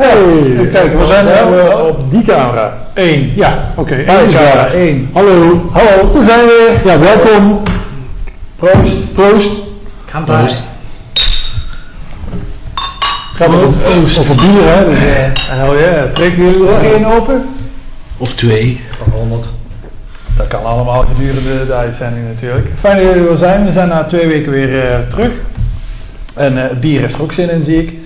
[0.00, 2.78] Hey, kijken, we zijn we op op die camera.
[2.94, 3.32] één.
[3.34, 4.68] Ja, oké, één Één is camera.
[5.12, 6.92] Hallo, Hallo, we zijn weer.
[6.92, 7.62] ja, welkom.
[8.56, 9.12] Proost.
[9.14, 9.50] Proost.
[10.24, 10.62] Proost.
[13.34, 14.18] Gaat het Proost.
[14.18, 14.84] Over bier, hè.
[14.90, 17.48] Dus, eh, Oh ja, trekken jullie er één open?
[18.16, 18.80] Of twee.
[18.98, 19.48] Van 100.
[20.36, 22.66] Dat kan allemaal gedurende de uitzending natuurlijk.
[22.80, 23.64] Fijn dat jullie er zijn.
[23.64, 25.30] We zijn na twee weken weer eh, terug.
[26.34, 27.99] En eh, het bier heeft er ook zin in, zie ik.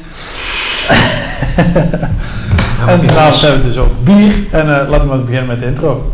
[2.89, 4.35] en vanavond hebben we het dus over bier.
[4.51, 6.13] En eh, laten we beginnen met de intro.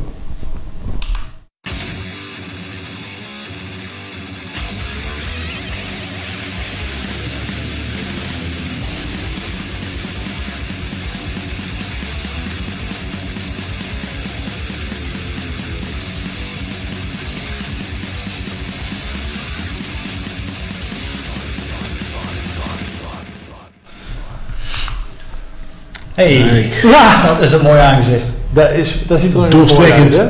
[26.21, 26.93] Hey, Kijk.
[26.93, 28.25] Ja, dat is een mooi aangezicht.
[28.51, 30.25] dat, is, dat ziet er nog mooi uit, hè?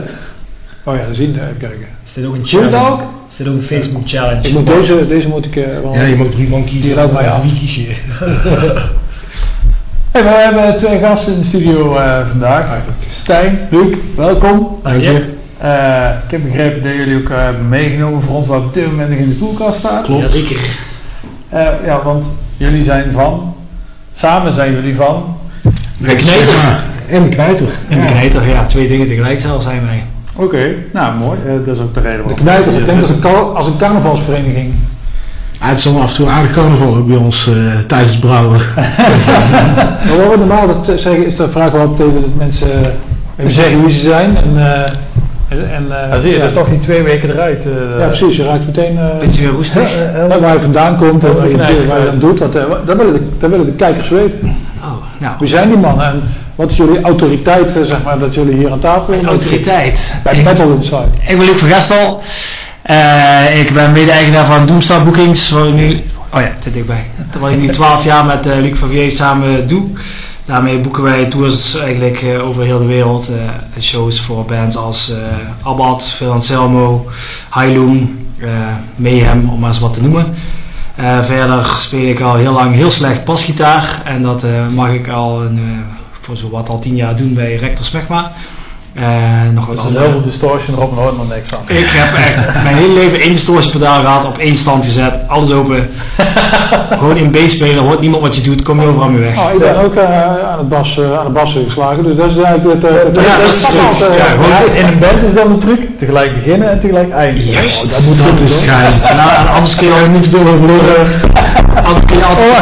[0.84, 1.86] oh ja, zien, even kijken.
[2.04, 2.90] Is dit ook een challenge?
[2.90, 3.02] ook?
[3.30, 4.48] Is dit ook een Facebook challenge?
[4.48, 5.94] Ik moet deze, deze moet ik eh, wel...
[5.94, 6.82] Ja, je mag drie man kiezen.
[6.82, 7.42] Die laat mij af.
[7.42, 7.94] Wie kies je?
[10.10, 12.66] Hey, we hebben twee gasten in de studio eh, vandaag.
[13.10, 14.78] Stijn, Luc, welkom.
[14.82, 15.24] Dank je.
[15.58, 18.86] Eh, ik heb begrepen dat jullie ook eh, hebben meegenomen voor ons wat op dit
[18.86, 20.04] moment nog in de koelkast staat.
[20.04, 20.22] Klopt.
[20.22, 20.78] Jazeker.
[21.48, 23.54] Eh, ja, want jullie zijn van,
[24.12, 25.38] samen zijn jullie van.
[26.00, 26.54] De knijter.
[27.08, 27.66] En de knijter.
[27.88, 30.02] En de knijter, ja, twee dingen tegelijk zelf zijn wij.
[30.36, 31.38] Oké, nou mooi.
[31.46, 32.38] Eh, dat is ook de reden De waarom.
[32.44, 34.72] knijter, ik denk dat een, als een carnavalsvereniging.
[35.58, 37.54] Ah, het is al af en toe een aardig carnaval ook bij ons eh,
[37.86, 38.60] tijdens het brouwen.
[40.06, 42.90] Maar wat we normaal dat zeggen is, dan vragen we altijd even dat mensen eh,
[43.36, 44.36] even zeggen wie ze zijn.
[44.36, 44.80] En, eh,
[45.48, 46.40] en, en, eh, Ja, zie je, ja.
[46.40, 47.64] dat is toch die twee weken eruit.
[47.66, 48.36] eh, Ja, precies.
[48.36, 49.96] Je raakt meteen eh, Beetje weer roestig.
[49.96, 51.52] eh, eh, waar je vandaan komt en wat
[51.86, 52.38] waar je dan doet.
[52.38, 54.56] Dat, eh, dat, willen de, dat willen de kijkers weten.
[55.20, 55.34] Nou.
[55.38, 56.22] Wie zijn die mannen en
[56.54, 60.14] wat is jullie autoriteit, eh, zeg maar, dat jullie hier aan tafel Mijn autoriteit.
[60.22, 61.08] Bij Ik, Metal Inside.
[61.26, 62.22] ik ben Luc van Gestel.
[62.82, 65.50] Eh, ik ben mede-eigenaar van Doomstar Bookings.
[65.50, 66.02] Waar ik nu,
[66.34, 67.04] oh ja, dit dichtbij.
[67.38, 69.84] Wat ik nu 12 jaar met eh, Luc van Vier samen doe.
[70.44, 73.28] Daarmee boeken wij tours eigenlijk over heel de wereld.
[73.80, 75.14] shows voor bands als
[75.62, 77.06] Abbat, Phil Anselmo,
[77.54, 78.48] eh
[78.96, 80.34] Mayhem, om maar eens wat te noemen.
[80.96, 84.02] Eh, verder speel ik al heel lang heel slecht basgitaar.
[84.04, 87.56] En dat eh, mag ik al een, eh, voor zowat al 10 jaar doen bij
[87.56, 88.32] Rector Smegma.
[88.94, 89.02] Eh,
[89.54, 91.58] nog wat andere- heel veel distortion erop, nooit nog niks van.
[91.66, 95.90] ik heb echt mijn hele leven één distortiepedaal gehad, op één stand gezet, alles open.
[96.98, 99.38] Gewoon in B spelen, hoort niemand wat je doet, kom je overal mee weg.
[99.38, 102.30] Oh, ik ben ook eh, aan, het bas, eh, aan de bas geslagen, dus dat
[102.30, 102.92] is eigenlijk het...
[102.92, 104.08] het- Ja, het- dat is het- de truc.
[104.08, 107.10] het- Ja, gewoon Ja, in een band is dan de truc, tegelijk beginnen en tegelijk
[107.10, 107.50] eindigen.
[107.50, 107.84] Juist.
[107.84, 108.92] Oh, dat moet Dat is schijn.
[109.16, 111.06] Nou, en anders kun je al niet veel overleren.
[111.90, 112.52] Anders kun je altijd,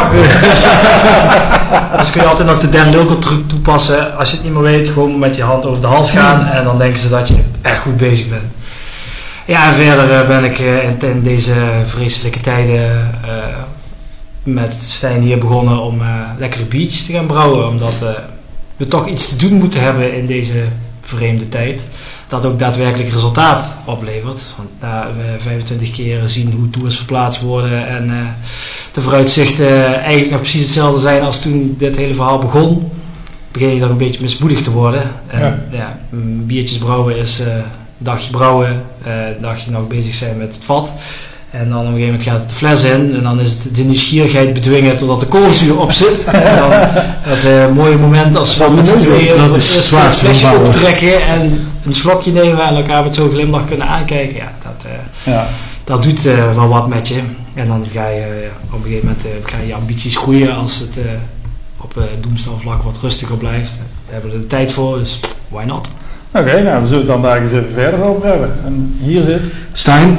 [2.12, 4.18] kun je altijd nog de Dan Lilker truc toepassen.
[4.18, 6.64] Als je het niet meer weet, gewoon met je hand over de hals gaan en
[6.64, 8.42] dan denken ze dat je echt goed bezig bent.
[9.44, 11.54] Ja, en verder eh, ben ik eh, in, in deze
[11.86, 13.30] vreselijke tijden eh,
[14.42, 16.02] met Stijn hier begonnen om
[16.38, 17.68] lekkere biertjes te gaan brouwen.
[17.68, 17.94] Omdat
[18.76, 20.64] we toch iets te doen moeten hebben in deze
[21.02, 21.82] vreemde tijd.
[22.28, 24.54] Dat ook daadwerkelijk resultaat oplevert.
[24.56, 28.16] Want na eh, 25 keer zien hoe tours verplaatst worden en eh,
[28.92, 32.90] de vooruitzichten eigenlijk nog precies hetzelfde zijn als toen dit hele verhaal begon,
[33.52, 35.02] begin je dan een beetje mismoedig te worden.
[35.26, 35.58] En Ja.
[35.70, 35.98] ja,
[36.46, 37.62] biertjes brouwen is eh, een
[37.98, 40.92] dagje brouwen, eh, een dagje nog bezig zijn met het vat.
[41.50, 43.76] En dan op een gegeven moment gaat het de fles in en dan is het
[43.76, 46.24] de nieuwsgierigheid bedwingen totdat de koolzuur op zit.
[46.32, 46.70] en dan
[47.28, 49.84] dat eh, mooie moment als we met z'n tweeën Dat is het
[50.16, 54.36] flesje optrekken en een slokje nemen en elkaar met zo'n glimlach kunnen aankijken.
[54.36, 55.48] Ja, dat, eh, Ja.
[55.84, 57.20] dat doet eh, wel wat met je.
[57.54, 60.96] En dan ga je op een gegeven moment eh, gaan je ambities groeien als het
[60.98, 61.04] eh,
[61.76, 63.78] op uh, doemstalvlak wat rustiger blijft.
[64.06, 65.88] We hebben er de tijd voor, dus why not?
[66.32, 68.52] Oké, nou, daar zullen we het dan daar eens even verder over hebben.
[68.64, 69.40] En hier zit...
[69.72, 70.18] Stijn,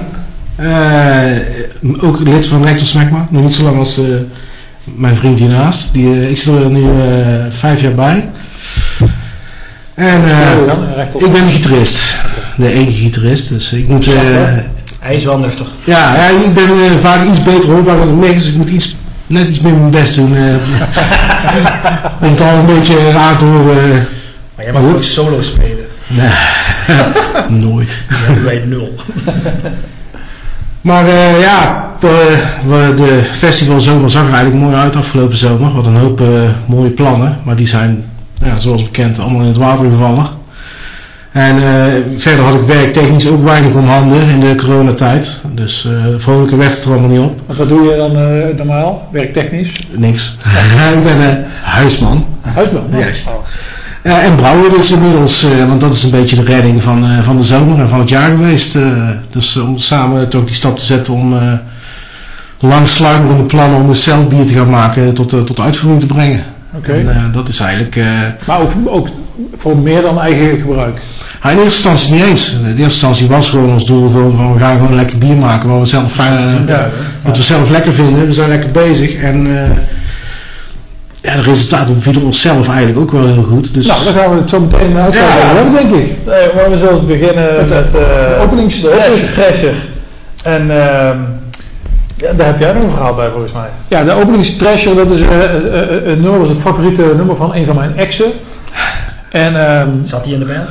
[2.01, 3.27] ook lid van Rector Smegma.
[3.29, 4.03] Nog niet zo lang als eh,
[4.83, 5.89] mijn vriend hiernaast.
[5.93, 6.89] Die, eh, ik zit er nu eh,
[7.49, 8.29] vijf jaar bij.
[9.93, 10.51] En eh,
[11.17, 12.15] ik ben de gitarist.
[12.57, 13.49] De enige gitarist.
[13.49, 14.07] Dus ik moet...
[14.07, 14.13] eh,
[14.99, 15.65] Hij is wel nuchter.
[15.83, 18.33] ja, ja, ik ben eh, vaak iets beter hoorbaar dan de.
[18.33, 18.95] Dus ik moet iets,
[19.27, 20.35] net iets meer mijn best doen.
[20.35, 20.43] eh,
[22.21, 24.07] om het al een beetje aan te horen.
[24.55, 25.85] Maar jij mag ook solo spelen.
[27.65, 27.97] Nooit.
[28.07, 28.95] Die hebben wij nul.
[30.81, 32.09] Maar eh, ja, eh,
[32.67, 35.71] we- de festival zomer zag er eigenlijk mooi uit afgelopen zomer.
[35.73, 36.27] Wat een hoop eh,
[36.65, 37.37] mooie plannen.
[37.43, 38.03] Maar die zijn,
[38.43, 40.25] ja, zoals bekend, allemaal in het water gevallen.
[41.31, 41.83] En eh,
[42.17, 45.41] verder had ik werktechnisch ook weinig om handen in de coronatijd.
[45.51, 47.41] Dus eh vrolijker werd het er allemaal niet op.
[47.57, 49.71] Wat doe je dan eh, normaal, werktechnisch?
[49.91, 50.37] Niks.
[50.97, 52.25] ik ben eh, Huisman.
[52.41, 52.83] Huisman.
[52.91, 53.27] Juist.
[53.27, 53.33] Oh.
[54.01, 57.19] Eh, en brouwen dus inmiddels, eh, want dat is een beetje de redding van, eh,
[57.23, 58.75] van de zomer en van het jaar geweest.
[58.75, 59.09] eh.
[59.31, 61.53] dus om samen toch die stap te zetten om eh
[62.61, 66.43] lang sluimerende plannen om een zelf bier te gaan maken tot, tot uitvoering te brengen.
[66.75, 66.91] Oké.
[66.91, 67.99] En, dat is eigenlijk...
[68.47, 69.07] Maar ook, ook
[69.57, 70.97] voor meer dan eigen gebruik.
[71.43, 72.53] In eerste instantie niet eens.
[72.53, 75.69] In eerste instantie was gewoon ons doel gewoon van we gaan gewoon lekker bier maken
[75.69, 76.89] waar we zelf fijn, Ja.
[77.21, 78.25] wat we zelf lekker vinden.
[78.25, 79.47] We zijn lekker bezig en
[81.21, 83.73] ja, de resultaten vielen onszelf eigenlijk ook wel heel goed.
[83.73, 85.45] Dus Nou, dan gaan we het zo meteen uitleggen Ja.
[85.55, 86.17] hebben, denk ik.
[86.25, 88.83] Nee, maar we zullen beginnen Met met, de- eh, de openings-.
[90.43, 91.17] En ehm,
[92.15, 93.67] ja, daar heb jij nog een verhaal bij volgens mij.
[93.87, 97.55] Ja, de openingstrasher, dat is eh, eh, eh, een nummer, was het favoriete nummer van
[97.55, 98.31] een van mijn exen.
[99.31, 100.69] En, ehm, Zat hij in de band?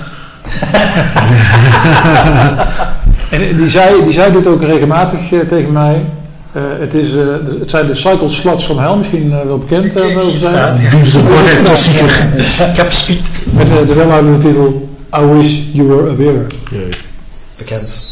[3.30, 6.04] en die, zei, die zei dit ook regelmatig eh, tegen mij.
[6.52, 7.26] Eh, het, is, eh,
[7.60, 9.84] het zijn de Cycle Sluts van Hell, misschien eh, wel bekend.
[9.84, 10.78] Ik wel zie het zijn.
[11.64, 12.10] klassieker.
[12.74, 13.28] Gespied.
[13.44, 16.46] Met de welluidende titel I Wish You Were a Beer.
[17.58, 18.07] Bekend.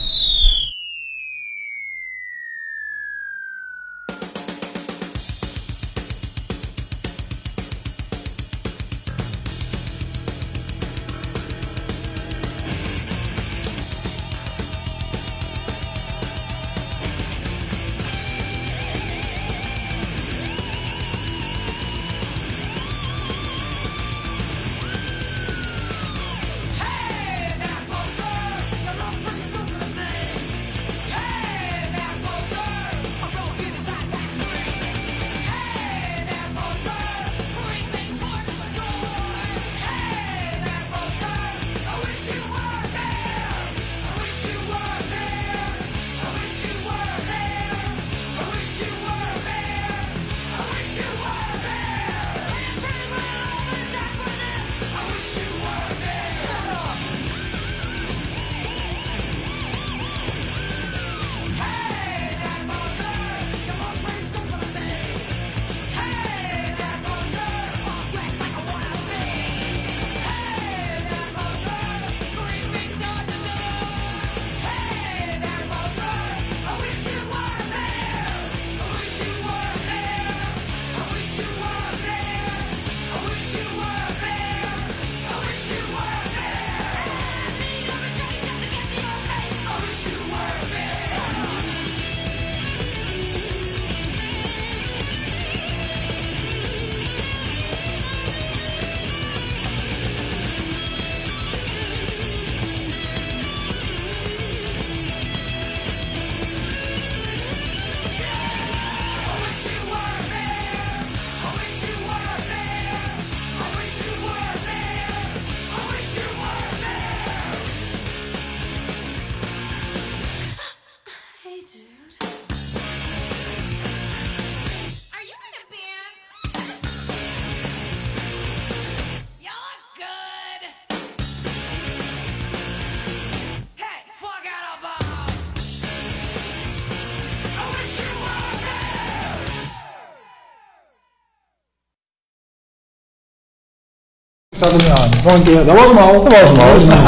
[145.35, 145.65] Een keer.
[145.65, 146.23] Dat was hem al.
[146.29, 146.99] Dat was hem al.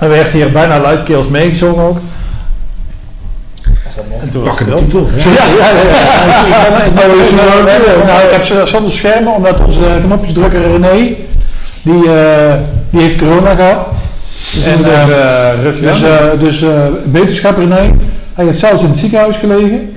[0.00, 1.98] Er werd hier bijna luidkeels meegezongen ook.
[4.20, 5.06] En toen was Pakken het de titel.
[5.16, 5.76] Ja, ja, ja.
[5.76, 6.84] ja.
[6.86, 7.28] Ik, heb- dus,
[8.50, 11.14] eh, nou, zonder schermen, omdat onze knopjesdrukker René,
[11.82, 12.52] die, eh,
[12.90, 13.86] die heeft corona gehad.
[14.64, 16.08] En, eh, uh, dus aan.
[16.10, 16.70] eh dus eh,
[17.12, 17.90] wetenschap René,
[18.34, 19.96] hij heeft zelfs in het ziekenhuis gelegen.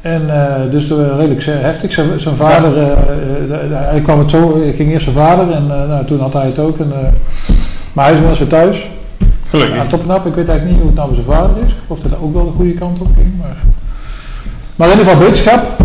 [0.00, 1.92] En eh, dus eh, redelijk eh, heftig.
[1.92, 2.96] Zijn, vader,
[3.70, 6.78] hij kwam het zo, ging eerst zijn vader en nou, toen had hij het ook.
[6.78, 6.92] En,
[7.92, 8.88] maar hij is wel eens weer thuis.
[9.48, 9.76] Gelukkig.
[9.76, 10.26] Ja, top en nap.
[10.26, 11.72] Ik weet eigenlijk niet hoe het nou met zijn vader is.
[11.86, 13.32] Of dat ook wel de goede kant op ging.
[13.38, 13.56] Maar,
[14.76, 15.76] maar in ieder geval wetenschap.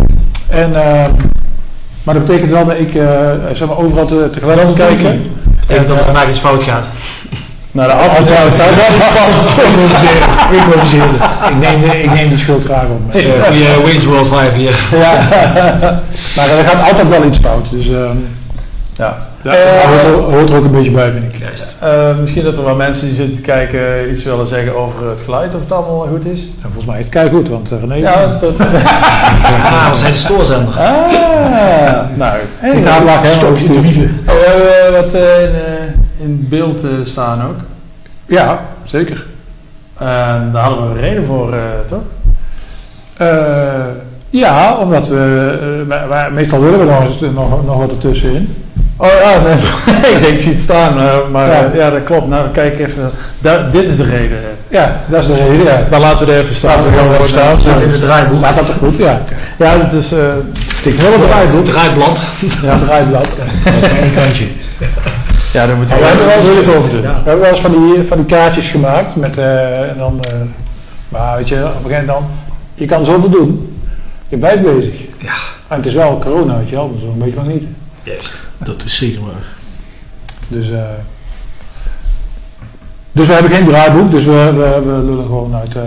[0.50, 1.10] En, eh,
[2.04, 2.92] maar dat betekent wel dat ik
[3.54, 5.24] zeg maar, overal te, tegelijk moet kijken.
[5.68, 6.88] Denk dat er vandaag iets fout gaat.
[7.74, 8.34] Naar de afgelopen
[10.58, 11.10] Improviseren.
[11.50, 13.24] Ik neem, de- ik neem die schuld graag op me.
[13.38, 14.86] Uh, goeie Wayne's World 5 hier.
[14.92, 15.14] Ja.
[16.36, 17.72] maar er gaat altijd wel iets fout.
[17.72, 18.18] Dus ehm
[18.98, 19.18] Ja.
[19.42, 21.40] ja, Eh, dat hoort, hoort er ook een beetje bij, vind ik.
[21.40, 21.76] Juist.
[21.80, 21.90] Eh,
[22.22, 25.56] misschien dat er wel mensen die zitten te kijken iets willen zeggen over het geluid,
[25.56, 26.40] of het allemaal goed is.
[26.40, 27.96] En volgens mij is het goed, want uh, René...
[27.96, 28.54] Ja, dat...
[29.64, 30.74] Ah, we zijn de stoorzender.
[30.80, 32.38] Ah, nou.
[32.60, 34.20] Hey, daar lag helemaal Stokje in de wielen.
[34.28, 35.22] Oh, wat eh,
[36.24, 37.56] in, beeld eh, staan ook.
[38.26, 39.26] Ja, zeker.
[39.98, 42.02] En daar hadden we een reden voor, eh, toch?
[43.18, 43.28] Eh,
[44.30, 48.56] ja, omdat we, wij- wij- meestal willen we nog, eens- nog, nog wat ertussenin.
[48.98, 49.40] Oh ja,
[50.02, 50.94] nee, ik denk, ik zie het staan,
[51.32, 51.54] maar Ja.
[51.60, 51.70] ja.
[51.74, 52.28] ja, dat klopt.
[52.28, 53.12] Nou, kijk even.
[53.40, 54.38] Da- dit is de reden.
[54.68, 55.84] Ja, dat is de reden, ja.
[55.90, 56.78] Dan laten we er even staan.
[56.78, 57.60] Laten we er even staan.
[57.60, 58.38] Staat in het draaiboek.
[58.38, 59.22] Staat dat toch goed, ja.
[59.58, 60.12] Ja, het is...
[60.12, 60.20] eh
[60.74, 61.66] Stikt een draaiboek.
[61.66, 62.24] Draaiblad.
[62.64, 63.28] Ja, draaiblad.
[63.64, 64.46] Dat is maar één kantje.
[65.54, 67.02] Ja, daar moeten we wel eens, moeilijk over doen.
[67.02, 70.38] we hebben wel eens van die, van die kaartjes gemaakt met, eh, en dan, eh,
[71.10, 72.26] maar weet je, op een gegeven moment dan,
[72.74, 73.80] je kan zoveel doen,
[74.30, 74.96] je blijft bezig.
[75.18, 75.36] Ja.
[75.68, 77.64] En het is wel corona, weet je wel, dus een beetje van niet.
[78.04, 78.40] Juist.
[78.58, 79.44] Dat is zeker waar.
[80.48, 80.80] Dus, eh,
[83.12, 85.82] dus we hebben geen draaiboek, dus we, we, we lullen gewoon uit, eh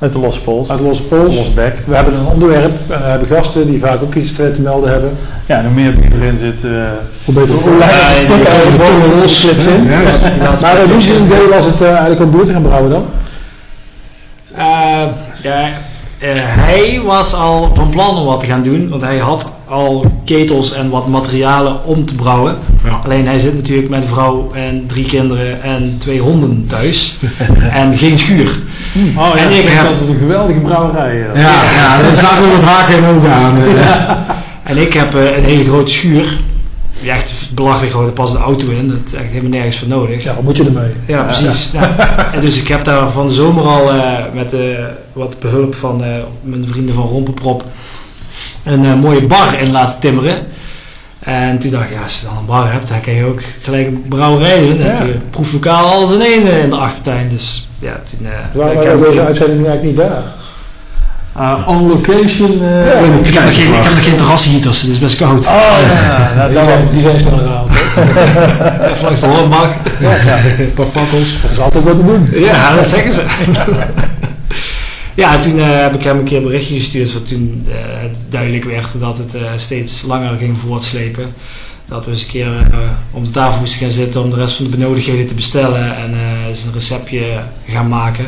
[0.00, 0.68] Met de losse pols.
[0.70, 1.34] uit losse pols.
[1.36, 1.74] Losse bek.
[1.86, 4.90] We hebben een onderwerp en we hebben gasten die vaak ook iets te te melden
[4.90, 5.10] hebben.
[5.46, 6.64] Ja, en hoe meer bier erin zit...
[6.64, 6.70] eh,
[7.24, 9.84] Hoe beter, hoe Ja, langer het en de boven losse clips in.
[9.84, 10.60] Ja, ja.
[10.60, 12.90] Maar uh, doen ze een idee was het eh, eigenlijk om bier te gaan brouwen
[12.90, 13.04] dan?
[14.54, 15.06] Eh,
[15.42, 15.66] ja, eh,
[16.28, 20.72] hij was al van plan om wat te gaan doen, want hij had al ketels
[20.72, 22.56] en wat materialen om te brouwen.
[22.84, 23.00] Ja.
[23.04, 27.16] Alleen hij zit natuurlijk met een vrouw en drie kinderen en twee honden thuis
[27.72, 28.58] en geen schuur.
[29.16, 31.26] Oh En ik heb- dat is een geweldige brouwerij.
[31.32, 31.40] eh.
[31.42, 33.56] Ja, ja, er zaten wel wat haken en ogen aan.
[33.62, 34.10] eh.
[34.62, 36.38] En ik heb eh, een hele grote schuur.
[37.00, 39.88] Die echt belachelijk groot, er past een auto in, dat is echt helemaal nergens voor
[39.88, 40.22] nodig.
[40.24, 40.90] Ja, wat moet je ermee?
[41.06, 41.70] Ja, precies.
[41.72, 41.96] Ja.
[42.32, 44.60] En dus ik heb daar van de zomer al eh, met eh,
[45.20, 46.08] wat behulp van eh,
[46.42, 47.64] mijn vrienden van Rompenprop
[48.64, 50.36] een eh, mooie bar in laten timmeren.
[51.20, 53.40] En toen dacht ik, ja, als je dan een bar hebt, dan kan je ook
[53.62, 54.78] gelijk een brouwerij doen.
[54.78, 54.92] Dan Ja.
[54.92, 57.28] heb je proeflokaal alles in één eh, in de achtertuin.
[57.28, 58.26] Dus ja, toen...
[58.26, 60.22] eh, Waarom ik, we deze ik, uitzending eigenlijk niet daar?
[61.66, 62.50] On location.
[62.62, 62.92] eh, Ja.
[63.34, 65.46] heb nog geen, ik heb nog geen terrasheaters, het is best koud.
[65.46, 65.52] Oh
[66.36, 67.70] ja, Die zijn, die zijn snel gehaald.
[68.92, 69.76] Even langs de.
[70.58, 71.36] Een paar fakkels.
[71.42, 72.28] Dat is altijd wat te doen.
[72.32, 73.22] Ja, dat zeggen ze.
[75.14, 77.74] ja, toen eh, heb ik hem een keer een berichtje gestuurd, want toen eh,
[78.28, 81.34] duidelijk werd dat het eh, steeds langer ging voortslepen.
[81.84, 82.70] Dat we eens een keer
[83.10, 86.14] om de tafel moesten gaan zitten om de rest van de benodigdheden te bestellen en
[86.48, 88.24] eens een receptje gaan maken.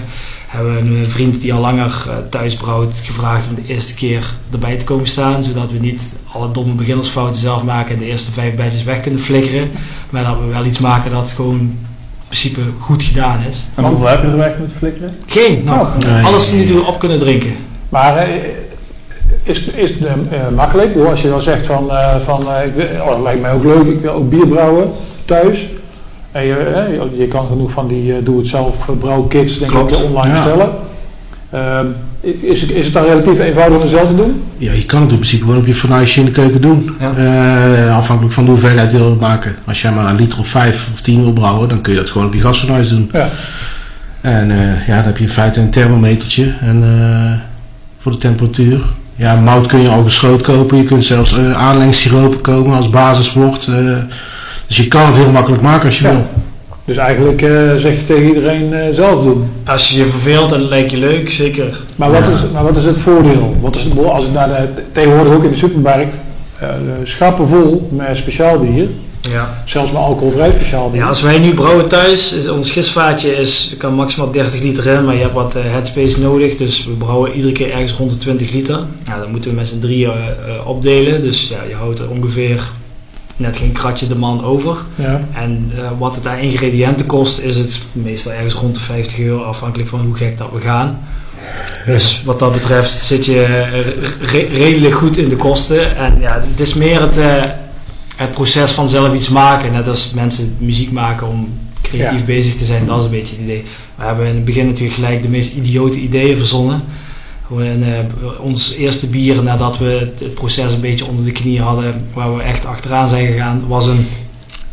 [0.47, 4.77] Hebben we een vriend die al langer thuis brouwt gevraagd om de eerste keer erbij
[4.77, 8.55] te komen staan, zodat we niet alle domme beginnersfouten zelf maken en de eerste vijf
[8.55, 9.71] badges weg kunnen flikkeren.
[10.11, 11.79] Maar dat we wel iets maken dat gewoon
[12.33, 13.67] principe goed gedaan is.
[13.75, 15.15] En hoeveel heb je er weg moeten flikkeren?
[15.27, 15.97] Geen, nog.
[15.99, 16.25] Nee.
[16.25, 17.53] Alles nu toe op kunnen drinken.
[17.89, 18.29] Maar eh,
[19.43, 20.97] is, is het eh, eh, makkelijk?
[20.97, 23.65] Als je dan zegt van, eh, van eh, ik wil, oh, dat lijkt mij ook
[23.65, 24.91] leuk, ik wil ook bier brouwen
[25.25, 25.69] thuis.
[26.33, 29.93] En je, je- kan genoeg van die eh, doe-het-zelf eh, brouwkits denk Klopt.
[29.99, 30.45] ik online Ja.
[30.45, 30.71] bestellen.
[31.53, 31.87] Ehm,
[32.43, 34.43] is, het- is het dan relatief eenvoudig om het zelf te doen?
[34.59, 36.91] Ja, je kan het in principe wel op je fornuisje in de keuken doen.
[37.01, 37.13] Ja.
[37.87, 39.55] Eh, afhankelijk van de hoeveelheid je wil maken.
[39.65, 42.11] Als jij maar een liter of vijf of tien wil brouwen, dan kun je dat
[42.11, 43.11] gewoon op je gasfornuis doen.
[43.13, 43.29] Ja.
[44.21, 47.33] En eh, ja, dan heb je in feite een thermometertje en, eh,
[47.99, 48.81] voor de temperatuur.
[49.17, 50.77] Ja, mout kun je al geschoten kopen.
[50.77, 53.67] Je kunt zelfs uh, aanlengsiropen komen als basiswoord.
[53.67, 53.75] eh
[54.67, 56.11] dus je kan het heel makkelijk maken als je Ja.
[56.11, 56.27] wil.
[56.85, 59.51] Dus eigenlijk eh, zeg je tegen iedereen eh, zelf doen.
[59.67, 61.81] Als je je verveelt en het lijkt je leuk, zeker.
[61.97, 63.57] Maar wat, is, maar wat is het voordeel?
[63.61, 66.23] Wat is het, als ik naar de, tegenwoordig ook in de supermarkt,
[66.59, 66.69] eh,
[67.03, 68.89] schappen vol met speciaal bier.
[69.21, 69.63] Ja.
[69.65, 71.01] Zelfs met alcoholvrij speciaal bier.
[71.01, 75.05] ja, als wij nu brouwen thuis, is, ons gistvaatje is, kan maximaal 30 liter in,
[75.05, 76.57] maar je hebt wat headspace nodig.
[76.57, 78.81] Dus we brouwen iedere keer ergens rond de 20 liter.
[79.07, 80.13] Ja, dan moeten we met z'n drieën
[80.65, 81.23] opdelen.
[81.23, 82.63] Dus ja, je houdt er ongeveer
[83.43, 84.77] net geen kratje de man over.
[84.97, 85.21] Ja.
[85.35, 89.43] En eh, wat het aan ingrediënten kost, is het meestal ergens rond de 50 euro,
[89.43, 90.99] afhankelijk van hoe gek dat we gaan.
[91.87, 93.87] Dus wat dat betreft zit je eh,
[94.21, 95.97] re- redelijk goed in de kosten.
[95.97, 97.43] En ja, het is meer het, eh,
[98.17, 99.73] het proces van zelf iets maken.
[99.73, 101.49] Net als mensen muziek maken om
[101.83, 102.25] creatief Ja.
[102.25, 103.65] bezig te zijn, dat is een beetje het idee.
[103.95, 106.83] We hebben in het begin natuurlijk gelijk de meest idiote ideeën verzonnen.
[107.47, 107.89] Gewoon eh,
[108.41, 112.37] ons eerste bier nadat we het, het proces een beetje onder de knie hadden, waar
[112.37, 114.09] we echt achteraan zijn gegaan, was een,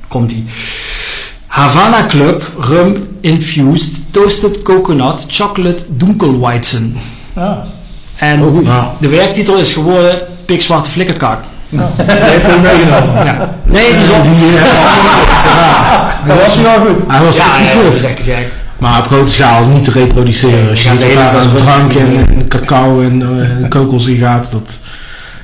[0.08, 0.46] komt die,
[1.48, 6.98] Havana Club Rum Infused Toasted Coconut Chocolate Dunkelweizen.
[7.34, 7.58] Ah,
[8.16, 8.64] En oh, goed.
[8.64, 11.40] Nou, de werktitel is geworden Pikzwarte Flikkerkak.
[11.70, 13.26] Nou, die heb meegenomen.
[13.26, 13.58] Ja.
[13.66, 14.24] Nee, die is op.
[16.28, 17.04] Dat was wel goed.
[17.08, 17.84] hij was Ja, echt ja, goed.
[17.84, 18.52] dat is echt te gek.
[18.80, 20.70] Maar op grote schaal niet te reproduceren.
[20.70, 24.80] Als je ziet de hele drank en, en cacao en eh, kokos in gaat, dat,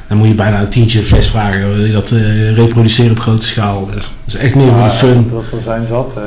[0.07, 1.75] dan moet je bijna een tientje fles vragen.
[1.75, 3.89] Wil je dat eh, reproduceren op grote schaal?
[3.93, 5.29] Dat is echt meer de fun.
[5.31, 6.23] Dat, er zijn zat eh,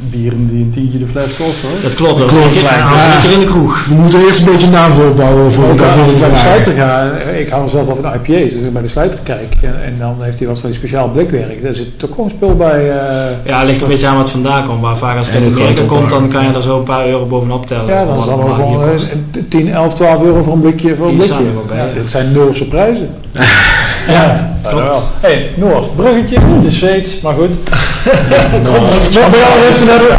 [0.00, 1.78] bieren die een tientje de fles kosten hoor.
[1.82, 2.82] Dat klopt, dat Klopt, ja.
[2.82, 3.84] dat was een keer in de kroeg.
[3.88, 6.18] Je moet er eerst een beetje naam voor opbouwen voor Ook dat als we ik
[6.20, 8.82] bij de slijter ga, eh, ik hou zelf al van IPA's, dus als ik bij
[8.82, 11.98] de slijter kijk en, en dan heeft hij wat van die speciaal blikwerk, daar zit
[11.98, 12.90] toch gewoon spul bij.
[12.90, 12.96] eh,
[13.44, 14.80] Ja, het ligt een beetje aan wat vandaan komt.
[14.80, 17.06] Maar vaak als het uit de Amerika komt, dan kan je er zo een paar
[17.08, 17.86] euro bovenop tellen.
[17.86, 19.12] ja, dan zal normaal gewoon hier kost.
[19.32, 20.96] eh, 10, 11, 12 euro voor een blikje.
[20.96, 21.32] Voor een blikje.
[21.32, 21.92] staan er wel bij, Ja, ja.
[22.00, 23.08] dit zijn Noorse prijzen.
[24.08, 25.02] Ja, wel.
[25.20, 27.54] Hey, Noord, bruggetje, het is Zweeds, maar goed.
[27.64, 29.14] We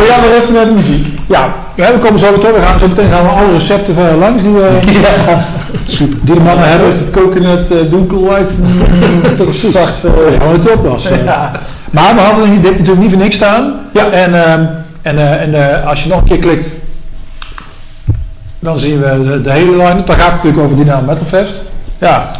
[0.09, 1.07] gaan weer even naar de, muziek.
[1.27, 2.55] Ja, we komen zo weer terug.
[2.55, 4.79] We gaan zo meteen gaan we alle recepten van langs die, we,
[5.97, 6.87] die de mannen hebben.
[6.87, 8.53] is het coconut uh, donkelwhite
[9.37, 9.93] tot start.
[10.39, 11.23] Gaan we het oppassen.
[11.25, 11.51] ja.
[11.91, 13.73] Maar we hadden hier- dit natuurlijk niet voor niks staan.
[13.93, 14.09] Ja.
[14.09, 14.65] En, ehm,
[15.01, 16.75] en, eh, en eh, als je nog een keer klikt,
[18.59, 20.07] dan zien we de, de hele line-up.
[20.07, 21.53] Dan gaat het natuurlijk over Dynamo Metal Fest.
[21.97, 22.31] ja.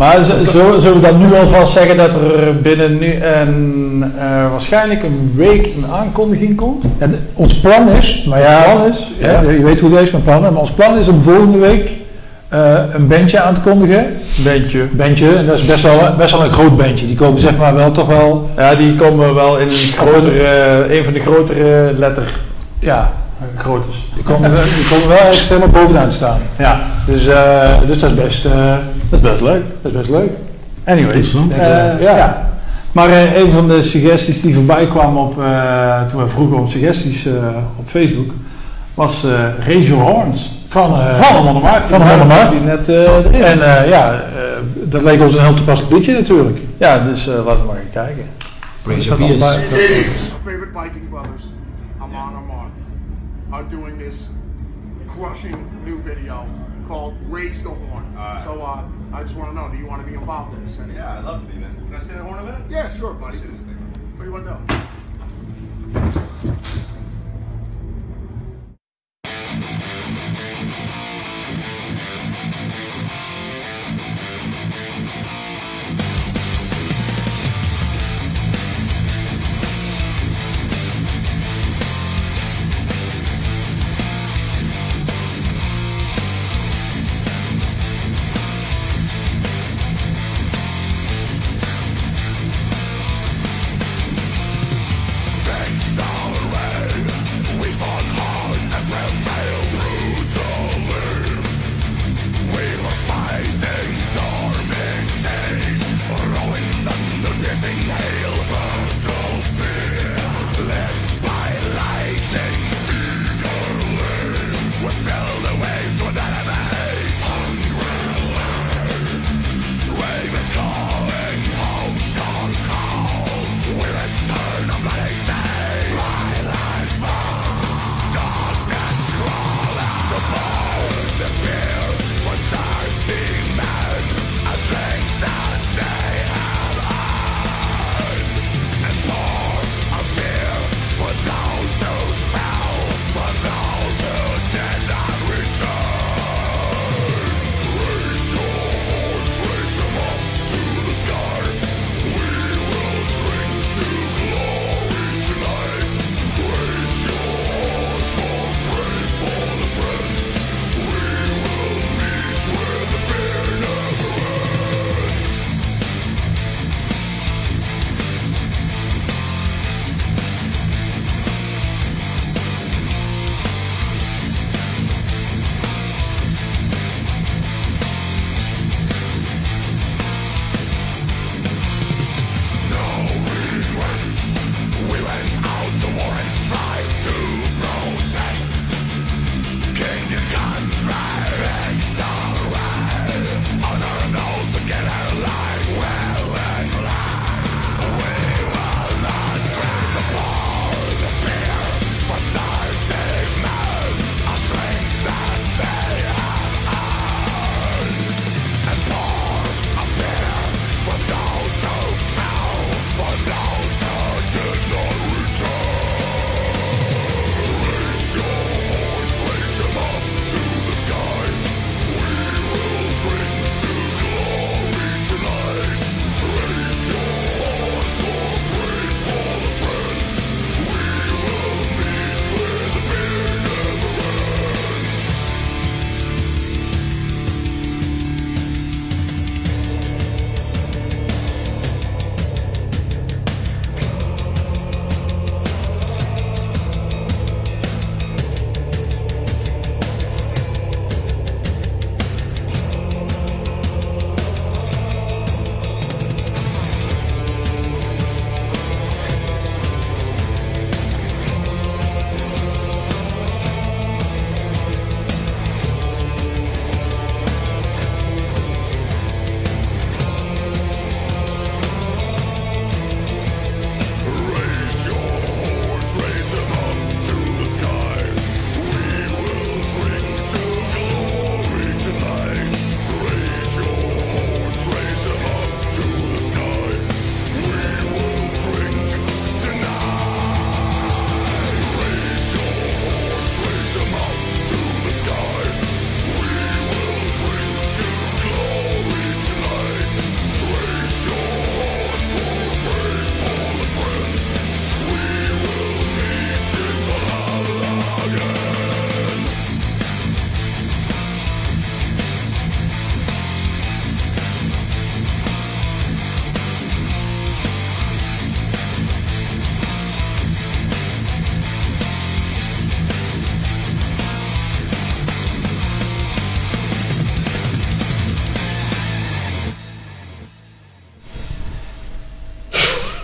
[0.00, 5.32] Maar zullen we dan nu alvast zeggen dat er binnen nu een, eh, waarschijnlijk een
[5.36, 6.84] week een aankondiging komt?
[6.98, 10.52] En ons plan is, maar ja, Plan is, ja, je weet hoe deze mijn plannen,
[10.52, 11.90] maar ons plan is om volgende week
[12.48, 14.06] eh, een bandje aan te kondigen.
[14.44, 17.06] Een bandje, en dat is best wel, best wel een groot bandje.
[17.06, 21.04] Die komen zeg maar wel toch wel, Ja, die komen wel in een grotere, een
[21.04, 22.40] van de grotere letter
[22.78, 23.12] ja,
[23.56, 24.08] groottes.
[24.14, 26.38] die komen, wel- die komen wel echt helemaal bovenaan staan.
[26.58, 28.74] Ja, Dus, eh, dus dat is best, eh,
[29.10, 29.62] dat is best leuk.
[29.82, 30.30] dat is best leuk.
[30.84, 31.34] Anyways.
[31.34, 32.16] Eh, Ja.
[32.16, 32.48] ja.
[32.92, 36.68] Maar eh, een van de suggesties die voorbij kwamen op, eh, toen we vroegen om
[36.68, 37.32] suggesties eh,
[37.76, 38.30] op Facebook,
[38.94, 39.30] was eh
[39.74, 40.58] Rachel Horns.
[40.68, 41.84] Van, eh, Van de Monnemarkt.
[41.86, 42.50] Van.
[42.50, 43.42] Die net eh, erin.
[43.42, 44.18] En eh, ja, eh,
[44.74, 46.58] dat leek ons een heel toepasselijk liedje natuurlijk.
[46.78, 48.24] Ja, dus eh, laten we maar gaan kijken.
[49.40, 49.64] Allebei-
[50.44, 51.42] favorite Viking brothers,
[53.52, 54.28] are doing this
[55.08, 56.48] crushing new video
[56.86, 58.12] called Raise the Horn.
[58.44, 60.78] So uh, I just want to know, do you want to be involved in this?
[60.78, 60.94] Any?
[60.94, 61.74] Yeah, I'd love to be, man.
[61.74, 62.70] Can I say the horn of it?
[62.70, 63.38] Yeah, sure, buddy.
[63.38, 63.76] Let's this thing.
[64.16, 64.80] What do you want to do?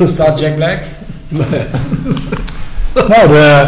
[0.08, 0.78] Staat Jack Black?
[3.08, 3.66] Nou, de,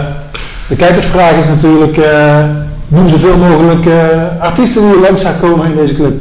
[0.68, 2.44] de kijkersvraag is natuurlijk, eh,
[2.88, 6.20] noem zoveel mogelijk eh, artiesten die langs komen in deze club.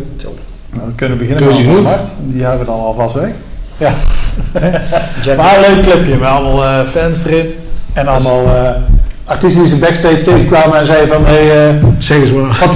[0.70, 1.84] Nou, we kunnen beginnen met.
[1.84, 2.08] Mart.
[2.18, 3.30] Die hebben we dan alvast weg.
[5.24, 7.54] Jack Maar een leuk clubje met allemaal eh, fans erin.
[7.94, 8.70] En allemaal eh,
[9.26, 12.58] artiesten die ze backstage tegenkwamen en zeiden van, hey, eh, Zeg eens maar.
[12.60, 12.74] wat,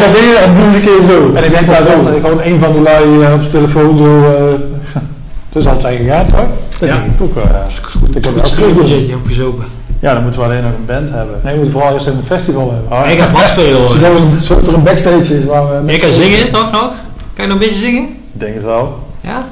[0.00, 1.34] dat ding en doe eens een keer zo.
[1.34, 5.02] En ik denk, nou, dan, gewoon een van die lui op zijn telefoon zo, eh
[5.52, 6.46] het het zijn gegaan, toch?
[6.78, 6.94] Dat Ja.
[6.96, 7.44] denk ik ook wel.
[7.44, 7.64] ja.
[7.64, 8.46] Ik heb Goed terug doen.
[8.46, 9.64] stroommuziekje opgezopen.
[10.00, 11.40] Ja, dan moeten we alleen nog een band hebben.
[11.42, 12.98] Nee, we moeten vooral eerst even een festival hebben.
[12.98, 13.88] Oh, Ik ga basspelen hoor.
[13.88, 15.92] Zodat, we, zodat er een backstage is waar we...
[15.92, 16.90] Ik kan zingen toch nog?
[17.34, 18.02] Kan je nog een beetje zingen?
[18.08, 18.98] Ik denk het wel.
[19.20, 19.48] Ja?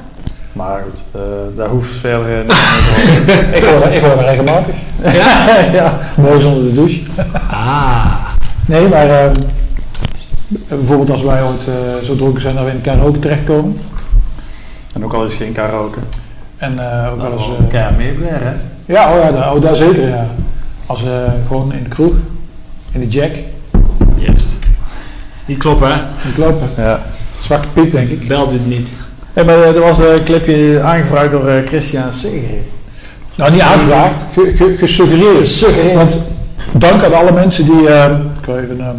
[0.53, 1.21] Maar goed, eh,
[1.57, 3.53] daar hoeft verder eh, niet mee te horen.
[3.57, 4.75] Ik hoor, ik hoor dat regelmatig.
[5.03, 5.59] Ja?
[5.81, 5.99] ja.
[6.17, 6.99] Mooi zonder de douche.
[7.49, 8.05] Ah.
[8.65, 9.33] Nee, maar ehm,
[10.67, 13.79] bijvoorbeeld als wij ooit eh, zo dronken zijn dat we in een karaoke terechtkomen.
[14.93, 15.99] En ook al is het geen karaoke.
[16.57, 17.47] En eh, ook wel eens...
[17.59, 18.53] een keer meeblaren, hè?
[18.93, 20.27] ja, oh ja, daar, oh, daar zeker, ja.
[20.85, 22.13] Als we gewoon in de kroeg,
[22.91, 23.31] in de jack,
[24.15, 24.57] Juist.
[25.45, 25.93] Niet kloppen hè?
[25.93, 26.67] in het lopen.
[26.77, 26.99] Ja.
[27.41, 28.27] Zwarte piep, denk ik.
[28.27, 28.89] Bel dit niet.
[29.33, 32.57] Hey, maar eh, er was een clipje aangevraagd door eh, Christian Seger.
[33.35, 35.93] Nou, niet aangevraagd, ge, ge- gesuggereerd.
[35.93, 36.17] Want
[36.71, 37.81] dank aan alle mensen die...
[38.39, 38.79] ik wil even...
[38.79, 38.95] ehm,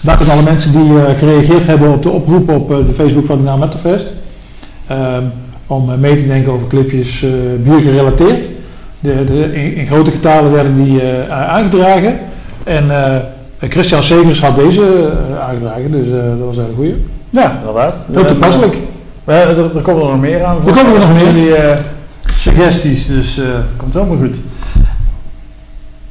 [0.00, 3.26] dank aan alle mensen die eh, gereageerd hebben op de oproep op eh, de Facebook
[3.26, 4.12] van de Naam Metalfest.
[4.86, 5.22] Ehm,
[5.70, 7.30] om eh, mee te denken over clipjes eh
[7.62, 8.44] bier gerelateerd.
[9.00, 12.18] De, de, in, in grote getalen werden die eh, aangedragen.
[12.64, 12.90] En
[13.58, 17.04] Christian Segers had deze aangedragen, dus dat was een hele goeie.
[17.30, 17.94] Ja, inderdaad.
[18.12, 18.76] Heel toepasselijk.
[19.24, 20.56] We, er, er komen er nog meer aan.
[20.66, 21.24] Er komen er nog meer.
[21.24, 21.54] Jullie
[22.34, 23.40] suggesties, dus
[23.76, 24.36] komt helemaal goed.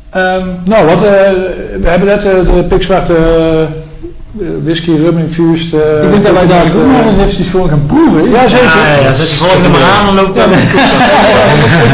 [0.09, 3.15] Ehm, Nou, wat, we hebben net de pikzwarte
[4.63, 5.73] whisky rum infused.
[5.73, 8.29] eh, ik denk dat wij daar ook eh, nog eens eventjes gewoon gaan proeven.
[8.29, 8.65] Ja, zeker.
[8.65, 10.43] Ja, ja, zet de volgende maar aan en loop Ja,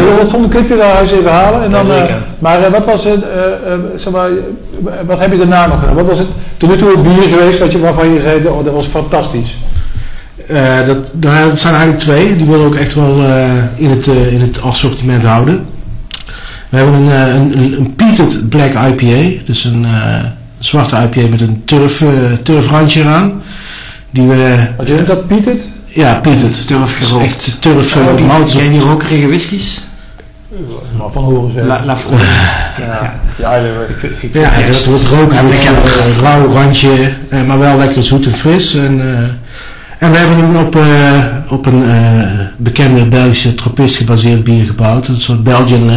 [0.10, 1.64] ja, Wat vond een clipje daar eens even halen.
[1.64, 2.18] En dan, Ja, eh, zeker.
[2.40, 5.80] maar eh, wat was het, eh, eh, zeg maar, eh, wat heb je daarna nog
[5.80, 5.96] gedaan?
[5.96, 6.28] Wat was het
[6.58, 9.58] tot nu toe het bier geweest wat je, waarvan je zei, oh, dat was fantastisch?
[10.48, 12.36] Eh, dat, dat zijn eigenlijk twee.
[12.36, 13.44] Die willen we ook echt wel eh,
[13.76, 15.66] in, het, eh, in het assortiment houden.
[16.70, 19.42] We hebben een, eh, een, een, een peated black IPA.
[19.46, 20.24] Dus een eh,
[20.60, 22.08] zwarte IPA met een turf, eh,
[22.44, 23.44] turfrandje eraan.
[24.10, 25.70] Die we, Wat je noemt dat, Pietet?
[25.86, 26.68] ja, peated.
[26.68, 27.26] Turf Dus gerookt.
[27.26, 28.52] Echt turf uh, die- mout.
[28.52, 29.88] Ken je die rokerige whiskies?
[30.98, 31.64] Nou, van horen ze.
[31.64, 31.96] La, La.
[32.78, 32.86] Ja,
[33.38, 33.56] ja, ja,
[34.34, 35.70] Ja, dat wordt roken Ja, lekker.
[36.06, 36.90] een rauw randje,
[37.30, 38.76] eh, maar wel lekker zoet en fris.
[38.76, 39.18] En, eh,
[40.08, 40.84] en we hebben hem op, eh,
[41.50, 45.08] op een eh, bekende Belgische tropist gebaseerd bier gebouwd.
[45.08, 45.96] Een soort Belgian eh,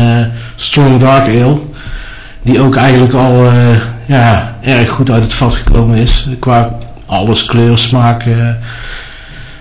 [0.57, 1.59] Strong Dark Ale.
[2.43, 3.53] Die ook eigenlijk al eh,
[4.09, 6.29] ja, erg goed uit het vat gekomen is.
[6.39, 8.23] Qua alles, kleur, smaak.
[8.23, 8.33] eh.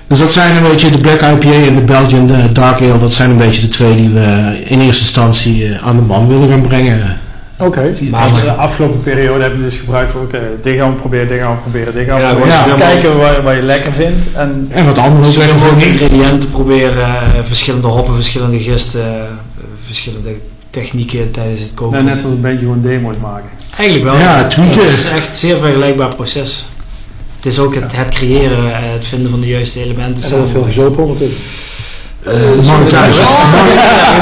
[0.07, 2.99] Dus dat zijn een beetje de Black IPA en de Belgian eh, Dark Ale.
[2.99, 6.27] Dat zijn een beetje de twee die we in eerste instantie eh, aan de man
[6.27, 7.17] willen gaan brengen.
[7.59, 7.93] Oké.
[8.09, 11.39] Maar de afgelopen periode heb je dus gebruikt voor, oké, dit gaan we proberen, dit
[11.39, 12.53] gaan we proberen, dit gaan we Ja, proberen.
[12.57, 12.63] ja.
[12.63, 14.27] Gewoon Kijken wat, wat je lekker vindt.
[14.33, 15.87] En En wat anders Dus we gewoon vinden.
[16.01, 19.21] ingrediënten proberen, eh, verschillende hoppen, verschillende gisten, eh,
[19.85, 20.29] verschillende
[20.79, 22.05] technieken tijdens het koken.
[22.05, 23.49] net zoals een beetje gewoon demo's maken.
[23.77, 24.19] Eigenlijk wel.
[24.19, 24.81] Ja, tweaken.
[24.81, 26.65] Het is echt een zeer vergelijkbaar proces.
[27.35, 30.23] Het is ook het, het creëren, eh, het vinden van de juiste elementen.
[30.23, 31.39] En wordt veel gezopen ondertussen.
[32.27, 32.33] Uh,
[32.65, 33.17] Mark thuis.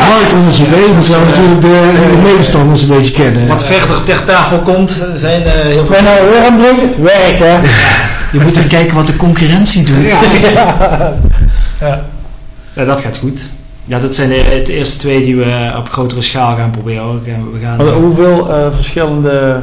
[0.10, 3.48] Mark onze mee, moet wel natuurlijk de, de medestanders een beetje kennen.
[3.48, 5.96] Wat verder ter tafel komt, zijn eh, heel veel.
[5.96, 7.04] Ben nou weer aan het drinken?
[7.04, 7.58] Werk, hè?
[8.32, 10.10] Je moet er kijken wat de concurrentie doet.
[10.10, 11.18] Ja.
[12.76, 13.46] Ja, dat gaat goed.
[13.86, 17.24] Ja, dat zijn de, de eerste twee die we op grotere schaal gaan proberen.
[17.24, 19.62] We gaan, Maar hoeveel eh, verschillende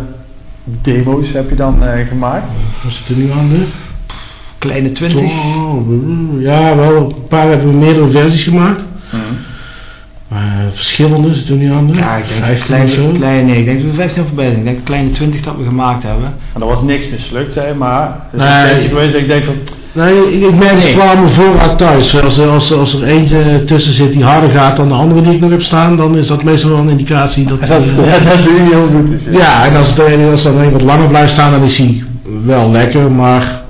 [0.64, 2.50] demo's heb je dan eh, gemaakt?
[2.82, 3.64] Wat zit er nu aan de?
[4.58, 5.20] kleine 20.
[5.22, 6.96] Oh, ja, wel.
[6.96, 8.84] Een paar hebben we meerdere versies gemaakt.
[10.28, 11.92] Maar verschillende zitten er nu aan de.
[11.94, 13.12] Ja, ik denk dat 15 kleine, of zo.
[13.12, 14.58] kleine, nee, ik denk dat we 15 voorbij zijn.
[14.58, 16.34] Ik denk de kleine 20 dat we gemaakt hebben.
[16.52, 18.20] En er was niks mislukt, zeg maar.
[18.32, 18.62] Dus Nee.
[18.62, 19.54] een beetje geweest dat ik denk van,
[19.92, 20.96] Nee, ik, ik merk het Nee.
[21.16, 22.20] mijn voorraad thuis.
[22.22, 25.20] Als, er- als, er- als er eentje tussen zit die harder gaat dan de andere
[25.20, 27.60] die ik nog heb staan, dan is dat meestal wel een indicatie dat...
[27.66, 28.04] Dat is eh, goed.
[28.12, 29.08] ja, dat doe je heel goed.
[29.08, 31.78] Dus, Ja, en als, het, er- als er een wat langer blijft staan, dan is
[31.78, 32.02] hij
[32.44, 33.60] wel lekker, maar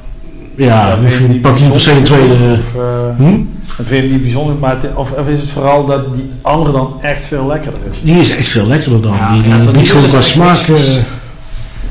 [0.56, 2.34] ja, je die pak je niet per se een tweede.
[2.34, 3.34] Of, eh, Hm?
[3.82, 6.92] vind je die bijzonder, maar het- of, of is het vooral dat die andere dan
[7.02, 7.96] echt veel lekkerder is?
[8.02, 9.12] Die is echt veel lekkerder dan.
[9.18, 10.56] Ja, die, die ja, nu niet gewoon is qua smaak.
[10.56, 10.74] eh,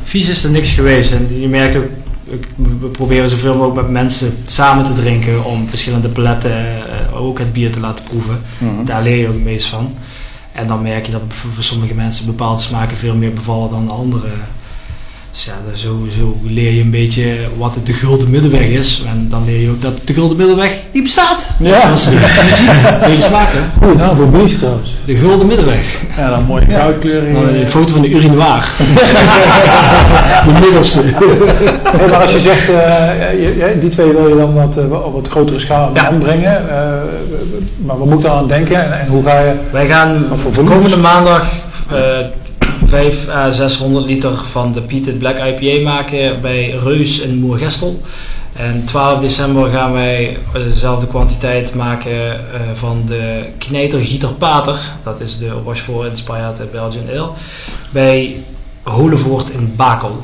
[0.04, 1.12] Vies is er niks geweest.
[1.12, 1.84] En je merkt ook,
[2.56, 7.54] we proberen zoveel mogelijk met mensen samen te drinken om verschillende paletten eh, ook het
[7.54, 8.42] bier te laten proeven.
[8.86, 9.94] Daar leer je ook het meest van.
[10.52, 13.86] En dan merk je dat voor voor sommige mensen bepaalde smaken veel meer bevallen dan
[13.86, 14.28] de andere.
[15.32, 19.04] Dus ja, dan zo, zo leer je een beetje wat het de gulden middenweg is.
[19.08, 21.46] En dan leer je ook dat de gulden middenweg niet bestaat.
[21.60, 21.90] Ja.
[21.90, 22.26] Dat is muziek.
[23.02, 23.72] Vele smaken.
[23.82, 24.96] Goeie naam voor beestje trouwens.
[25.06, 26.00] De gulden middenweg.
[26.18, 26.80] Ja, dan mooie Ja.
[26.80, 27.34] goudkleuring.
[27.34, 28.66] Dan een foto van de urinoir.
[30.46, 31.02] De middelste.
[31.98, 35.06] Hey, maar als je zegt, eh, je- je- die twee wil je dan wat, eh,
[35.06, 36.08] op wat grotere schaal Ja.
[36.08, 36.70] aanbrengen.
[36.70, 36.76] eh,
[37.86, 39.52] maar wat moet ik dan aan denken en, en hoe ga je...
[39.72, 40.26] Wij gaan
[40.66, 41.46] komende maandag
[41.92, 41.98] eh
[42.86, 48.02] 5 à 600 liter van de Peated Black IPA maken bij Reus in Moergestel.
[48.54, 54.80] En 12 december gaan wij dezelfde kwantiteit maken eh, van de Knijter Gieter Pater.
[55.04, 57.30] Dat is de Rochefort Inspired Belgian Ale.
[57.92, 58.44] Bij
[58.84, 60.22] Holevoort in Bakel.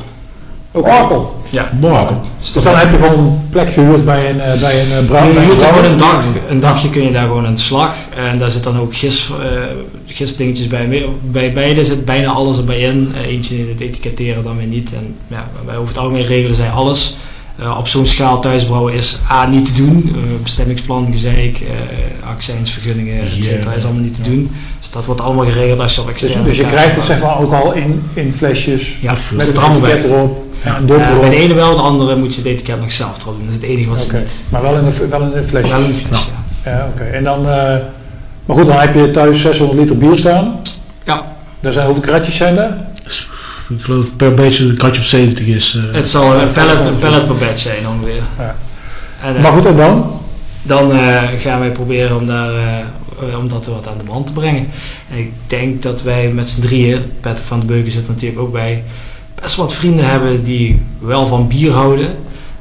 [0.77, 1.35] Ook Orakel.
[1.49, 1.69] Ja.
[1.79, 2.21] Bakel.
[2.39, 5.45] Dus dan heb je gewoon een plek gehuurd bij een, eh, bij een uh, je
[5.45, 7.95] moet gewoon een dag, een dagje kun je daar gewoon aan de slag.
[8.15, 9.61] En daar zit dan ook gis, eh
[10.05, 11.05] gistdingetjes bij.
[11.21, 13.13] Bij beide zit bijna alles erbij in.
[13.25, 14.93] Eentje in het etiketteren, dan weer niet.
[14.93, 17.17] En ja, wij over het algemeen regelen zij alles.
[17.59, 20.11] Eh, op zo'n schaal thuisbrouwen is A niet te doen.
[20.15, 24.51] Eh, bestemmingsplan, gezeik, eh accijnsvergunningen, et cetera, is allemaal niet te doen.
[24.79, 27.05] Dus dat wordt allemaal geregeld als je op Dus, externe dus je locatie krijgt het
[27.17, 28.97] zeg maar ook al in, in flesjes.
[29.01, 29.91] Ja, met allemaal bij.
[29.91, 30.45] etiket erop.
[30.63, 33.35] Ja, Eh, bij de ene wel, de andere moet je het etiket nog zelf erop
[33.37, 33.45] doen.
[33.45, 34.45] Dat is het enige wat ze niet.
[34.49, 35.69] Maar wel in een, wel in een flesje.
[35.69, 36.27] Wel een fles,
[36.63, 36.71] ja.
[36.71, 37.03] Ja, oké.
[37.03, 37.41] En dan,
[38.45, 40.59] maar goed, dan heb je thuis 600 liter bier staan.
[41.05, 41.25] Ja.
[41.59, 42.77] Daar zijn hoeveel kratjes zijn daar?
[43.69, 45.79] Ik geloof per beetje een katje op 70 is.
[45.89, 48.21] eh, Het zal een pallet, een pallet per batch zijn ongeveer.
[48.39, 48.55] Ja.
[49.23, 50.19] En, eh, Maar goed, en dan?
[50.61, 52.49] dan eh, gaan wij proberen om, daar,
[53.39, 54.67] om dat wat aan de man te brengen.
[55.11, 58.39] En ik denk dat wij met z'n drieën, Patrick van de Beuken zit er natuurlijk
[58.41, 58.83] ook bij,
[59.41, 62.07] best wat vrienden hebben die wel van bier houden.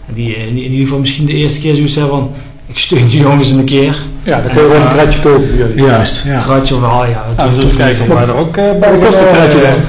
[0.09, 2.33] En die in, ieder geval misschien de eerste keer zoiets hebben van,
[2.67, 3.97] ik steun die jongens een keer.
[4.23, 5.73] Ja, dan kun je gewoon een kratje kopen.
[5.77, 6.37] Juist, ja.
[6.37, 7.25] Een gratje of een half jaar.
[7.37, 9.81] Nou, we kijken of wij er ook eh, bij kost een kratje dan?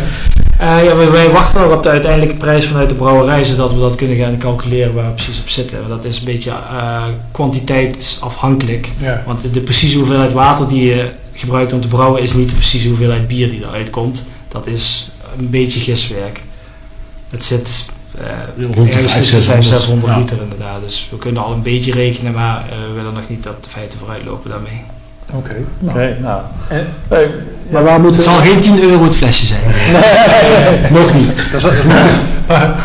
[0.57, 3.79] Eh, ja, wij, wij wachten nog op de uiteindelijke prijs vanuit de brouwerij, zodat we
[3.79, 5.77] dat kunnen gaan calculeren waar we precies op zitten.
[5.77, 8.91] Want dat is een beetje eh, kwantiteitsafhankelijk.
[8.97, 9.23] Ja.
[9.25, 12.87] Want de precieze hoeveelheid water die je gebruikt om te brouwen is niet de precieze
[12.87, 14.25] hoeveelheid bier die eruit komt.
[14.47, 16.41] Dat is een beetje giswerk.
[17.29, 17.85] Het zit
[18.17, 20.19] eh Rond de ergens tussen 500, 600, 600 ja.
[20.19, 20.81] liter inderdaad.
[20.81, 23.69] Dus we kunnen al een beetje rekenen, maar eh, we willen nog niet op de
[23.69, 24.81] feiten vooruit lopen daarmee.
[25.33, 25.55] Oké.
[25.79, 25.97] nou.
[25.97, 26.39] Oké, nou.
[26.69, 27.17] En- Eh,
[27.69, 28.15] Maar waar moeten...
[28.15, 29.61] Het zal geen 10 euro het flesje zijn.
[30.99, 31.27] Nog niet.
[31.27, 32.13] Dat is, dat is moeilijk.
[32.47, 32.75] Maar,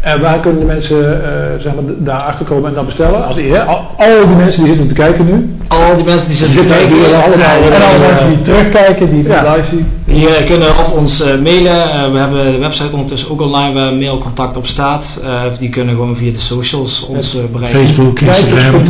[0.00, 3.26] En waar kunnen de mensen eh, zeg maar, daar achter komen en dat bestellen?
[3.26, 5.56] Als, ja, al, al die mensen die zitten te kijken nu.
[5.68, 8.42] Al die mensen die zitten te Die kijken, willen allemaal- ja, en alle mensen die
[8.42, 9.54] terugkijken, die ja.
[9.54, 9.86] live zien.
[10.04, 12.12] Die kunnen of ons eh, mailen.
[12.12, 15.20] We hebben de website ondertussen ook online waar mailcontact op staat.
[15.24, 17.80] Eh, of die kunnen gewoon via de socials ons bereiken.
[17.80, 18.82] Facebook, Instagram.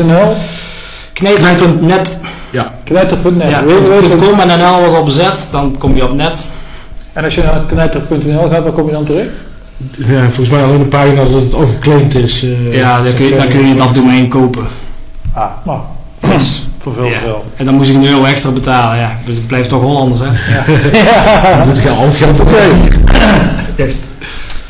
[1.12, 2.06] Knijters.nl
[2.50, 2.70] Knijter.net.
[2.84, 3.62] Knijter.net Ja.
[4.26, 5.48] .com en NL was al bezet.
[5.50, 6.44] Dan kom je op net.
[7.12, 9.28] En als je naar knijter.nl gaat, waar kom je dan terecht?
[9.96, 12.42] Ja, volgens mij alleen een pagina dat het ook geclaimd is.
[12.42, 14.66] eh, Ja, dan kun je, dan kun je dat domein kopen.
[15.34, 15.78] Ah, Nou,
[16.20, 17.10] Dus, voor veel Ja.
[17.10, 17.44] te veel.
[17.56, 18.98] en dan moest ik een euro extra betalen.
[18.98, 20.26] Ja, dus het blijft toch Hollanders, hè?
[21.58, 22.56] Dan moet ik al het geld Oké.
[23.76, 24.06] Juist.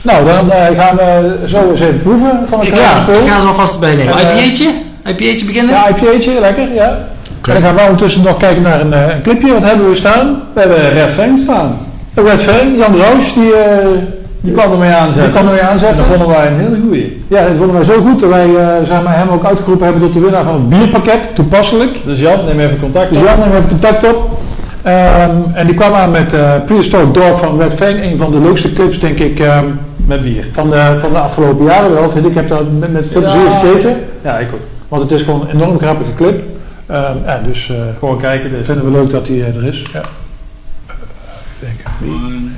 [0.03, 3.41] Nou, dan eh, gaan we zo eens even proeven van het Ik ga, ik ga
[3.41, 4.19] ze alvast erbij nemen.
[4.19, 4.71] En, eh, IPA'tje?
[5.07, 5.75] IPA'tje beginnen?
[5.75, 6.99] Ja, IPA'tje, lekker, ja.
[7.39, 7.51] Oké.
[7.51, 9.53] En dan gaan we ondertussen nog kijken naar een, eh, een clipje.
[9.53, 10.43] Wat hebben we staan?
[10.53, 11.77] We hebben Red Fang staan.
[12.15, 13.87] Een Red Fang, Jan Roos, die, eh,
[14.41, 15.31] Die kwam ermee die aanzetten.
[15.33, 15.97] kwam er weer En aanzetten.
[15.97, 17.23] dat vonden wij een hele goeie.
[17.29, 20.03] Ja, dat vonden wij zo goed dat wij eh, zeg maar, hem ook uitgeroepen hebben
[20.05, 21.91] tot de winnaar van het bierpakket, toepasselijk.
[22.05, 23.25] Dus Jan, neem even contact Dus op.
[23.27, 24.29] Jan neem even contact op.
[24.83, 28.03] Ehm, en die kwam aan met eh Prehistoric Dog van Red Fang.
[28.03, 29.65] Een van de leukste clips, denk ik, ehm,
[30.07, 30.45] Met bier.
[30.53, 32.11] van, de, van de afgelopen jaren wel.
[32.11, 32.35] Vind ik.
[32.35, 33.29] heb daar met, met veel Ja.
[33.31, 33.97] plezier gekeken.
[34.25, 34.61] Ja, ik ook.
[34.89, 36.43] Want het is gewoon een enorm grappige clip.
[36.89, 38.67] Ehm, ja, dus eh, Gewoon kijken dus.
[38.67, 39.87] vinden we leuk dat hij eh, er is.
[39.93, 40.01] Ja.
[41.61, 41.87] Denk ik.
[42.03, 42.51] One,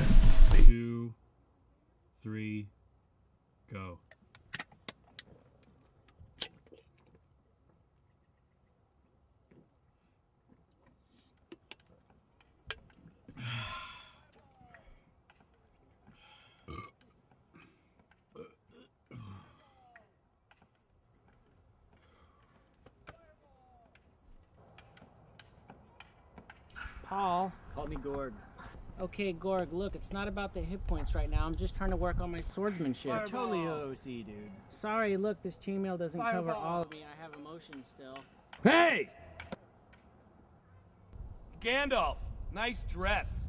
[27.91, 28.33] me Gorg.
[29.01, 31.45] Okay, Gorg, look, it's not about the hit points right now.
[31.45, 33.27] I'm just trying to work on my swordsmanship.
[33.27, 34.51] Totally OC, dude.
[34.81, 37.05] Sorry, look, this chainmail doesn't cover all of me.
[37.05, 38.19] I have emotions still.
[38.63, 39.11] Hey!
[41.63, 42.17] Gandalf,
[42.53, 43.49] nice dress.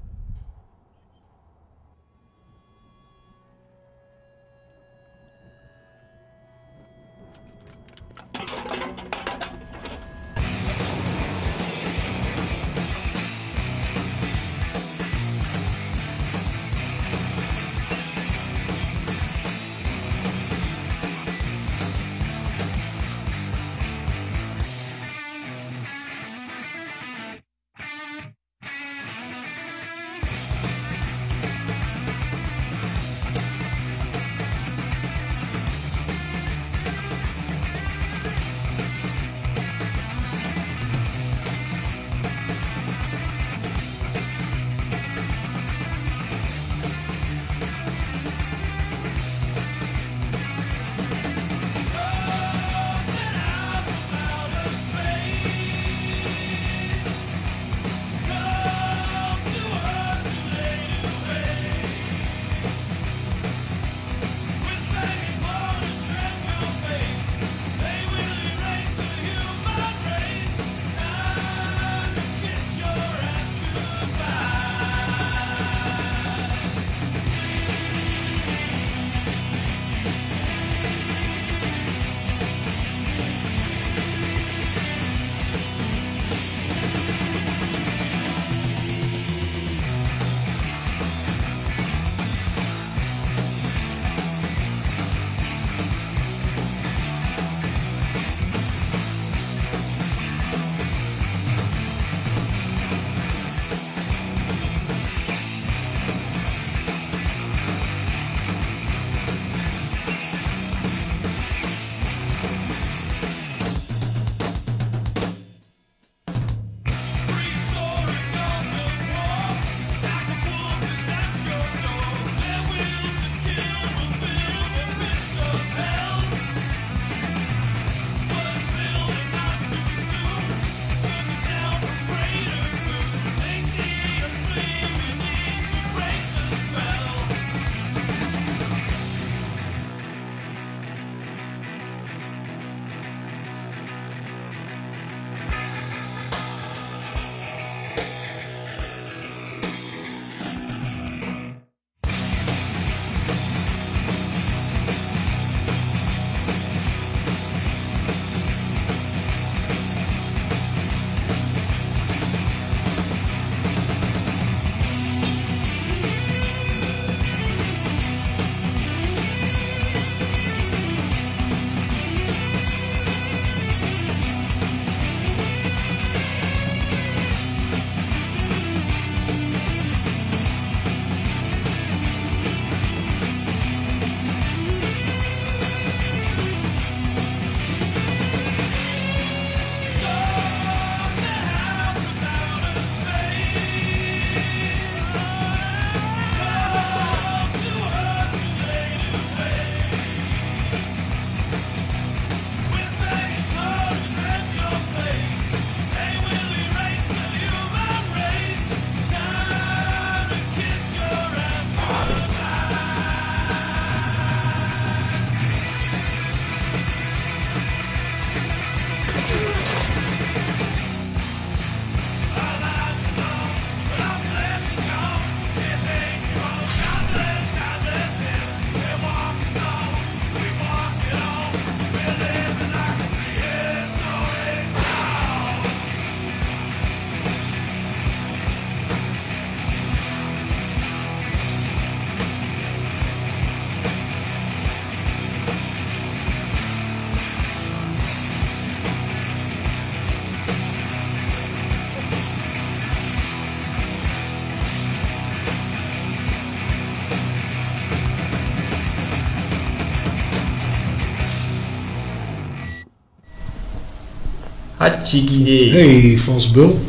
[264.82, 266.80] Hey, Frans Bul.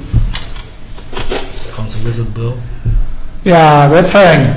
[1.73, 2.53] Franse Wizard Bull.
[3.43, 4.55] Ja, werd fijn.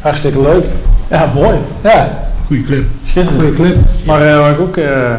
[0.00, 0.64] Hartstikke leuk.
[1.10, 1.56] Ja, mooi.
[1.82, 2.84] Ja, Goeie clip.
[3.06, 3.40] Schitterend.
[3.40, 3.76] goede clip.
[4.04, 5.14] Maar eh, wat ik ook eh,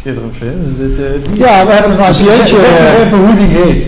[0.00, 0.98] schitterend vind, is dit...
[0.98, 2.68] eh, Ja, we hebben een zeg, zeg ACL'tje.
[2.82, 3.86] maar even hoe die heet.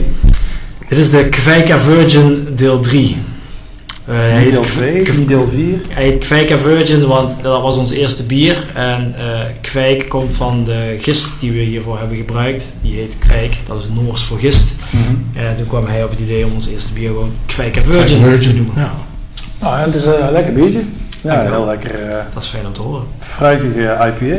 [0.89, 3.17] Dit is de Kwijka Virgin deel 3.
[4.07, 5.79] Eh, hij Niet heet deel Kw- 2, Kw- niet deel 4.
[5.89, 8.57] Hij heet Kwijka Virgin, want dat was ons eerste bier.
[8.75, 9.25] En eh
[9.61, 12.73] kwijk komt van de gist die we hiervoor hebben gebruikt.
[12.81, 14.75] Die heet kwijk, dat is Noors voor gist.
[15.35, 18.53] En toen kwam hij op het idee om ons eerste bier gewoon Kwijka Virgin, te
[18.55, 18.73] noemen.
[18.77, 18.95] Ja.
[19.61, 20.81] Nou, en het is een lekker biertje.
[21.23, 23.05] Ja, heel lekker eh, Dat is fijn om te horen.
[23.19, 24.37] fruitige IPA.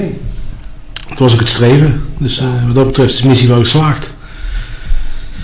[1.10, 2.04] Het was ook het streven.
[2.18, 4.16] Dus eh, wat dat betreft is de missie wel geslaagd.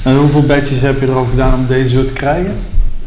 [0.04, 2.56] En hoeveel badges heb je erover gedaan om deze zo te krijgen?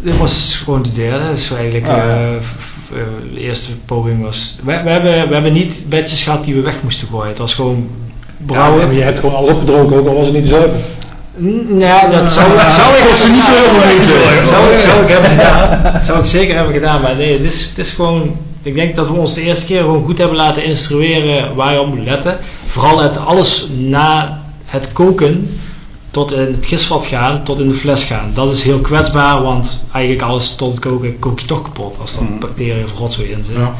[0.00, 1.24] Dit was gewoon de derde.
[1.34, 2.04] Dus eigenlijk Ah, ja.
[2.04, 2.42] eh, eh,
[3.34, 4.56] de eerste poging was...
[4.64, 7.28] We, we, hebben, we hebben niet badges gehad die we weg moesten gooien.
[7.28, 7.88] Het was gewoon
[8.36, 8.80] brouwen.
[8.80, 10.80] Ja, maar je hebt gewoon al opgedroken, ook al was het niet te zuipen.
[11.42, 14.42] N- Ja, dat zou, zou ik was er niet zo heel weten.
[14.52, 15.92] Zou, ik- zou ik hebben gedaan.
[15.92, 17.00] Dat zou ik zeker hebben gedaan.
[17.00, 18.36] Maar nee, het is, het is gewoon...
[18.62, 21.80] Ik denk dat we ons de eerste keer gewoon goed hebben laten instrueren waar je
[21.80, 22.38] op moet letten.
[22.66, 25.58] Vooral het alles na het koken
[26.16, 28.30] tot in het gisvat gaan, tot in de fles gaan.
[28.34, 32.22] Dat is heel kwetsbaar, want eigenlijk alles tot koken kook je toch kapot als er
[32.22, 32.38] Mhm.
[32.38, 33.56] bacteriën of rotzooi in zit.
[33.56, 33.74] Ja.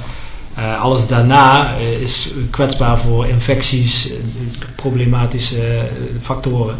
[0.54, 4.16] Eh, alles daarna eh, is kwetsbaar voor infecties, eh,
[4.76, 5.80] problematische
[6.22, 6.74] factoren.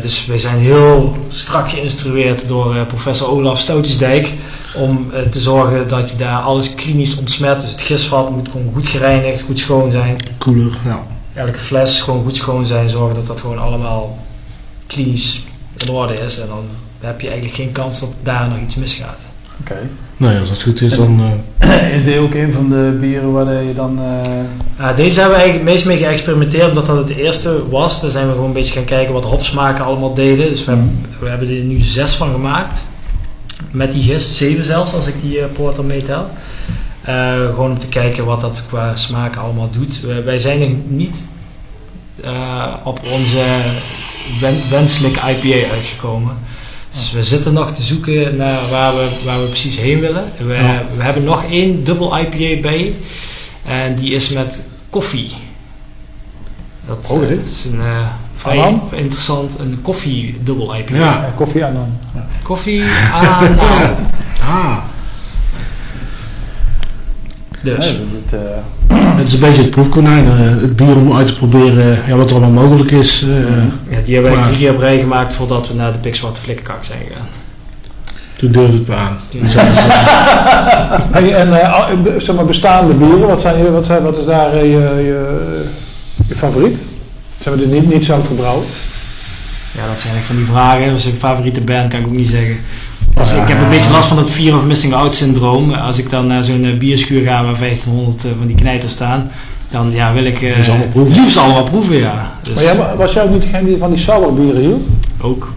[0.00, 4.32] Dus wij zijn heel strak geïnstrueerd door professor Olaf Stoutjesdijk
[4.74, 7.60] om te zorgen dat je daar alles klinisch ontsmet.
[7.60, 10.16] Dus het gisvat moet gewoon goed gereinigd, goed schoon zijn.
[10.38, 11.02] Cooler, ja.
[11.34, 14.18] Elke fles gewoon goed schoon zijn, zorgen dat dat gewoon allemaal
[14.94, 15.44] klinisch
[15.76, 16.40] in orde is.
[16.40, 16.64] En dan
[17.00, 19.18] heb je eigenlijk geen kans dat daar nog iets misgaat.
[19.60, 19.76] Oké.
[20.16, 21.20] Nee, als dat goed is, dan...
[21.58, 23.98] eh, Is dit ook een van de bieren waar je dan...
[23.98, 24.30] eh,
[24.78, 28.00] Ja, deze hebben we eigenlijk het meest mee geëxperimenteerd omdat dat het eerste was.
[28.00, 30.48] Daar zijn we gewoon een beetje gaan kijken wat hopsmaken allemaal deden.
[30.48, 32.82] Dus we, hebben, we hebben er nu zes van gemaakt.
[33.70, 36.26] Met die gist, zeven zelfs als ik die eh, porter meetel.
[37.02, 40.00] Eh, gewoon om te kijken wat dat qua smaak allemaal doet.
[40.24, 41.24] Wij zijn nog niet
[42.24, 43.44] eh, op onze
[44.40, 46.36] wen- wenselijke IPA uitgekomen.
[46.90, 50.24] Dus we zitten nog te zoeken naar waar we, waar we precies heen willen.
[50.38, 50.82] We, Ja.
[50.96, 52.94] we hebben nog één dubbel IPA bij.
[53.66, 54.60] En die is met
[54.90, 55.30] koffie.
[56.86, 58.06] Dat Oh, eh, is een eh,
[58.36, 60.94] vrij interessant, een koffie dubbel IPA.
[60.96, 61.32] Ja.
[61.36, 61.98] Koffie aan dan.
[62.14, 62.26] Ja.
[62.42, 63.58] Koffie aan.
[64.42, 64.76] Ah,
[67.62, 67.86] Dus.
[67.86, 67.98] nee,
[69.20, 70.26] het is een beetje het proefkonijn.
[70.26, 73.22] eh, het bier om uit te proberen ja, wat er allemaal mogelijk is.
[73.22, 73.28] eh,
[73.96, 76.40] Ja, die hebben we Maar- drie keer op rij gemaakt voordat we naar de Pikzwarte
[76.40, 77.26] Flikkerkak zijn gegaan.
[78.38, 79.16] Toen durfde het me aan.
[81.12, 81.84] Hey, en eh,
[82.18, 85.64] zeg maar bestaande bieren, wat, zijn, je- wat, zijn, wat is daar eh, je, je,
[86.28, 86.78] je favoriet?
[87.42, 88.64] Zijn we er niet, niet zelf gebrouwen?
[89.72, 90.92] Ja, dat zijn echt van die vragen.
[90.94, 92.56] Is een favoriete band, kan ik ook niet zeggen.
[93.14, 93.42] Dus Ja.
[93.42, 95.74] ik heb een beetje last van dat fear of missing out syndroom.
[95.74, 99.30] Als ik dan naar zo'n eh, bierschuur ga waar 1500 eh, van die knijters staan,
[99.70, 101.14] dan ja, wil ik eh, ze allemaal proeven?
[101.22, 102.30] liefst allemaal proeven, ja.
[102.42, 104.86] Dus Maar jij, was jij ook niet degene die van die sour bieren hield?
[105.20, 105.52] ook.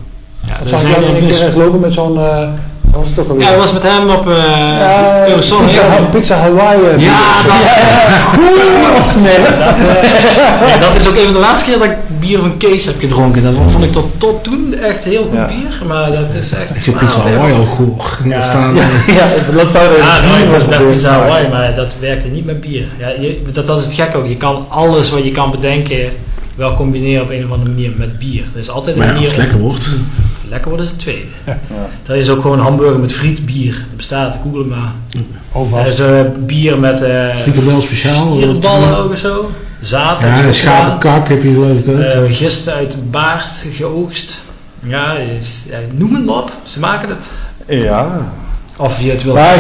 [0.47, 2.18] Ja, Dat zag zijn jij er een keer lopen met zo'n...
[2.20, 2.47] eh
[2.91, 3.43] was het ook alweer?
[3.43, 5.56] ja, dat was met hem op uh, Ja, pizza,
[6.12, 6.80] pizza Hawaii.
[6.82, 7.56] eh, Ja, dat,
[8.34, 9.58] Goed smerig.
[9.60, 11.95] dat, eh, ja, dat is ook een van de laatste keer dat ik
[12.26, 13.43] bier van Kees heb gedronken.
[13.43, 15.47] Dat vond ik tot, tot toen echt heel goed Ja.
[15.47, 16.76] bier, maar dat is echt...
[16.76, 18.17] ik vind pizza Hawaii al goor.
[18.26, 18.41] Ja.
[18.41, 21.11] Staan, Ja, ja, dat Ja, nou, was best pizza.
[21.11, 22.86] Hawaii, maar dat werkte niet met bier.
[22.99, 24.28] Ja, je, dat, dat is het gek ook.
[24.28, 26.11] Je kan alles wat je kan bedenken
[26.55, 28.43] wel combineren op een of andere manier met bier.
[28.53, 29.89] Er is altijd een maar ja, manier als het lekker wordt.
[30.50, 31.26] Lekker wordt is het tweede.
[32.04, 33.74] Dat is ook gewoon hamburger met friet, bier.
[33.74, 34.91] Dat bestaat, google het maar.
[35.52, 38.26] Oh, Er is eh, bier met eh Frikandel speciaal.
[38.34, 39.52] stierenballen ook of zo.
[39.82, 40.22] Zaad.
[40.22, 40.54] Ja, een gedaan.
[40.54, 42.00] schapenkak heb je geloof ik ook.
[42.00, 44.44] Eh, uit baard geoogst.
[44.80, 46.52] Ja, is- ja, noem het maar op.
[46.64, 47.26] Ze maken het.
[47.68, 48.32] ja.
[48.78, 49.34] Of je het wil.
[49.34, 49.58] Maar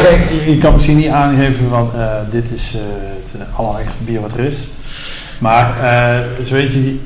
[0.47, 2.81] je kan misschien niet aangeven van eh, dit is eh,
[3.31, 4.55] het allereerste bier wat er is.
[5.39, 6.99] Maar eh zo weet je,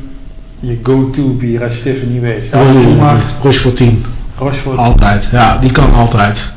[0.60, 2.50] je go-to bier als je het even niet weet.
[2.52, 2.64] Ja,
[3.00, 4.06] maar Rochefort 10.
[4.38, 4.78] Rochefort.
[4.78, 5.30] Altijd.
[5.32, 6.52] Ja, die kan altijd.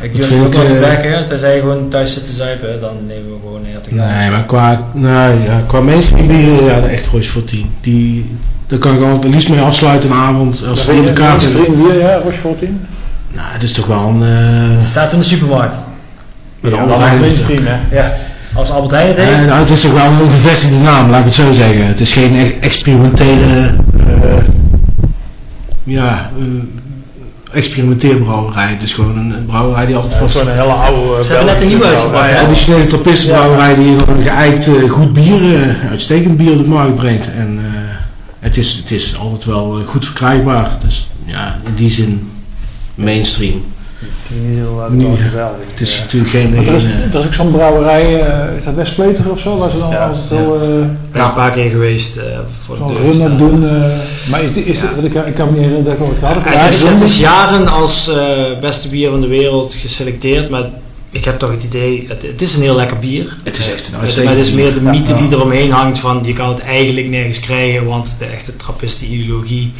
[0.00, 1.26] Ik durf ook wel te bekken.
[1.26, 3.92] Tenzij je gewoon thuis zit te zuipen, dan nemen we gewoon een hertog.
[3.92, 7.70] Nee, maar qua, nou, ja, qua mainstream bieren, ja, echt Rochefort 10.
[7.80, 8.36] Die,
[8.66, 10.66] daar kan ik al het liefst mee afsluiten een avond.
[10.68, 12.86] Als het ben in de kaart mainstream bier, ja, Rochefort 10.
[13.32, 14.22] Nou, het is toch wel een...
[14.22, 15.76] eh Het staat in de supermarkt.
[16.60, 17.20] met Ja, is Heijn.
[17.20, 17.96] mainstream, hè?
[17.96, 18.12] Ja.
[18.54, 19.30] Als Albert Heijn het heeft.
[19.40, 21.86] Eh, nou, het is toch wel een gevestigde naam, laat ik het zo zeggen.
[21.86, 23.74] Het is geen e- experimentele...
[24.06, 24.42] eh,
[25.84, 26.44] ja, eh,
[27.56, 28.68] experimenteerbrouwerij.
[28.70, 30.44] Het is gewoon een, een brouwerij die altijd Dat is vast...
[30.44, 31.24] gewoon een hele oude.
[31.24, 35.62] Ze hebben net een nieuwe uitgebracht, traditionele trappistenbrouwerij die gewoon een geëikt eh, goed bier,
[35.62, 37.34] eh, uitstekend bier op de markt brengt.
[37.34, 37.80] En eh,
[38.38, 40.70] Het is, het is altijd wel goed verkrijgbaar.
[40.84, 42.30] Dus ja, in die zin
[42.94, 43.64] mainstream.
[44.22, 45.06] Het is niet zo uh, Nee.
[45.06, 45.66] wel geweldig.
[45.70, 46.00] Het is Ja.
[46.02, 46.56] natuurlijk geen...
[46.56, 49.70] Er, is, eh, er is ook zo'n brouwerij, eh, is dat Westvleteren of zo, waar
[49.70, 50.60] ze dan Ja, altijd heel...
[50.62, 52.24] eh, Ik ben een paar keer geweest eh,
[52.64, 53.36] voor de deur staan.
[53.38, 53.64] doen.
[53.68, 53.82] eh,
[54.30, 54.90] maar is, Ja.
[55.02, 56.44] ik, ik kan me niet herinneren dat ik ooit gehad heb.
[56.52, 60.64] Ja, het, is, het is jaren als eh, beste bier van de wereld geselecteerd, maar
[61.10, 63.36] ik heb toch het idee, het, het is een heel lekker bier.
[63.42, 65.18] Het is echt een Het- uitstekend Maar het is meer de mythe Ja.
[65.18, 69.72] die eromheen hangt van je kan het eigenlijk nergens krijgen, want de echte trappisten-ideologie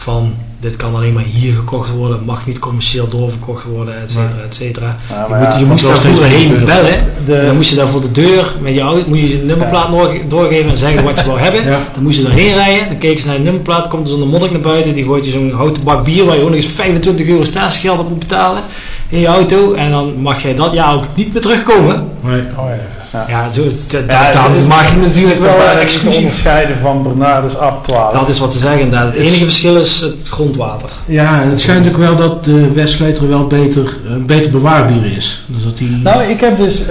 [0.00, 4.42] van dit kan alleen maar hier gekocht worden, mag niet commercieel doorverkocht worden, et cetera,
[4.44, 4.96] et cetera.
[5.10, 7.04] Ja, Je, moet, ja, je want moest daar vroeger heen bellen.
[7.26, 9.90] de- dan moest je daar voor de deur met je auto, moet je je nummerplaat
[9.90, 11.64] doorge- doorgeven en zeggen wat je wou hebben.
[11.66, 11.80] Ja.
[11.94, 14.50] Dan moest je erheen rijden, dan keek ze naar je nummerplaat, komt er zo'n monnik
[14.50, 17.26] naar buiten, die gooit je zo'n houten bak bier waar je ook nog eens 25
[17.26, 18.62] euro staatsgeld op moet betalen
[19.08, 19.72] in je auto.
[19.74, 22.08] En dan mag jij dat jaar ook niet meer terugkomen.
[22.20, 22.40] Nee.
[22.56, 22.66] Oh,
[23.12, 23.24] ja.
[23.28, 26.16] Ja, zo, dat, Ja, dat maak je natuurlijk Het is wel eh, exclusief.
[26.18, 28.12] onderscheiden van Bernardus Ab 12.
[28.12, 29.12] Dat is wat ze zeggen inderdaad.
[29.12, 30.88] Het enige verschil is het grondwater.
[31.04, 35.44] Ja, en het schijnt ook wel dat de Westvleteren wel beter, een beter bewaarbier is.
[35.46, 35.90] Dus dat die...
[36.02, 36.86] Nou, ik heb dus eh,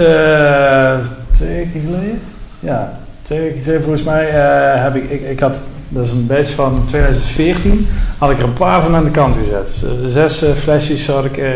[1.32, 2.20] twee weken geleden,
[2.60, 6.26] ja, twee weken geleden volgens mij, eh, heb ik, ik, ik had, dat is een
[6.26, 7.86] batch van 2014,
[8.18, 9.84] had ik er een paar van aan de kant gezet.
[9.84, 11.48] Eh, zes eh, flesjes had ik eh,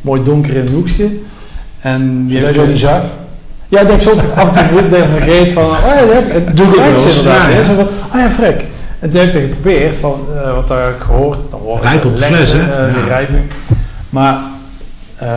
[0.00, 1.08] mooi donker in een hoekje.
[1.80, 3.02] En Die heb jij zo niet zag.
[3.70, 6.56] Ja, ik denk zo af en toe vergeet van, oh ja, dat.
[6.56, 7.50] Doe ik ook wel inderdaad.
[7.50, 7.64] ja, ja.
[7.64, 8.64] Zo van, oh ja, frek.
[8.98, 12.22] En toen heb ik geprobeerd, van, eh, wat daar gehoord, dan wordt Rijp op de
[12.24, 12.58] fles, hè?
[12.58, 13.08] eh, die Ja.
[13.08, 13.42] rijping.
[14.10, 14.38] Maar,
[15.16, 15.28] eh,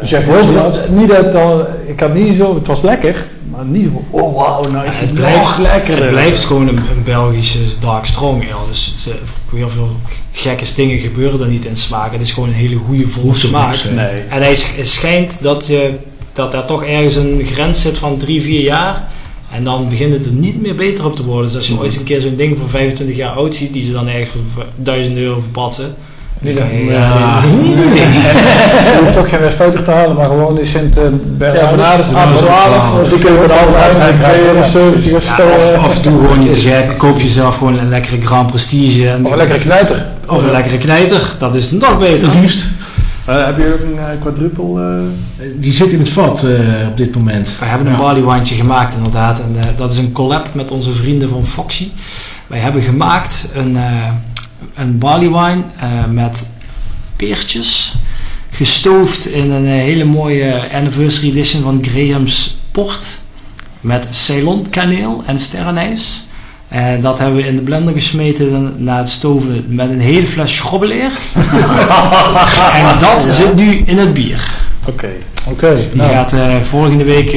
[0.00, 0.22] Dus jij
[0.54, 0.88] dat?
[0.88, 4.62] Niet dat dan, ik had niet zo, het was lekker, maar niet van, oh wauw,
[4.72, 6.04] nou is het, het blijft- nog lekkerder.
[6.04, 8.68] Het blijft gewoon een, een Belgische dark strong ale.
[8.68, 9.14] Dus het,
[9.54, 9.90] heel veel
[10.32, 12.12] gekke dingen gebeuren er niet in smaak.
[12.12, 13.76] Het is gewoon een hele goede volle ook smaak.
[13.94, 14.20] Nee.
[14.28, 15.94] En hij sch- het schijnt dat, je,
[16.32, 19.02] dat er toch ergens een grens zit van 3, 4 jaar.
[19.52, 21.46] En dan begint het er niet meer beter op te worden.
[21.46, 23.92] Dus als je ooit een keer zo'n ding van 25 jaar oud ziet, die ze
[23.92, 25.94] dan ergens voor 1000 euro verpatsen.
[26.42, 26.92] Niet dan je- ja.
[26.92, 27.68] ja, nee.
[28.94, 32.14] Je hoeft ook geen Westvleteren te halen, maar gewoon die Sint uh, Ja, Bernardus.
[32.14, 34.58] Ab 12, die kunnen we dan altijd 2,70 euro
[35.16, 35.42] of Ja, zo.
[35.46, 36.98] of, eh, of doe gewoon niet te gek.
[36.98, 39.08] Koop jezelf gewoon een lekkere Grand Prestige.
[39.08, 40.06] En, Of een lekkere knijter.
[40.26, 41.34] Of een lekkere knijter.
[41.38, 42.28] Dat is nog beter.
[42.30, 42.66] Het liefst.
[43.26, 44.82] Eh, heb je ook een eh, quadruple?
[45.38, 45.46] eh?
[45.56, 46.58] Die zit in het vat eh,
[46.88, 47.56] op dit moment.
[47.60, 49.40] Wij hebben een wijntje gemaakt inderdaad.
[49.40, 51.88] En eh, dat is een collab met onze vrienden van Foxy.
[52.46, 54.08] Wij hebben gemaakt een, eh,
[54.74, 56.50] een barley wine eh, met
[57.16, 57.94] peertjes.
[58.50, 63.22] Gestoofd in een hele mooie anniversary edition van Graham's Port.
[63.80, 66.28] Met Ceylon kaneel en sterrenijs.
[66.70, 70.56] En dat hebben we in de blender gesmeten na het stoven met een hele fles
[70.56, 71.10] schrobbeleer.
[72.78, 74.50] en dat zit nu in het bier.
[74.88, 75.08] Oké.
[75.48, 75.74] Oké.
[75.74, 77.36] Die nou, gaat eh, volgende week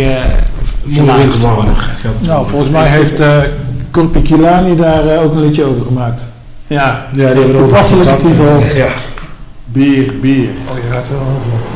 [0.89, 1.75] gelagerd worden.
[2.19, 3.37] nou, volgens mij heeft uh,
[4.23, 6.23] Kilani daar ook een liedje over gemaakt.
[6.67, 8.63] Ja, Ja, die hebben we Toepasselijke over titel.
[8.75, 8.87] Ja.
[9.65, 10.49] bier, bier.
[10.69, 11.71] Oh, je gaat wel over wat.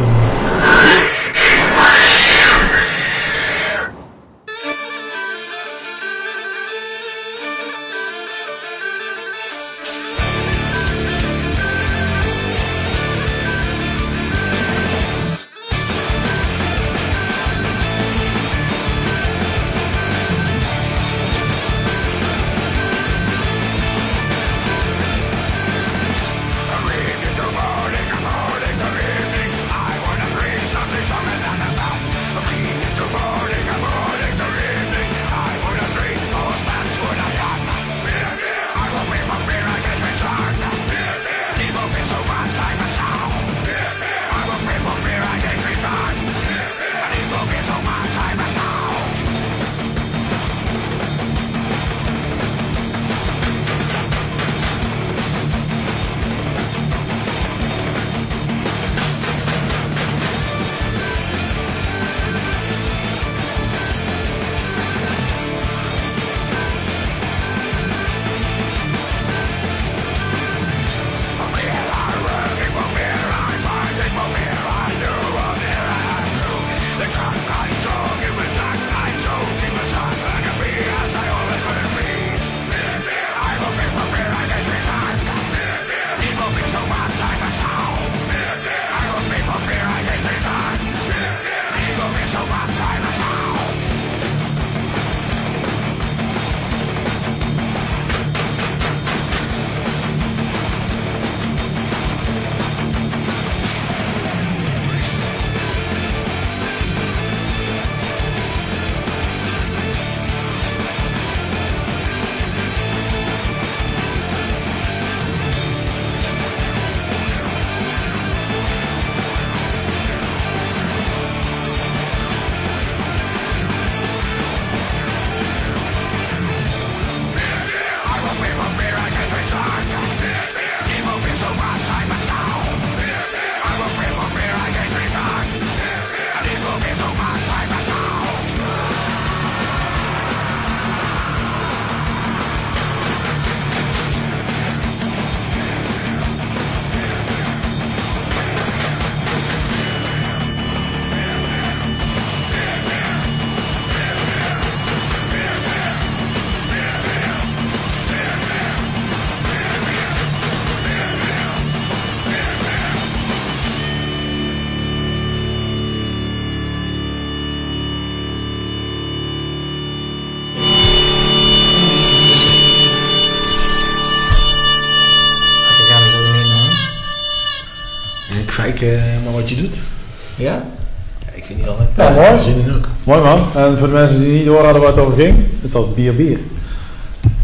[183.55, 186.15] En voor de mensen die niet door hadden waar het over ging, het was bier
[186.15, 186.39] bier.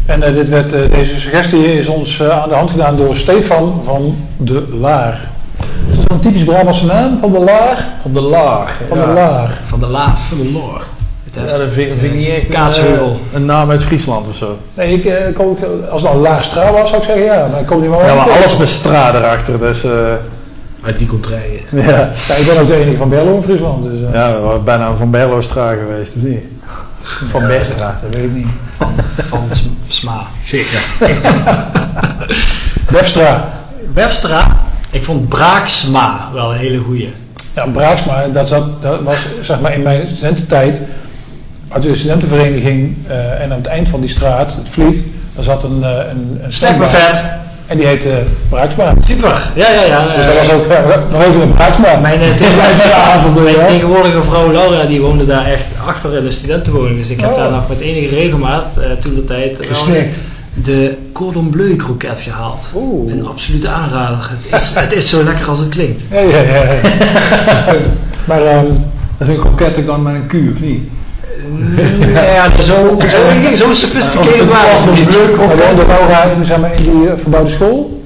[0.06, 3.16] En eh, dit werd, eh, deze suggestie is ons eh, aan de hand gedaan door
[3.16, 5.28] Stefan van de Laar.
[5.90, 7.18] Is dat een typisch Brabantse naam?
[7.18, 7.88] Van de Laar?
[8.02, 8.80] Van de laag.
[8.88, 9.06] Van ja.
[9.06, 9.60] de Laar.
[9.66, 10.28] Van de laaf.
[10.28, 10.82] Van de loor.
[11.24, 13.20] Het Ja, dat vind, ik niet echt een, Kaatsheuvel.
[13.32, 14.58] een naam uit Friesland of zo.
[14.74, 15.56] Nee, ik, kom,
[15.90, 17.48] als het nou Laarstra was, zou ik zeggen ja.
[17.50, 19.58] Maar ik kom niet meer Ja, maar alles met straat erachter.
[19.58, 19.90] Dus, eh,
[20.82, 21.53] Uit die contraien.
[21.74, 22.10] Ja.
[22.28, 23.84] Ja, ik ben ook de enige van Berlo in Friesland.
[23.84, 26.40] Dus, eh, ja, we waren bijna van Berlo-Stra geweest, of niet?
[27.30, 27.98] Van Bestra.
[28.02, 28.48] Dat weet ik niet.
[29.28, 30.22] Van Sm- Sma.
[30.44, 30.84] Zeker.
[32.92, 33.48] Defstra.
[33.94, 34.60] Wefstra.
[34.90, 37.14] Ik vond Braaksma wel een hele goeie.
[37.54, 40.80] Ja, Braaksma, dat, zat, dat was zeg maar in mijn studententijd.
[41.68, 45.04] Uit de studentenvereniging eh, en aan het eind van die straat, het Vliet,
[45.34, 46.52] daar zat een, eh, een, een.
[47.66, 48.94] En die heette Braaksma.
[48.98, 49.50] Super.
[49.54, 50.16] Ja, ja, ja.
[50.16, 51.96] Dus dat eh, was ook eh, nog even een Braaksma.
[52.00, 52.28] Mijn, eh,
[53.44, 56.98] mijn tegenwoordige vrouw Laura die woonde daar echt achter in de studentenwoning.
[56.98, 57.36] Dus ik heb Oh.
[57.36, 59.58] daar nog met enige regelmaat eh, toen de tijd
[60.62, 62.66] de cordon bleu kroket gehaald.
[62.74, 63.12] Oeh.
[63.12, 64.30] Een absolute aanrader.
[64.50, 66.02] Het is, het is zo lekker als het klinkt.
[66.10, 66.62] Ja, ja, ja.
[66.62, 66.72] ja.
[68.28, 68.66] maar ehm,
[69.18, 70.88] Dat is een kroket dan met een Q, of niet?
[72.12, 75.08] Ja, zo, zo, zo sophisticated waren ze niet.
[75.86, 78.02] Laura in, zeg maar, in die eh, verbouwde school.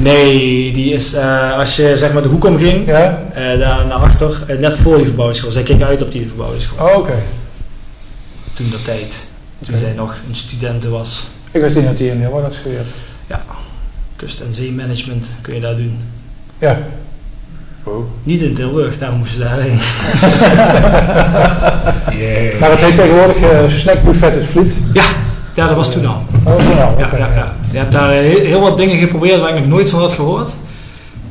[0.00, 3.22] Nee, die is eh, als je zeg maar de hoek omging, Ja.
[3.34, 5.50] eh, daar naar achter, net voor die verbouwde school.
[5.50, 6.88] Zij keek uit op die verbouwde school.
[6.88, 7.14] Oh, oké.
[8.54, 9.24] Toen dat tijd.
[9.66, 11.28] Toen zij nog een studenten was.
[11.50, 12.86] Ik wist niet dat hij in Leeuwarden had gestudeerd.
[14.16, 15.98] Kust- en zeemanagement kun je daar doen.
[16.58, 16.78] Ja.
[18.22, 19.78] Niet in Tilburg, daar moesten ze daarheen.
[22.18, 22.60] Yeah.
[22.60, 24.72] Maar het heet tegenwoordig eh snackbuffet het Vliet.
[24.92, 25.02] Ja,
[25.54, 26.22] ja, dat was toen al.
[26.44, 26.62] Oh,
[26.98, 27.52] Ja, ja, ja.
[27.70, 30.12] Je hebt daar eh, heel, heel wat dingen geprobeerd waar ik nog nooit van had
[30.12, 30.50] gehoord.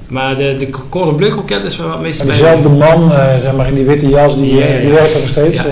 [0.07, 3.25] Maar de, de cordon bleu kroket is wel het meest En bij- diezelfde man, eh,
[3.41, 4.51] zeg maar, in die witte jas, die,
[4.81, 5.61] die werkt er nog steeds.
[5.63, 5.71] Dus,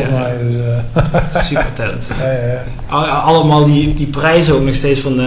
[1.33, 2.03] eh, Super talent.
[2.21, 2.63] ja, ja, ja.
[2.89, 5.25] Al- Allemaal die, die prijzen ook nog steeds van eh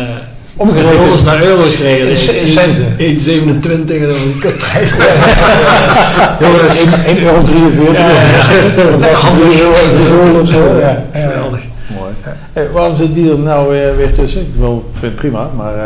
[0.56, 0.98] Omgerekend.
[0.98, 2.08] dollars naar euro's gekregen.
[2.08, 2.94] In ce- in centen.
[2.98, 4.90] 1,27 en dan die kutprijs.
[6.40, 8.98] Jongens, 1,43 euro.
[8.98, 9.62] Dat was 3
[10.08, 10.78] euro of zo.
[10.80, 11.20] Ja, ja.
[11.20, 11.60] Geweldig.
[11.98, 12.10] Mooi.
[12.52, 14.40] Hey, waarom zit die er nou weer, weer tussen?
[14.40, 15.74] Ik wil, vind het prima, maar...
[15.74, 15.82] eh,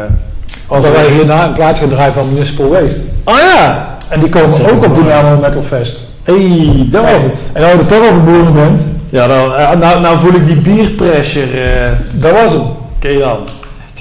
[0.66, 2.96] Als wij hierna een plaatje gaan draaien van Municipal Waste.
[3.24, 3.96] Oh ja!
[4.08, 6.00] En die komen ook op Dynamo Metal Fest.
[6.22, 7.50] hey, dat was het.
[7.52, 10.46] En als je er toch over boeren bent, Ja, dan, eh, nou, nou voel ik
[10.46, 11.60] die bierpressure.
[11.60, 12.62] eh dat was hem.
[12.98, 13.38] Ken je dan?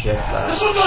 [0.02, 0.81] Jet Black.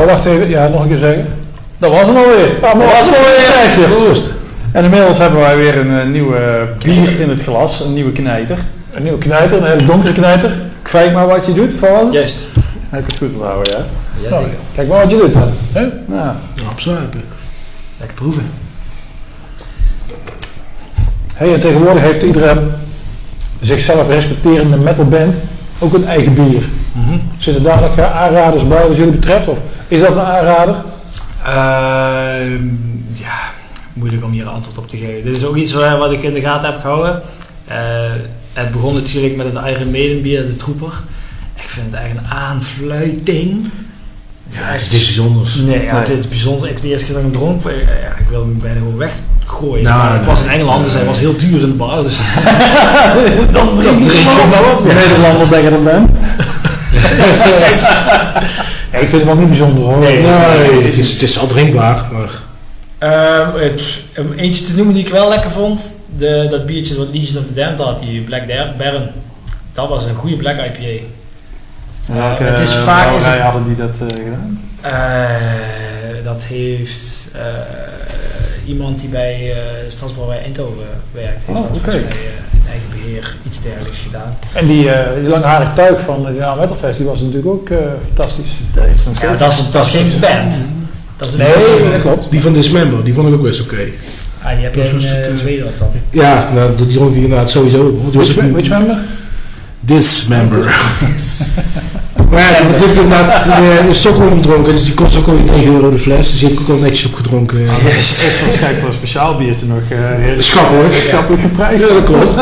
[0.00, 0.48] Oh, wacht even.
[0.48, 1.26] Ja, nog een keer zeggen.
[1.78, 2.48] Dat was hem alweer.
[2.60, 3.88] Ja, dat was hem alweer.
[3.88, 4.28] Ja, Roost.
[4.72, 8.58] En inmiddels hebben wij weer een eh, nieuwe bier in het glas, een nieuwe knijter.
[8.94, 10.52] Een nieuwe knijter, een hele donkere knijter.
[10.82, 12.12] Kwijt maar wat je doet, vooral.
[12.12, 12.46] Juist.
[12.88, 13.84] Heb ik het goed onthouden, ja?
[14.30, 14.44] Nou,
[14.74, 15.50] kijk maar wat je doet dan.
[15.72, 15.86] Hè?
[16.06, 16.36] Nou,
[16.72, 17.22] Opzuipen.
[17.98, 18.50] Lekker proeven.
[21.34, 22.62] Hey, en tegenwoordig heeft iedere
[23.60, 25.36] zichzelf respecterende metalband
[25.78, 26.62] ook een eigen bier.
[27.38, 29.48] Zitten daar nog eh, aanraders bij wat jullie betreft?
[29.48, 29.58] Of
[29.90, 30.74] is dat een aanrader?
[31.44, 32.64] Ehm,
[33.12, 33.38] ja,
[33.92, 35.24] moeilijk om hier een antwoord op te geven.
[35.24, 37.22] Dit is ook iets waar- wat ik in de gaten heb gehouden.
[37.66, 37.76] Eh,
[38.52, 40.92] het begon natuurlijk met het Iron Maiden bier, de Trooper.
[41.56, 43.70] Ik vind het eigenlijk een aanfluiting.
[44.48, 45.54] Ja, het is niks bijzonders.
[45.54, 46.00] Nee, ja, Nee.
[46.00, 46.68] het is bijzonder.
[46.68, 48.96] Ik, de eerste keer dat ik hem dronk, eh, ja, ik wilde hem bijna gewoon
[48.96, 49.84] weggooien.
[49.84, 52.02] Nou, maar ik was in Engeland, dus hij was heel duur in de bar.
[52.02, 52.16] Dus
[53.56, 54.84] dan drink je hem maar op.
[54.84, 56.10] Nederlander ben je dan bent.
[58.92, 59.98] Ja, ik vind hem ook niet bijzonder hoor.
[59.98, 62.30] Nee, Nee, het het is, het is al drinkbaar, maar
[62.98, 63.82] Ehm, het,
[64.18, 67.46] om eentje te noemen die ik wel lekker vond, de, dat biertje wat Legion of
[67.46, 68.42] the Damned had, die Black
[68.78, 69.06] Baron.
[69.72, 71.02] Dat was een goede Black IPA.
[72.06, 74.60] Welke het is vaak is brouwerij het- hadden die dat eh, gedaan?
[74.80, 77.40] Eh, dat heeft eh,
[78.68, 79.54] iemand die bij uh,
[79.88, 81.90] Stadsbrouwerij Eindhoven werkt, heeft Oh, dat oké.
[81.90, 82.04] volgens
[83.46, 84.36] iets dergelijks gedaan.
[84.52, 87.68] En die, eh die langharige tuig van de Dynamo Metal Fest, die was natuurlijk ook
[87.70, 88.50] eh, fantastisch.
[88.74, 90.54] Dat is nog Ja, steeds dat, is, dat is geen band.
[91.16, 92.30] Dat is een Nee, dat klopt.
[92.30, 93.76] die van Dismember, die vond ik ook best oké.
[94.42, 95.88] Ah, die heb je in eh, Zweden dan.
[96.10, 97.90] Ja, nou, die dronk ik inderdaad sowieso.
[98.10, 98.96] Die Which, ook- which member?
[99.80, 100.80] Dismember.
[102.30, 105.26] Maar ja, dat heb ik inderdaad toen, eh, in Stockholm gedronken, dus die kost ook
[105.26, 106.30] al 9 euro de fles.
[106.30, 107.66] Dus die heb ik ook wel netjes opgedronken.
[107.66, 110.92] Dat is waarschijnlijk voor een speciaal biertje nog eh redelijk Schappelijk.
[110.94, 111.80] schappelijke prijs.
[111.80, 112.36] Ja, dat klopt.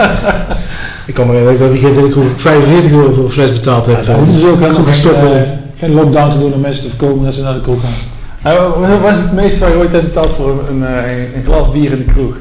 [1.07, 3.87] ik kan me herinneren dat ik, dat ik ongeveer 45 euro voor een fles betaald
[3.87, 4.07] heb.
[4.07, 5.41] Hoefden ze ook helemaal Goed geen, eh,
[5.79, 8.53] geen lockdown te doen om mensen te voorkomen dat ze naar de kroeg gaan.
[8.53, 10.83] Eh, wat was het meeste waar je ooit hebt betaald voor een,
[11.35, 12.35] een, glas bier in de kroeg?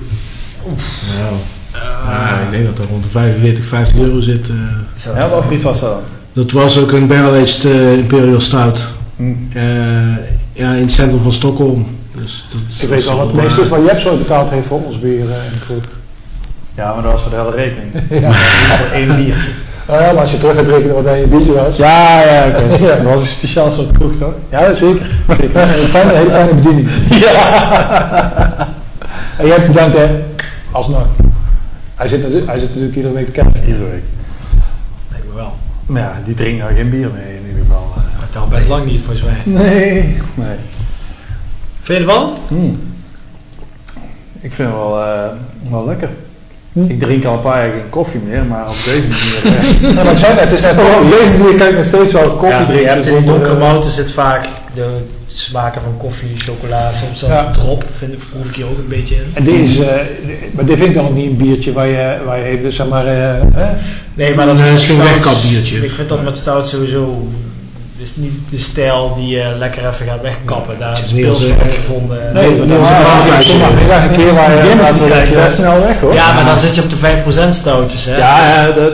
[2.06, 4.50] Nou, ik denk dat er rond de 45, 50 euro zit.
[4.50, 5.16] eh.
[5.16, 6.17] Ja, wat voor iets was dat dan?
[6.38, 8.92] Dat was ook een barrel-aged eh, Imperial Stout.
[9.16, 9.34] Hm.
[9.54, 9.64] Eh,
[10.54, 11.88] ja, in het centrum van Stockholm.
[12.16, 14.68] Dus dat, Ik weet al wat het meeste is eh, wat Jeps ooit betaald heeft
[14.68, 15.84] voor ons bier de kroeg.
[16.76, 17.92] Ja, maar dat was voor de hele rekening.
[18.24, 18.32] Ja.
[18.78, 19.48] voor één bier.
[19.88, 21.76] Nou ja, maar als je terug gaat rekenen wat hij je biertje was.
[21.76, 22.78] Ja, ja, oké.
[22.86, 22.96] Ja.
[22.96, 24.34] Dat was een speciaal soort kroeg, toch?
[24.50, 25.06] Ja, zeker.
[25.28, 25.62] zeker.
[25.62, 26.90] Een fijne, hele fijne bediening.
[29.38, 30.08] En jij hebt bedankt hè,
[30.72, 31.08] alsnog.
[31.96, 33.62] Hij zit, hij zit natuurlijk iedere week te kijken.
[33.66, 34.04] Iedere week.
[35.10, 35.54] Denk me wel.
[35.88, 37.88] Maar ja, die drinkt nou geen bier mee in ieder geval.
[37.96, 39.38] Maar het al best lang niet volgens mij.
[39.64, 40.18] Nee.
[40.34, 40.56] Nee.
[41.82, 42.34] Vind je ervan?
[42.48, 42.80] Hmm.
[44.40, 45.30] Ik vind het wel, eh,
[45.70, 46.10] wel lekker.
[46.74, 46.84] Hm.
[46.86, 49.60] Ik drink al een paar jaar geen koffie meer, maar op deze manier...
[49.90, 51.86] eh, maar ik zei net, het is net Oh, op deze manier kan ik nog
[51.86, 52.94] steeds wel koffie Ja, drinken.
[52.94, 54.98] hebt in donkere eh, mouten zit vaak de
[55.28, 57.52] smaken van koffie, chocola, soms zelfs Ja.
[57.52, 57.84] drop.
[57.98, 59.32] Vind ik, proef ik hier ook een beetje in.
[59.34, 59.88] En dit is, eh,
[60.52, 62.88] maar dit vind ik dan ook niet een biertje waar je, waar je even, zeg
[62.88, 63.66] maar, eh, hè?
[64.14, 65.84] Nee, maar dat Nee, is stout- wegkapbiertje.
[65.84, 67.28] Ik vind dat met stout sowieso
[68.00, 70.76] is niet de stijl die je lekker even gaat wegkappen.
[70.80, 72.34] Daar Het is als, pils eh, uitgevonden.
[72.34, 72.88] Nee, maar dat is
[73.54, 73.72] maar-
[74.04, 74.76] een een keer waar je
[75.34, 76.14] best eh, snel weg hoor.
[76.14, 78.06] Ja, maar dan zit je op de 5% stoutjes.
[78.06, 78.18] Hè?
[78.18, 78.92] Ja, ja, dat,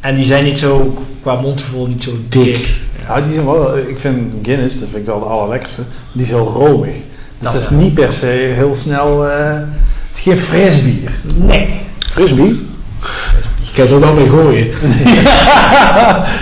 [0.00, 2.42] En die zijn niet zo, qua mondgevoel, niet zo Dik.
[2.42, 2.74] dik.
[3.08, 5.82] Ja, die zijn wel, ik vind Guinness, dat vind ik wel de allerlekkerste,
[6.12, 6.94] die is heel romig.
[6.94, 7.02] Dus
[7.38, 11.10] Dat dat is niet per se heel snel, eh, het is geen fris bier.
[11.36, 11.68] Nee.
[11.98, 12.66] frisbee.
[13.72, 14.66] Ik heb er wel mee gooien.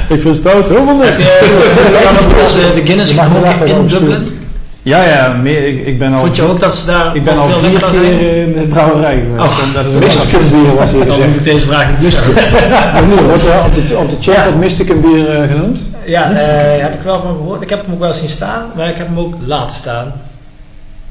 [0.09, 1.29] Ik vind stout helemaal Heb niks.
[1.29, 4.41] je eh, de Guinness gedronken in Dublin?
[4.85, 7.39] Ja, ja, meer, ik, ik ben al, Vond je ook dat ze daar ik ben
[7.39, 9.43] al vier keer in de brouwerij geweest.
[9.43, 9.75] Oh.
[9.75, 12.35] dat is bier was hier Dan hoef ik deze vraag niet te stellen.
[12.93, 15.81] Maar nu wordt op de, op de chat Mystican bier eh, genoemd.
[16.05, 17.63] Ja, eh heb ik wel van gehoord.
[17.63, 20.13] Ik heb hem ook wel zien staan, maar ik heb hem ook laten staan.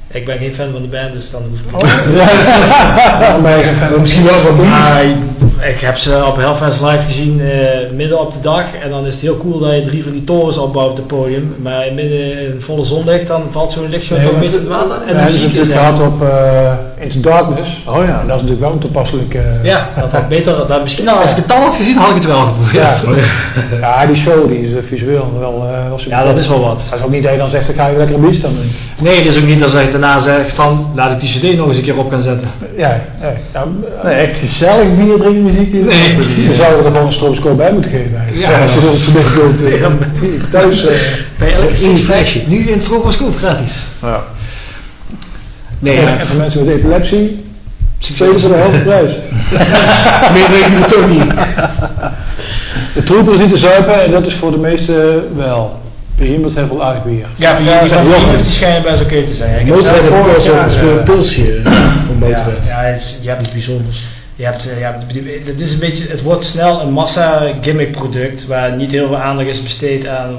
[0.07, 1.91] Ik ben geen fan van de band, dus dan hoef ik niet.
[3.31, 5.03] Dan ben je geen fan van Misschien wel van Maar
[5.63, 8.63] ik heb ze op Hellfest live gezien eh, midden op de dag.
[8.83, 11.07] En dan is het heel cool dat je drie van die torens opbouwt op het
[11.07, 11.55] podium.
[11.61, 14.71] Maar midden in volle zonlicht, dan valt zo'n lichtshow Nee, toch want- een beetje in
[14.73, 15.07] het water.
[15.07, 15.73] En de muziek het is er.
[15.77, 17.69] gehad op, eh, Into Darkness.
[17.87, 18.19] Oh ja.
[18.21, 19.33] En dat is natuurlijk wel een toepasselijk...
[19.33, 20.67] eh, Ja, dat had beter.
[20.67, 23.27] Dat misschien, nou, als ik het dan had gezien, had ik het wel geprobeerd.
[23.71, 26.17] Ja, ja die show die is visueel wel, eh wel super.
[26.17, 26.87] Ja, dat is wel wat.
[26.89, 28.71] Dat is ook niet dat je dan zegt, ik ga je lekker een dan doen.
[29.01, 31.67] Nee, het is ook niet als je daarna zegt van, laat ik die cd nog
[31.67, 32.51] eens een keer op gaan zetten.
[32.77, 33.65] Ja, ja, ja,
[34.03, 35.73] Nee, echt gezellig bier drinken muziek.
[35.73, 36.17] is- Nee.
[36.47, 38.51] je zou er gewoon een stroboscoop bij moeten geven eigenlijk.
[38.51, 38.61] Ja.
[38.61, 38.79] als je
[39.35, 40.85] wilt, eh, thuis...
[40.85, 40.95] eh,
[41.37, 42.41] Bij elke in six flesje.
[42.47, 43.83] Nu in het stroboscoop gratis.
[44.01, 44.23] Ja.
[45.79, 46.17] Nee, ja.
[46.17, 47.45] en voor mensen met epilepsie,
[47.99, 49.11] spelen ze de helft de prijs.
[50.33, 50.47] Meer
[50.81, 51.23] het ook niet.
[52.93, 55.80] De troepen is niet te zuipen en dat is voor de meesten wel.
[56.21, 57.25] Behemoth heeft wel aardig bier.
[57.35, 59.67] Ja, die, die van die schijnen best oké te zijn.
[59.67, 62.65] Ik eh, zo'n pilsje eh, van Ja, Motorhead.
[62.67, 64.03] ja het is, je hebt Iets bijzonders.
[64.35, 64.97] Je hebt, eh, ja,
[65.45, 69.17] het is een beetje, het wordt snel een massa gimmick product waar niet heel veel
[69.17, 70.35] aandacht is besteed aan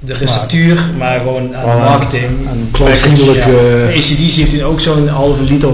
[0.00, 2.30] de receptuur, maar gewoon aan aan- marketing.
[2.50, 3.38] aan Klantvriendelijk.
[3.38, 3.42] Ja.
[3.44, 5.70] eh, De ACDC heeft toen ook zo'n halve liter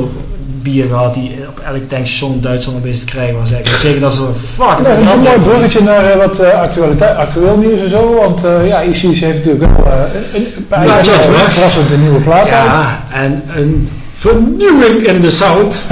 [0.63, 3.51] bier gehad die op elk tankstation in Duitsland een beetje te krijgen was.
[3.51, 6.17] Ik weet zeker dat ze er fuck Ja, dat is een mooi bruggetje naar eh,
[6.17, 8.15] wat eh, actualiteit, actueel nieuws en zo.
[8.15, 9.93] Want eh ja, IC's heeft natuurlijk wel
[10.35, 11.19] een, een paar Ja, jaar ja, ja.
[11.51, 12.51] verrassend een nieuwe plaat uit.
[12.51, 13.89] Ja, en een
[14.19, 15.79] vernieuwing in de sound.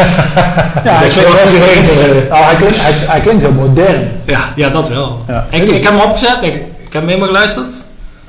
[0.85, 4.09] Ja, hij klinkt, wel heel- nou, hij, klinkt, hij, hij klinkt heel modern.
[4.25, 5.25] Ja, ja dat wel.
[5.29, 5.47] Ja.
[5.51, 6.63] ik, ik heb hem opgezet, ik, ik
[6.93, 7.75] heb hem helemaal geluisterd.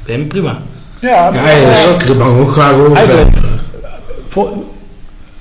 [0.06, 0.58] Helemaal prima.
[1.00, 2.74] Ja, Ja, maar, hij is eh, ook de bang ook graag.
[2.94, 3.38] Eigenlijk-
[4.30, 4.50] voor-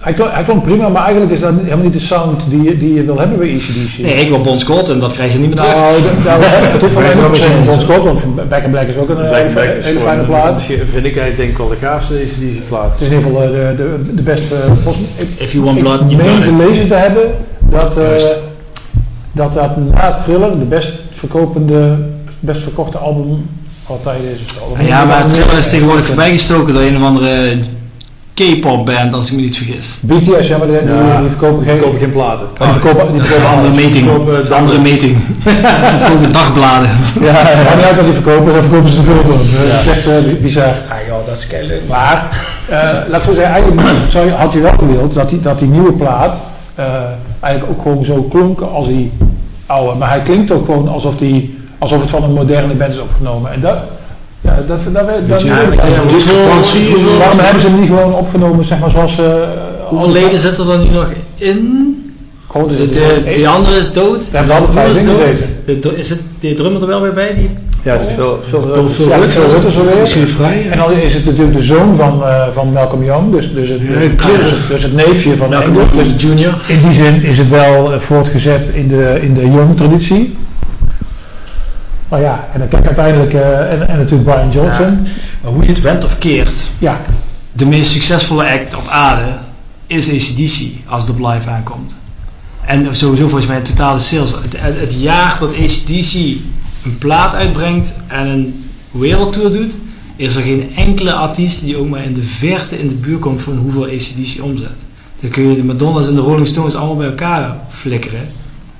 [0.02, 2.76] hij, klonk, hij klonk prima, maar eigenlijk is dat helemaal niet de sound die, je-
[2.78, 3.98] die je wil hebben bij ECDC.
[4.02, 5.72] Nee, ik wil Bon Scott en dat krijg je niet meer terug.
[5.74, 5.92] Nou,
[6.24, 7.80] nou, het hoeft voor mij een is Bon.
[7.80, 10.22] Scott, want Back in Black is ook een Black hele, Black is hele gewoon fijne
[10.24, 10.62] plaat.
[10.62, 12.92] Vind ik eigenlijk denk ik wel de gaafste ACDC plaat.
[12.92, 13.74] Het is in ieder geval eh, de,
[14.04, 16.52] de, de beste, volgens mij, ik- If you want ik blood, you meen got it.
[16.56, 17.22] gelezen te hebben
[17.70, 18.42] dat, eh, Juist.
[19.32, 21.96] dat dat na Thriller de best verkopende,
[22.40, 23.46] best verkochte album
[23.86, 24.40] altijd is.
[24.86, 27.28] Ja, maar Thriller is tegenwoordig voorbijgestoken door een of andere
[28.42, 29.98] K-pop band, als ik me niet vergis.
[30.00, 31.80] BTS, ja, maar die, Ja, verkopen Ik geen...
[31.80, 32.46] koop geen platen.
[32.58, 34.04] die verkopen, die Dat is een verkopen andere meting.
[34.04, 35.16] verkopen Dat is een andere meting.
[35.44, 35.52] Die
[35.98, 36.90] verkopen dagbladen.
[37.20, 39.38] Ja, het maakt niet uit wat die verkopen, daar verkopen ze te veel van.
[39.38, 40.64] Dat is echt eh, bizar.
[40.88, 41.82] Ah joh, dat is kei leuk.
[41.88, 42.28] Maar,
[42.68, 42.78] eh,
[43.08, 45.68] laat ik zo zeggen, eigenlijk zou je, had je wel gewild dat die, dat die
[45.68, 46.36] nieuwe plaat
[46.74, 46.84] eh,
[47.40, 49.12] eigenlijk ook gewoon zo klonk als die
[49.66, 49.98] oude.
[49.98, 53.52] Maar hij klinkt ook gewoon alsof, die, alsof het van een moderne band is opgenomen.
[53.52, 53.76] En dat,
[54.56, 55.58] ja, dat, dat, dat, Ja,
[56.90, 59.18] hoeveel- Waarom hebben ze hem niet gewoon opgenomen, zeg maar, zoals...
[59.18, 59.24] eh,
[59.86, 61.86] Hoeveel alle- leden zitten er nu nog in?
[62.68, 64.32] Dus De, het- de, die andere is dood.
[64.32, 65.04] Daar hebben alle De vijf is in.
[65.64, 65.78] De
[66.08, 67.34] het die drummer er wel weer bij?
[67.34, 67.50] Die?
[67.82, 69.46] Ja, het is veel, veel, Veel- veel ja, Rutte.
[69.46, 69.96] Rutte zo weer.
[70.00, 70.66] Misschien vrij.
[70.70, 73.80] En dan is het natuurlijk de zoon van, eh, van Malcolm Young, dus, dus, het,
[73.80, 74.40] dus, klopt.
[74.40, 75.74] dus, het- dus het neefje van Malcolm.
[75.74, 76.54] Young Dus Junior.
[76.68, 80.36] in die zin is het wel eh, voortgezet in de, in de Young-traditie.
[82.12, 85.06] Maar ja, en dan kijk uiteindelijk, eh, en, en natuurlijk Brian Johnson.
[85.42, 87.00] Maar hoe je het went of keert, Ja,
[87.52, 89.24] de meest succesvolle act op aarde
[89.86, 91.94] is ACDC als het op live aankomt.
[92.64, 94.32] En sowieso volgens mij totale sales.
[94.32, 96.14] Het, het, het jaar dat ACDC
[96.84, 99.74] een plaat uitbrengt en een wereldtour doet,
[100.16, 103.42] is er geen enkele artiest die ook maar in de verte in de buurt komt
[103.42, 104.78] van hoeveel ACDC omzet.
[105.20, 108.28] Dan kun je de Madonna's en de Rolling Stones allemaal bij elkaar flikkeren.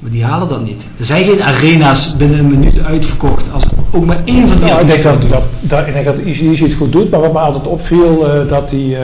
[0.03, 0.83] Maar die halen dat niet.
[0.99, 4.81] Er zijn geen arena's binnen een minuut uitverkocht als ook maar één van die nou,
[4.81, 7.33] ik denk artiesten dat, dat, dat, ik denk dat ECDC het goed doet, maar wat
[7.33, 9.03] me altijd opviel, eh, dat die, eh,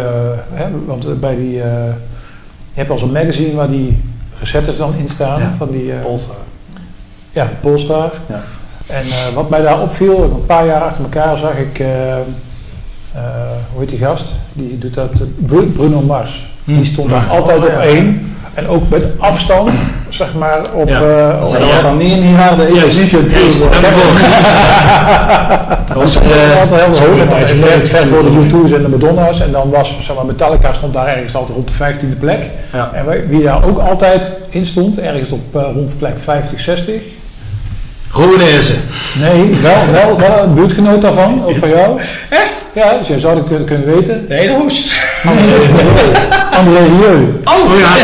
[0.52, 1.70] hè, want eh, bij die, eh,
[2.72, 3.96] je hebt wel zo'n magazine waar die
[4.38, 5.54] recettes dan in staan, Ja.
[5.58, 6.36] van die, eh, Polestar.
[7.32, 8.12] Ja, Polestar.
[8.28, 8.40] Ja.
[8.86, 12.20] En eh, wat mij daar opviel, een paar jaar achter elkaar zag ik, eh, eh,
[13.72, 14.24] hoe heet die gast?
[14.52, 16.46] Die doet dat, Bru- Bruno Mars.
[16.64, 16.74] Hm.
[16.74, 18.32] Die stond daar altijd Oh, op één.
[18.54, 19.74] En ook met afstand,
[20.18, 20.88] zeg maar, op...
[20.88, 21.00] Ja.
[21.00, 23.10] eh, Dat op- zijn Dat was dan niet in die harde juist.
[23.10, 23.80] tegenwoordig.
[25.86, 27.28] Dat was Eh, altijd heel hoog.
[27.28, 29.40] Tijdje ver, voor de U2's en de Madonna's.
[29.40, 32.38] En dan was, zeg maar, Metallica stond daar ergens altijd rond de 15e plek.
[32.72, 32.90] Ja.
[32.94, 36.94] En wie daar ook altijd in stond, ergens op eh, rond plek 50, 60.
[38.12, 38.80] Ronezen.
[39.20, 42.00] Nee, wel, wel, wel een buurtgenoot daarvan, ook van jou.
[42.28, 42.52] Echt?
[42.72, 44.24] Ja, dus jij zou dat kunnen, kunnen weten.
[44.28, 45.00] De hele hoosjes.
[46.58, 47.40] André Rieu.
[47.44, 47.96] Oh ja.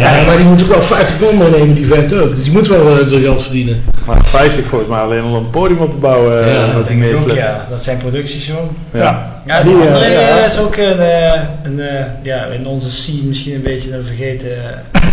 [0.00, 2.34] Ja, maar die moet ook wel 50 pond meenemen, die vent ook.
[2.34, 3.84] Dus die moet wel uh, geld verdienen.
[4.06, 6.44] Maar 50 volgens mij alleen al een podium op te bouwen.
[6.46, 7.66] eh, Ja, wat Dat denk ik ook, ja.
[7.70, 8.56] Dat zijn producties, joh.
[8.92, 9.30] Ja.
[9.46, 10.18] Ja, Die, eh, André ja.
[10.38, 14.04] eh, is ook een, eh, een eh, ja, in onze scene misschien een beetje een
[14.04, 14.48] vergeten...
[14.48, 15.10] eh,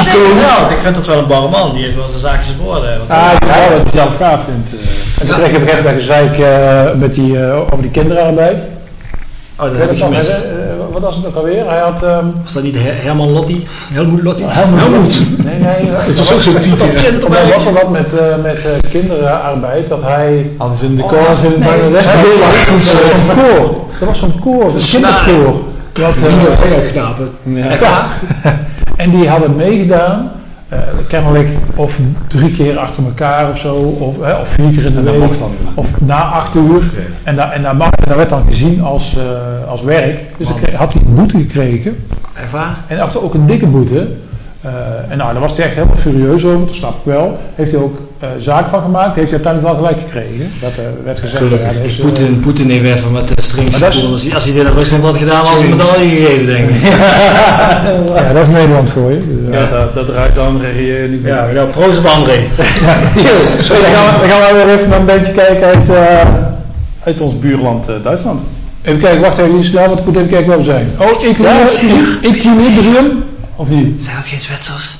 [0.00, 1.74] Ik ik vind dat wel een barre man.
[1.74, 2.86] Die heeft wel zijn zaakjes op orde.
[2.98, 4.68] Want- Ah, wat hij zelf gaaf vindt.
[4.72, 5.20] eh.
[5.20, 7.82] En toen kreeg je op een gegeven moment een gezeik eh, met die, eh, over
[7.82, 8.58] die kinderarbeid.
[9.60, 10.30] Oh, dat heb ik gemist.
[10.30, 10.50] Eh,
[10.92, 11.68] wat was het ook alweer?
[11.68, 12.02] Hij had...
[12.02, 13.66] ehm Was dat niet Her- Herman Lotti?
[13.92, 14.44] Helmoet Lotti?
[14.46, 15.44] Helmoet.
[15.44, 15.90] Nee, nee.
[15.90, 16.84] Het was ook zo'n type.
[17.28, 20.50] mij was er wat met, eh, met eh, kinderarbeid, dat hij...
[20.58, 22.04] Hadden ze in de Oh, koor in nee, Bangladesh.
[22.14, 22.24] nee,
[22.68, 23.76] dat was zo'n koor.
[23.98, 25.54] Dat was zo'n koor, een kinderkoor.
[25.92, 27.30] Die eh, dat zijn ook knapen.
[27.42, 28.06] Ja.
[28.96, 30.30] en die hadden meegedaan,
[30.70, 31.98] eh, kennelijk of
[32.28, 35.50] drie keer achter elkaar of zo, of, of vier keer in de En week, dan
[35.74, 36.82] of na acht uur.
[37.22, 40.18] En, da, en, daar mag- en dat werd dan gezien als, eh, als werk.
[40.36, 41.96] Dus dan had hij een boete gekregen.
[42.34, 42.76] Echt waar?
[42.86, 44.08] En achter ook een dikke boete.
[44.62, 44.70] Eh,
[45.08, 47.38] en nou, daar was hij echt helemaal furieus over, dat snap ik wel.
[47.54, 50.50] Heeft hij ook eh, zaak van gemaakt, heeft hij uiteindelijk wel gelijk gekregen.
[50.60, 51.42] Dat eh, werd gezegd.
[51.50, 54.12] Ja, dat is, eh, Poetin, Poetin heeft even met de strings Maar dat is- gekoeld.
[54.12, 56.68] Als hij, als hij dit in Rusland had gedaan, had hij een medaille gegeven, denk
[56.68, 56.82] ik.
[58.16, 59.18] ja, dat is Nederland voor je.
[59.18, 62.38] Dus, Ja, dat, dat ruikt André hier nu Ja, ja proost op André.
[62.56, 63.00] Dan, gaan
[64.06, 66.28] we, dan gaan we weer even naar een beetje kijken uit, eh,
[67.04, 68.40] uit ons buurland eh, Duitsland.
[68.82, 70.90] Even kijken, wacht even, niet snel, want ik moet even kijken waar we zijn.
[70.98, 71.66] Oh, ik Ja,
[72.22, 73.22] equilibrium.
[73.60, 74.02] Of niet?
[74.02, 74.98] Zijn dat geen Zwitsers?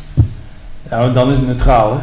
[0.90, 1.98] Ja, dan is het neutraal, hè?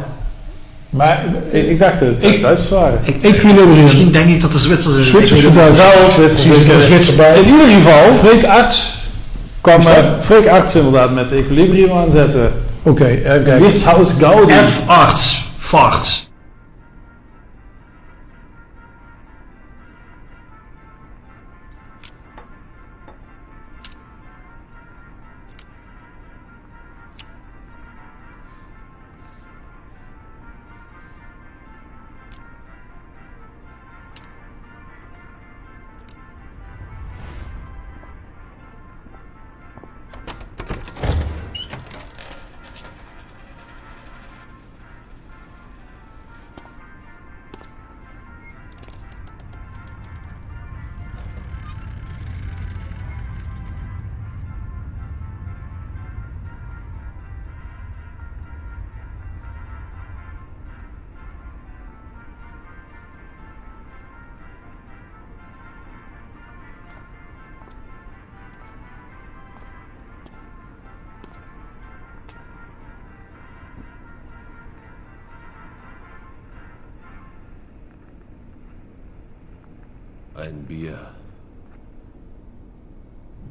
[0.90, 2.98] Maar Ik, ik dacht dat het Ik- Duitsers waren.
[3.02, 3.82] Ik, equilibrium.
[3.82, 5.06] misschien denk ik dat de Zwitsers zijn.
[5.06, 7.38] Zwitsers er een Zwitser bij.
[7.38, 8.98] In ieder geval Freek Arts.
[9.60, 12.52] kwam eh, dat- Freek Arts inderdaad met equilibrium aanzetten.
[12.82, 13.60] Oké, even kijken.
[13.60, 14.52] Wirtshaus Gaudi.
[14.54, 15.44] F-arts.
[15.58, 16.27] Farts.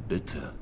[0.08, 0.57] Bitte.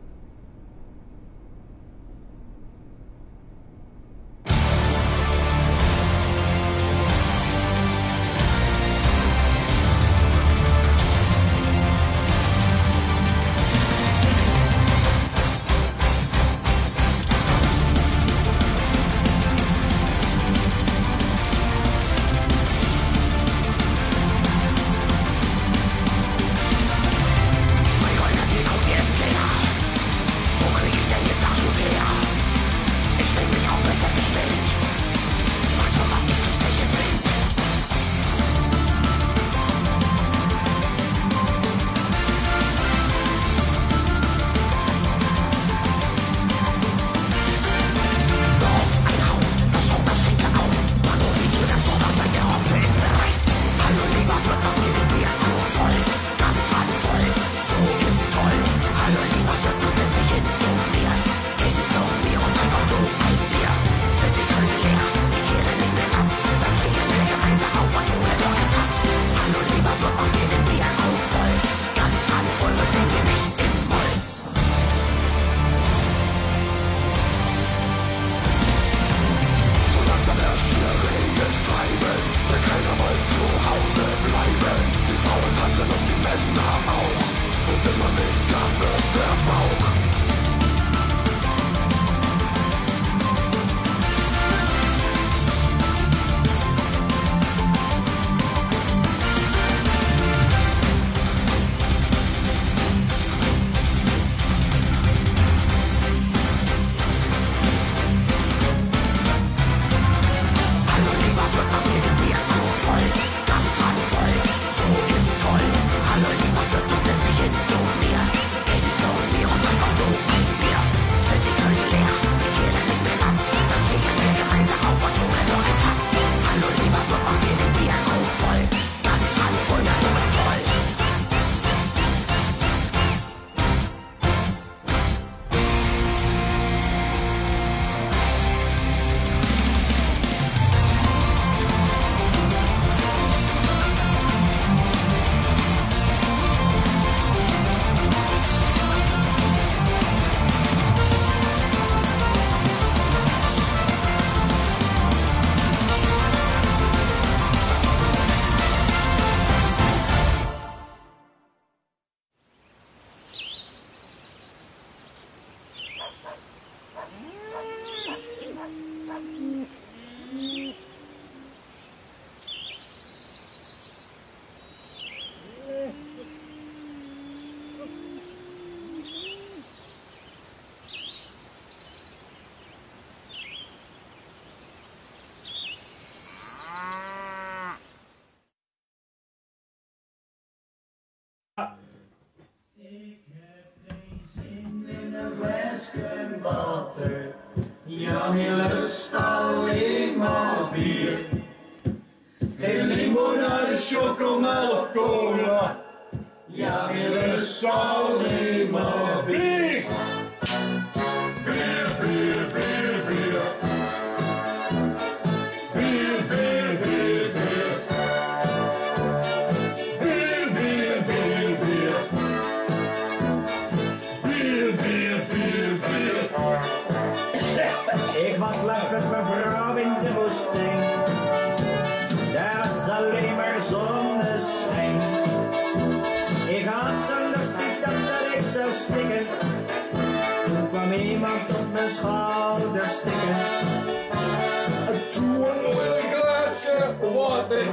[247.50, 247.68] Water.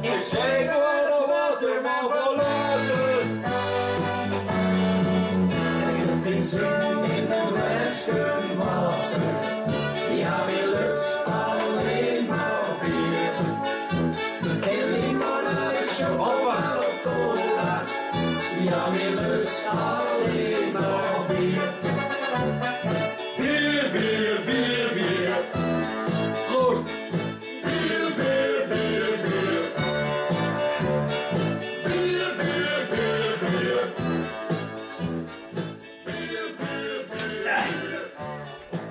[0.00, 3.44] Ik zei nou dat water maar verlaten.
[6.24, 8.49] Geen zin in een flesje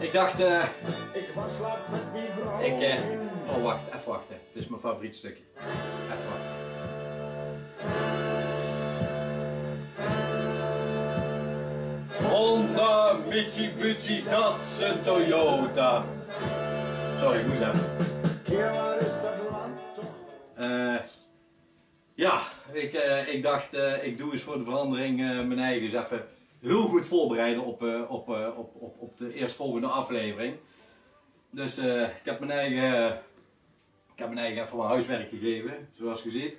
[0.09, 0.63] Ik dacht, eh,
[1.13, 2.61] Ik was laatst met mijn vrouw.
[2.61, 4.35] ik, eh, oh wacht, even wachten.
[4.53, 5.43] Dit is mijn favoriet stukje.
[5.55, 6.57] Even wachten.
[12.29, 16.05] Honda, Mitsubishi, Datsun, Toyota.
[17.19, 17.95] Sorry, ik moest even.
[18.99, 19.33] Is dat?
[20.55, 20.95] Eh,
[22.13, 25.17] ja, ik, eh, ik dacht, ik doe eens voor de verandering
[25.47, 26.27] mijn eigen eens even
[26.59, 30.57] heel goed voorbereiden op, eh, op, eh, op, op, op de eerstvolgende aflevering.
[31.49, 33.21] Dus eh, ik heb mijn eigen,
[34.13, 36.57] ik heb mijn eigen even huiswerk gegeven, zoals je ziet.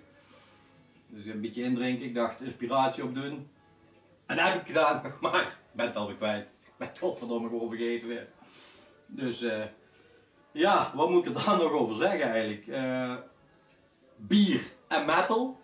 [1.07, 3.51] Dus een beetje indrinken, ik dacht inspiratie opdoen.
[4.27, 6.49] En dat heb ik gedaan, maar ik ben het alweer kwijt.
[6.49, 8.29] Ik ben het godverdomme gewoon vergeten weer.
[9.07, 9.45] Dus
[10.53, 12.67] ja, wat moet ik er dan nog over zeggen eigenlijk?
[12.67, 13.17] Eh,
[14.17, 15.61] bier en metal.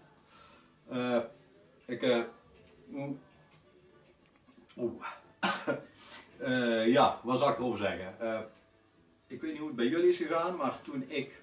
[1.87, 2.27] Ik,
[4.77, 5.07] oeh.
[6.39, 8.21] Eh, ja, wat zal ik erover zeggen?
[8.21, 8.39] Eh,
[9.27, 11.43] ik weet niet hoe het bij jullie is gegaan, maar toen ik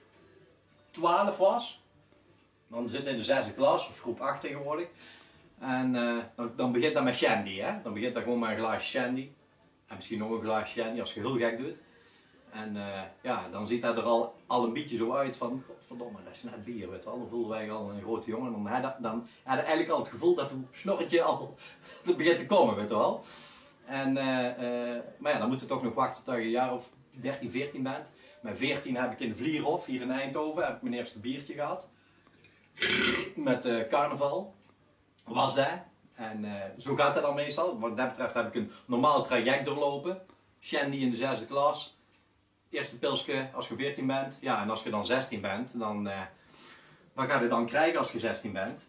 [0.91, 1.83] 12 was,
[2.67, 4.87] dan zit in de zesde klas, of groep 8 tegenwoordig,
[5.59, 7.81] en eh, dan, dan begint dat met shandy, hè?
[7.83, 9.29] Dan begint dat gewoon met een glaasje shandy.
[9.87, 11.77] En misschien nog een glaasje shandy als je heel gek doet.
[12.51, 12.77] En
[13.21, 15.63] ja, dan ziet dat er al, al een beetje zo uit van,
[15.93, 17.17] godverdomme, dat is net bier, weet wel.
[17.17, 18.51] Dan voelden wij al een grote jongen.
[18.51, 21.55] Dan had je dan had eigenlijk al het gevoel dat uw snorretje al
[22.17, 23.23] begint te komen, weet wel.
[23.85, 26.73] En, eh, eh, maar ja, dan moet je toch nog wachten tot je een jaar
[26.73, 28.11] of 13, 14 bent.
[28.41, 31.89] Met 14 heb ik in Vlierhof, hier in Eindhoven, heb ik mijn eerste biertje gehad.
[33.35, 34.53] Met eh, carnaval
[35.23, 35.67] was dat.
[36.13, 36.45] En
[36.77, 37.79] zo gaat dat dan meestal.
[37.79, 40.21] Wat dat betreft heb ik een normaal traject doorlopen.
[40.59, 41.97] Shandy in de zesde klas.
[42.73, 44.37] Eerste pilsje als je 14 bent.
[44.41, 46.07] Ja, en als je dan 16 bent, dan...
[46.07, 46.21] eh,
[47.13, 48.87] wat ga je dan krijgen als je 16 bent?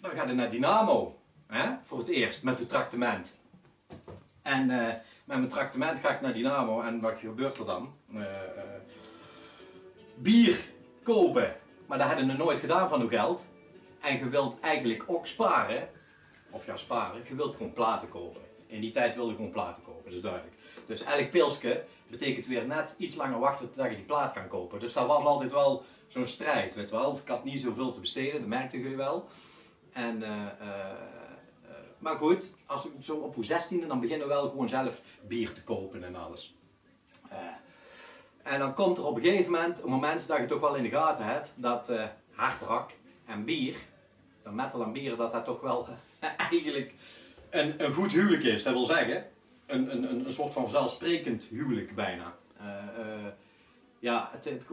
[0.00, 1.18] Dan ga je naar Dynamo.
[1.46, 1.70] Hè?
[1.84, 3.36] Voor het eerst, met het tractement.
[4.42, 4.86] En eh,
[5.24, 6.80] met mijn tractement ga ik naar Dynamo.
[6.80, 7.94] En wat gebeurt er dan?
[8.14, 8.22] Eh,
[10.14, 10.58] bier
[11.02, 11.56] kopen.
[11.86, 13.48] Maar dat hadden we nooit gedaan van uw geld.
[14.00, 15.88] En je wilt eigenlijk ook sparen.
[16.50, 17.22] Of ja, sparen.
[17.28, 18.40] Je wilt gewoon platen kopen.
[18.66, 20.54] In die tijd wilde ik gewoon platen kopen, dat is duidelijk.
[20.86, 24.80] Dus elk pilsje betekent weer net iets langer wachten totdat je die plaat kan kopen.
[24.80, 27.16] Dus dat was altijd wel zo'n strijd, weet wel.
[27.16, 29.28] Ik had niet zoveel te besteden, dat merkten jullie wel.
[29.92, 30.90] En, eh, eh,
[31.62, 35.02] eh, maar goed, als ik zo op uw 16e, dan beginnen we wel gewoon zelf
[35.26, 36.56] bier te kopen en alles.
[38.42, 40.82] En dan komt er op een gegeven moment een moment dat je toch wel in
[40.82, 41.92] de gaten hebt dat
[42.30, 42.90] hardrak
[43.26, 43.76] en bier,
[44.42, 45.88] de metal en bier, dat dat toch wel
[46.50, 46.94] eigenlijk
[47.50, 48.62] een, een goed huwelijk is.
[48.62, 49.26] Dat wil zeggen,
[49.68, 52.34] een, een, een, soort van vanzelfsprekend huwelijk bijna.
[52.58, 53.32] Eh, eh,
[53.98, 54.66] ja, het,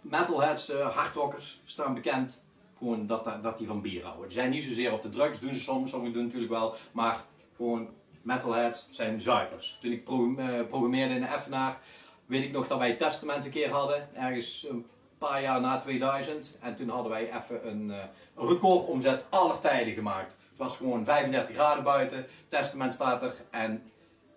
[0.00, 2.44] metalheads, eh, hardrockers, staan bekend
[2.78, 4.28] gewoon dat, dat die van bier houden.
[4.28, 7.24] Die zijn niet zozeer op de drugs, doen ze soms, sommigen doen natuurlijk wel, maar
[7.56, 7.88] gewoon
[8.22, 9.78] metalheads zijn zuipers.
[9.80, 11.80] Toen ik pro- programmeerde in de Effenaar,
[12.26, 14.86] weet ik nog dat wij Testament een keer hadden, ergens een
[15.18, 16.58] paar jaar na 2000.
[16.60, 17.88] En toen hadden wij even een,
[18.36, 20.36] een recordomzet aller tijden gemaakt.
[20.48, 23.82] Het was gewoon 35 graden buiten, Testament staat er en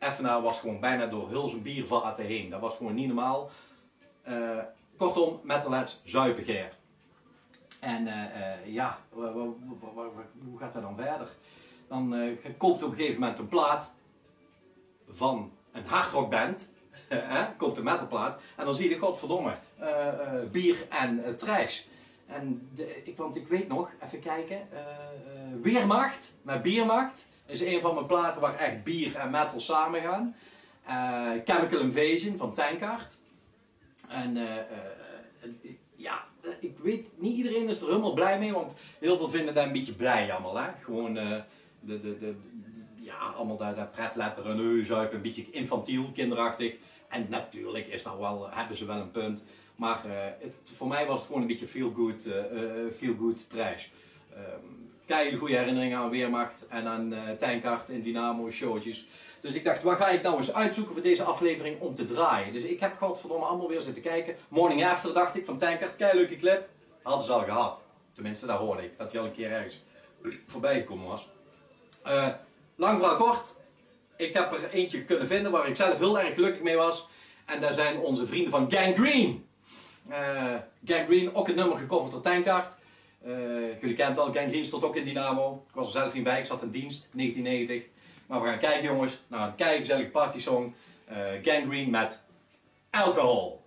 [0.02, 2.50] Effenaar was gewoon bijna door heel zijn biervaten heen.
[2.50, 3.50] Dat was gewoon niet normaal.
[4.22, 4.58] Eh,
[4.98, 6.74] kortom, metalheads zuipen keer.
[7.80, 11.28] En eh, eh, ja, hoe gaat dat dan verder?
[11.88, 13.94] Dan koopt op een gegeven moment een plaat
[15.10, 16.72] van een hardrockband.
[17.58, 18.42] koopt een metalplaat.
[18.58, 19.56] En dan zie je, godverdomme,
[20.52, 21.82] bier en trash.
[22.28, 24.68] En de, ik, want ik weet nog, even kijken,
[25.62, 30.36] Weermacht met Biermacht is een van mijn platen waar echt bier en metal samen gaan.
[30.86, 33.18] Eh, Chemical Invasion van Tankard.
[34.10, 36.24] En eh, eh, ja,
[36.60, 39.72] ik weet, niet iedereen is er helemaal blij mee, want heel veel vinden dat een
[39.72, 40.58] beetje blij allemaal.
[40.58, 40.70] Hè?
[40.84, 41.44] Gewoon de,
[41.80, 42.36] de, de, de-
[42.96, 46.74] ja, allemaal dat, dat pretletter en euzuip, een beetje infantiel, kinderachtig.
[47.10, 49.44] En natuurlijk is dat wel, hebben ze wel een punt.
[49.76, 50.02] Maar
[50.40, 52.38] het, voor mij was het gewoon een beetje feel-good eh,
[52.86, 53.88] eh, feel-good trash.
[54.38, 54.81] Um,
[55.38, 59.08] goede herinneringen aan Weermacht en aan Tankard en Dynamo showtjes.
[59.42, 62.54] Dus ik dacht, wat ga ik nou eens uitzoeken voor deze aflevering om te draaien?
[62.54, 64.36] Dus ik heb godverdomme allemaal weer zitten kijken.
[64.48, 66.70] Morning After dacht ik van Tankard, kei leuke clip.
[67.02, 67.82] Hadden ze al gehad.
[68.14, 68.98] Tenminste, dat hoorde ik.
[68.98, 69.84] Dat hij al een keer ergens
[70.48, 71.30] voorbij gekomen was.
[72.04, 72.28] Eh,
[72.76, 73.56] lang verhaal kort.
[74.18, 77.08] Ik heb er eentje kunnen vinden waar ik zelf heel erg gelukkig mee was.
[77.46, 79.48] En daar zijn onze vrienden van Gang Green.
[80.10, 80.56] Eh
[80.86, 82.78] Gang Green, ook een nummer gecoverd door Tankard.
[83.26, 83.32] Eh,
[83.82, 85.66] jullie kennen het al, Green stond ook in Dynamo.
[85.68, 87.90] Ik was er zelf niet bij, ik zat in dienst, 1990.
[88.26, 90.74] Maar we gaan kijken jongens, naar een keigezellige partysong.
[91.06, 92.22] Eh Gang Green met
[92.90, 93.62] Alcohol.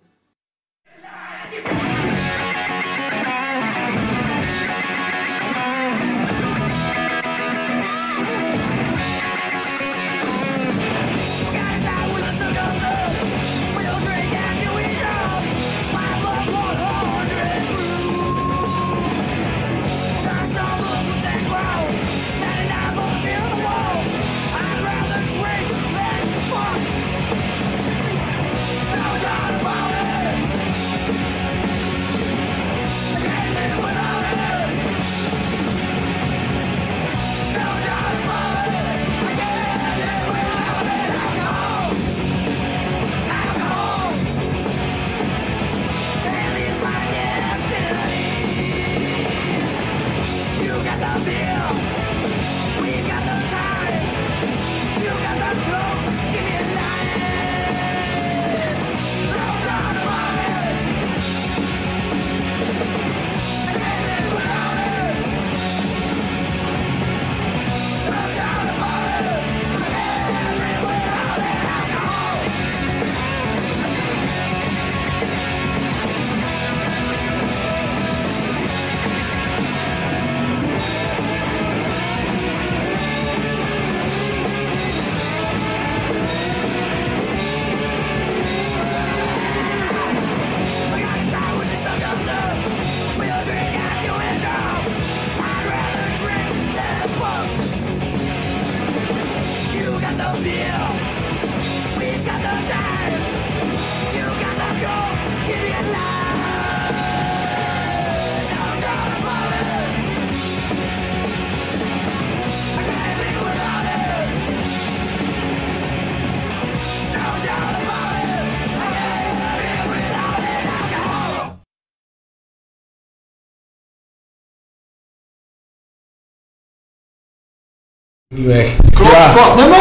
[128.35, 128.67] Weg.
[129.13, 129.33] Ja.
[129.35, 129.79] Klopt, nummer!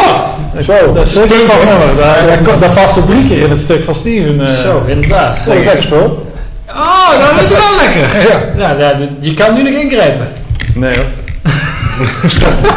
[0.64, 1.96] Zo, Dat is een nog nummer.
[1.96, 4.40] Dat, dat, dat past er drie keer in het stuk van Steven.
[4.40, 4.46] eh.
[4.46, 5.38] Zo, inderdaad.
[5.46, 6.32] Ja, lekker spul.
[6.68, 8.30] Oh, dat is wel lekker.
[8.56, 8.68] Ja.
[8.68, 10.28] Ja, ja, je kan nu nog ingrijpen.
[10.74, 11.04] Nee hoor.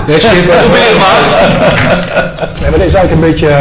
[0.08, 0.56] Nee, Schip, maar-
[2.62, 3.56] Ja, maar dit is eigenlijk een beetje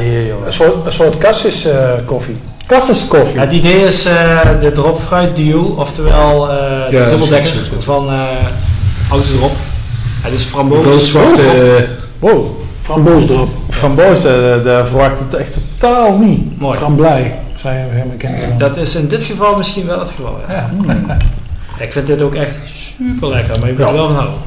[0.00, 0.46] hier joh.
[0.46, 1.74] een soort, een soort cassis eh,
[2.04, 2.36] koffie.
[2.66, 3.40] Cassis koffie.
[3.40, 8.20] Het idee is eh, de drop fruit duo, oftewel eh de Ja, dubbeldekker van eh
[9.10, 9.52] Auto Drop.
[10.30, 10.84] Het is framboos.
[10.84, 11.40] Rood-zwarte...
[11.42, 11.82] eh,
[12.18, 12.46] Wow,
[12.82, 13.48] framboosdrop.
[13.70, 16.58] Framboos, daar daar verwacht het echt totaal niet.
[16.60, 16.78] Mooi.
[16.78, 18.58] Framblij, zei je helemaal kennen.
[18.58, 20.36] Dat is in dit geval misschien wel het geval.
[20.48, 20.70] Ja.
[21.78, 22.54] Ik vind dit ook echt
[22.98, 23.88] super lekker, maar je moet Ja.
[23.88, 24.38] er wel van houden.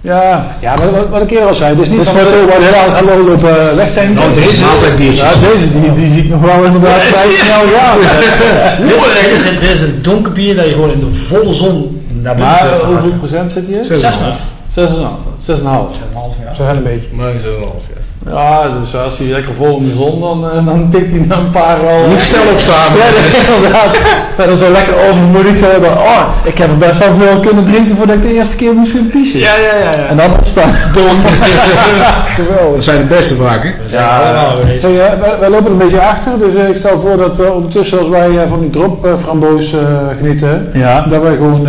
[0.00, 2.46] Ja, ja maar wat, wat ik eerder al zei, het is niet Dus van de-
[2.48, 4.14] waar heel aan lopen wegtanken.
[4.14, 4.64] Nou, deze-
[5.14, 7.98] Ja, deze die, die zie ik nog wel inderdaad Ja, vrij snel gaan.
[9.22, 12.02] dit, is, een- dit is een donker bier dat je gewoon in de volle zon
[12.22, 13.84] naar binnen Maar hoeveel procent zit hier?
[13.84, 14.36] Zes maar.
[14.78, 14.82] 6,5.
[15.40, 15.62] 6,5.
[16.44, 16.54] ja.
[16.54, 17.06] Zo heel een beetje.
[17.12, 17.40] Nee, 6,5
[17.88, 17.94] ja.
[18.32, 21.36] Ja, dus als hij lekker vol in de zon, dan, eh, dan tikt hij na
[21.36, 22.06] een paar al.
[22.08, 22.96] Niet snel opstaan.
[22.96, 23.04] Ja,
[23.56, 23.98] inderdaad.
[24.36, 25.80] Maar dan zo lekker overmoedig zo.
[25.80, 28.72] Dan, oh, ik heb er best wel veel kunnen drinken voordat ik de eerste keer
[28.74, 29.38] moest gaan pissen.
[29.38, 29.90] Ja, ja, ja.
[29.98, 30.06] ja.
[30.06, 30.70] En dan opstaan.
[32.38, 32.74] Geweldig.
[32.74, 33.70] Dat zijn de beste vaak, hè?
[33.82, 34.82] We zijn er allemaal geweest.
[34.82, 37.54] Hey, eh, wij, wij lopen een beetje achter, dus eh, ik stel voor dat eh,
[37.54, 39.78] ondertussen als wij eh, van die drop eh, framboos eh,
[40.18, 41.06] genieten, Ja.
[41.08, 41.66] dat wij gewoon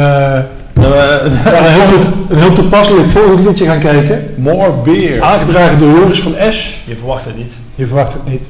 [0.82, 2.00] we- naar een heel,
[2.30, 4.34] een heel toepasselijk volgend liedje gaan kijken.
[4.38, 5.22] More beer.
[5.24, 6.82] Aangedragen door Joris van S.
[6.86, 7.58] Je verwacht het niet.
[7.76, 8.44] Je verwacht het niet.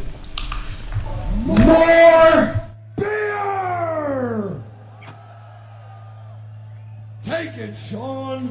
[1.45, 2.49] More
[2.95, 3.05] beer!
[7.29, 8.49] Take it, Sean.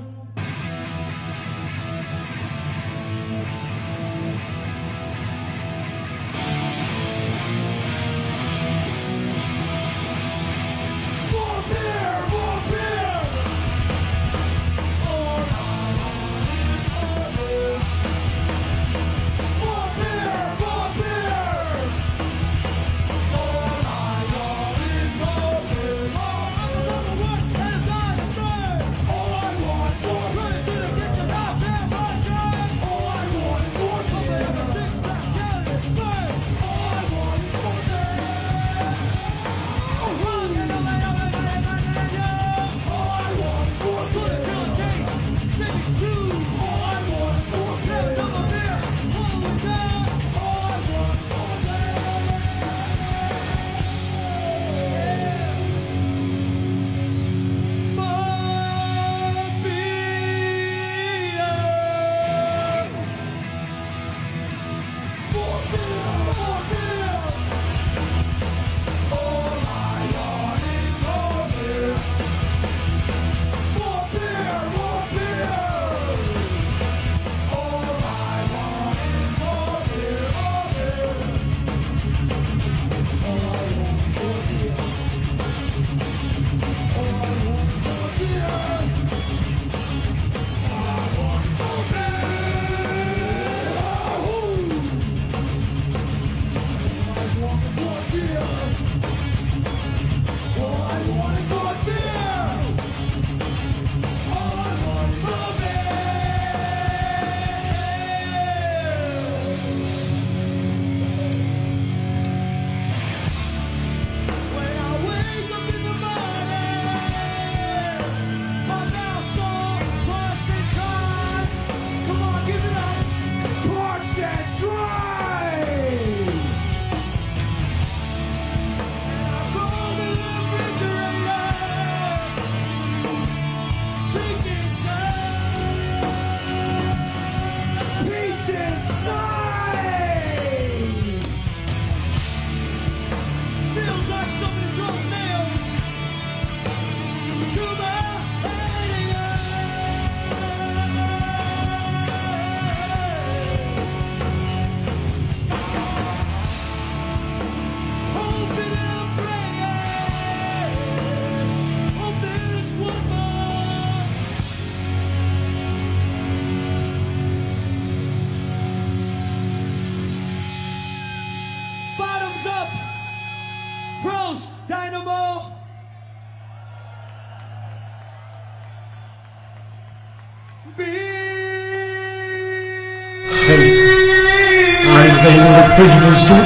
[185.77, 186.45] Puntje van de stoel.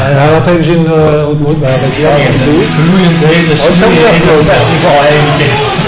[0.00, 0.92] Hij, hij had even zin eh,
[1.24, 2.70] hoe het moet, maar weet je ik.
[2.78, 3.54] Vermoeiend hele
[4.30, 5.79] Oh, festival heen.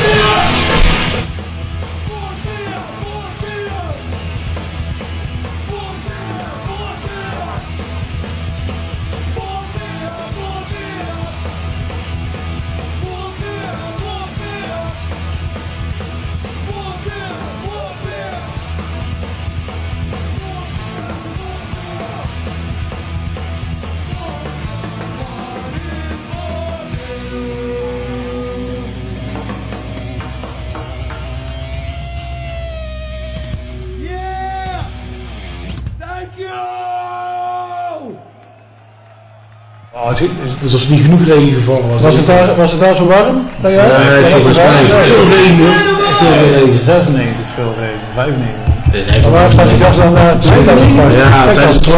[40.73, 42.03] Is, Alsof er niet genoeg regen gevallen was.
[42.03, 43.37] was, het daar, was het daar zo warm?
[43.61, 43.89] bij jou?
[43.89, 45.91] Nee, Ja, volgens was het mij is het veel regen
[46.23, 46.85] veel regen.
[46.85, 49.23] 96 veel regen, 95.
[49.23, 50.17] Maar waar staat die gas dan?
[50.17, 50.47] eh, gas
[50.85, 51.17] gepakt?
[51.17, 51.89] Ja, tijdens het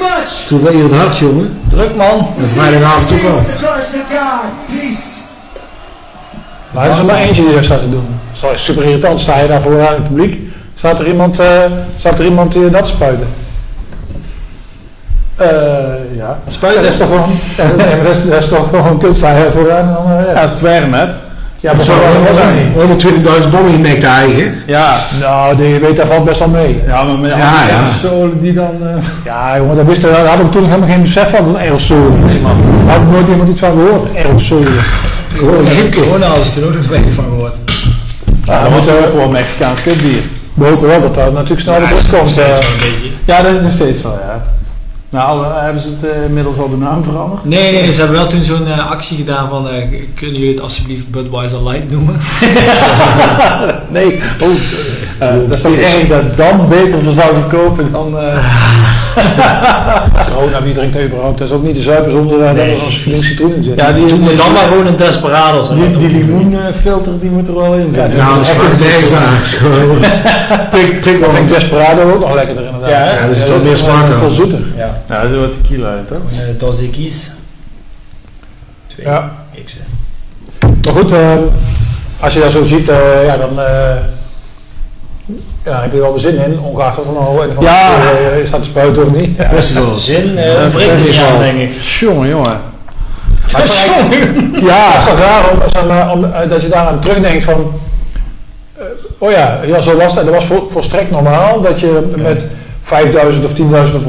[0.00, 0.46] much!
[0.46, 1.60] Toen ben je het hard, jongen.
[1.68, 2.26] Druk man.
[2.38, 3.46] En vrijdagavond ook!
[4.66, 5.18] Peace!
[6.70, 8.06] Maar er is er maar eentje die dat staat te doen.
[8.40, 9.20] Dat is super irritant.
[9.20, 10.40] Sta je daar vooraan in het publiek,
[10.74, 11.46] staat er iemand, eh,
[11.98, 13.26] staat er iemand die dat te spuiten.
[15.40, 16.38] Eh ja.
[16.46, 16.82] Spuiten?
[16.82, 19.88] Dat is toch gewoon, ja, dat, is, dat is toch gewoon kunstenaar hè, vooraan.
[19.88, 20.32] En eh, ja.
[20.34, 21.10] Ja, als het werkt met.
[21.56, 21.92] ja, maar zo
[22.26, 23.04] was dat niet.
[23.44, 24.54] 120.000 bommen in nek te eigen.
[24.66, 24.96] Ja.
[25.20, 26.82] Nou, die weet daar valt best wel mee.
[26.86, 28.40] Ja, maar met Ja, andere ja.
[28.40, 28.74] die dan...
[28.82, 32.10] eh, Ja, jongen, dat wist, daar hadden we toen helemaal geen besef van, van aerosol.
[32.26, 32.56] Nee, man.
[32.86, 34.64] Daar had ik nooit iemand iets van gehoord, aerosol.
[35.36, 35.94] Gewoon een.
[35.94, 37.52] Corona hadden ze toen ook nog een beetje van gehoord.
[38.44, 40.22] Ja, dat was ook wel Mexicaans kutbier.
[40.54, 43.10] We hopen wel dat dat natuurlijk snel weer Ja, een beetje.
[43.24, 44.29] Ja, dat is nog steeds wel, ja.
[45.10, 47.44] Nou, eh, hebben ze het eh, inmiddels al de naam veranderd?
[47.44, 49.74] Nee, nee, ze hebben wel toen zo'n eh, actie gedaan van, eh,
[50.14, 52.16] kunnen jullie het alsjeblieft Budweiser Light noemen?
[53.90, 54.20] Nee.
[54.40, 54.48] Oh,
[55.18, 58.14] eh, dat is toch erg dat dan beter voor zou verkopen dan...
[59.20, 61.38] eh, Corona, wie drinkt dat überhaupt?
[61.38, 63.80] Dat is ook niet te zuipen zonder daar Nee, nee, als flink citroen in zit.
[63.80, 65.68] ja, die, die, dan maar gewoon een Desperados.
[65.68, 68.16] die, die limoenfilter die moet er wel in Ja, zitten.
[68.18, 69.36] Nou, dat smaakt het ergens aan.
[69.42, 69.98] Gewoon.
[70.70, 71.30] Prik, prik wel.
[71.30, 72.90] vind Desperado ook nog lekkerder inderdaad.
[72.90, 73.04] Ja?
[73.04, 74.12] Ja, er zit wel meer dat is smaak aan.
[74.12, 74.58] Veel zoeter.
[74.76, 76.18] Ja, Ja, dat is wat tequila toch?
[76.48, 77.30] een Dos Equis.
[78.86, 79.06] Twee.
[79.06, 79.32] Ja.
[79.52, 80.70] Ik zeg.
[80.84, 81.32] Maar goed, eh,
[82.20, 83.94] als je dat zo ziet, eh, ja, dan eh,
[85.64, 87.96] ja, heb je er wel weer zin in, ongeacht of er nou een van Ja.
[88.36, 89.36] de staat te spuiten of niet.
[89.36, 89.48] Ja.
[89.48, 90.04] Festivals.
[90.04, 91.30] Zin Ja, uh, ontbreekt het festival.
[91.34, 91.72] aan, denk ik.
[91.82, 92.60] Jongen, jongen.
[93.52, 96.62] Maar het is eigenlijk- Ja, het is toch raar om, zeg maar, om, eh, dat
[96.62, 97.72] je daaraan terugdenkt van,
[98.78, 98.84] eh,
[99.18, 100.24] oh ja, ja, zo was dat.
[100.24, 102.50] Dat was vol, volstrekt normaal dat je met
[102.90, 103.62] 5000 of 10.000
[103.96, 104.04] of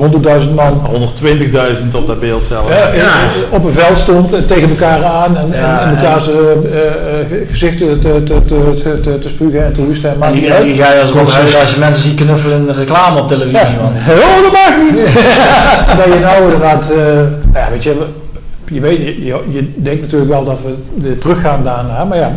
[0.46, 2.70] 100.000 man 120.000 op dat beeld zelf.
[2.70, 3.10] Ja, Ja.
[3.50, 6.88] op een veld stond en tegen elkaar aan en, Ja, en, en elkaar zijn eh,
[6.88, 10.22] eh, gezichten te, te, te, te, te, te spugen en te hoesten.
[10.22, 13.28] En die, ga je als huilen als je mensen ziet knuffelen in de reclame op
[13.28, 13.58] televisie.
[13.58, 13.82] Ja.
[13.82, 13.92] Man.
[14.18, 15.14] Oh, dat maakt niet.
[15.98, 16.98] dat je nou inderdaad, eh,
[17.54, 17.96] ja, weet je,
[18.72, 22.32] je, weet, je, je, je denkt natuurlijk wel dat we weer teruggaan daarna, maar ja,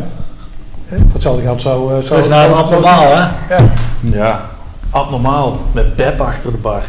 [0.89, 1.83] hè, voor hetzelfde geld zou...
[1.89, 3.21] eh, zou Terug naar het abnormaal, hè?
[3.55, 3.57] Ja.
[4.01, 4.41] Ja.
[4.95, 5.61] Abnormaal.
[5.73, 6.83] Met Pep achter de bar.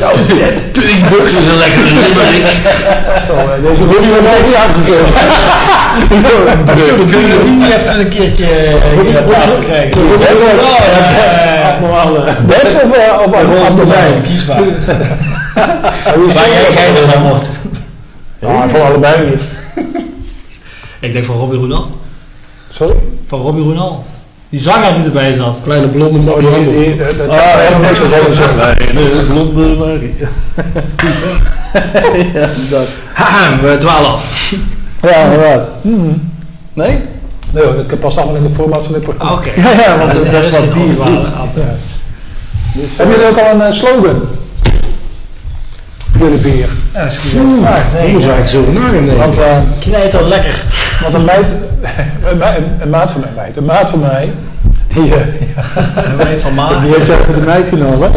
[0.00, 0.18] Nou,
[0.72, 2.46] Pinkbux is een lekkere limerick.
[3.26, 5.12] Zo, eh, deze wordt wel goed uitgekomen.
[7.10, 10.02] Kunnen we die niet even een keertje eh, hier aan tafel krijgen?
[11.72, 12.36] Abnormale.
[12.46, 14.22] Beb of, eh, of, of Abdelijn?
[14.22, 14.62] Kies maar.
[16.34, 17.50] Waar jij geinig van wordt.
[18.38, 19.42] Ja, voor allebei niet.
[21.00, 21.90] Ik denk van Robbie Roenal.
[22.70, 22.96] Sorry?
[23.28, 24.04] Van Robbie Roenal.
[24.50, 25.58] Die zanger die erbij zat.
[25.64, 28.92] Kleine blonde Oh, die, die, dat dat zou helemaal niks.
[28.92, 30.14] Nee, de blonde Marie.
[32.34, 32.86] ja, dat.
[33.12, 34.54] Haha, we dwalen af.
[35.02, 35.72] Ja, inderdaad.
[35.82, 36.30] Hmm.
[36.72, 36.98] Nee?
[37.52, 39.32] Nee hoor, dat past allemaal in de format van dit programma.
[39.32, 39.50] Ah, Oké.
[39.60, 41.14] Ja, ja, want Ja, dat is wat afdwalen.
[41.14, 41.24] doet.
[41.54, 41.74] Ja.
[42.74, 44.20] Dus, Hebben jullie ook al een eh, slogan?
[46.20, 46.68] Voor jullie bier.
[46.94, 47.30] Ja, dat is goed.
[47.60, 47.92] vraag.
[47.92, 49.16] Daar Nee, moet je eigenlijk zo over nadenken.
[49.16, 50.64] Want, eh, knijter lekker.
[51.02, 51.46] want een meid,
[52.30, 54.30] een, ma- een maat van mij, meid, een maat van mij,
[54.88, 56.80] die, eh, Weet van Ma.
[56.80, 58.10] die heeft jou voor de meid genomen.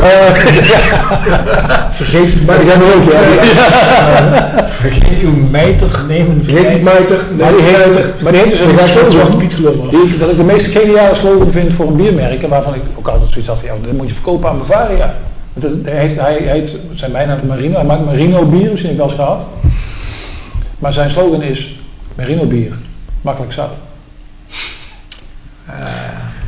[1.92, 4.68] Vergeet die maar die we ook, ja.
[4.68, 6.42] Vergeet uw mijter nemen.
[6.44, 7.18] Vergeet die mijter.
[7.40, 9.56] Maar die heeft, maar die heeft dus een van Zwarte Piet
[9.90, 13.08] die, dat ik de meest geniale slogan vind voor een biermerk, en waarvan ik ook
[13.08, 15.14] altijd zoiets had van, ja, dat moet je verkopen aan Bavaria.
[15.54, 18.92] Dat- hij, heeft, hij heet, zijn bijnaam is Marino, hij maakt Marino bier, misschien heb
[18.92, 19.48] je wel eens gehad.
[20.80, 21.80] Maar zijn slogan is
[22.16, 22.72] Marino bier,
[23.22, 23.70] makkelijk zat.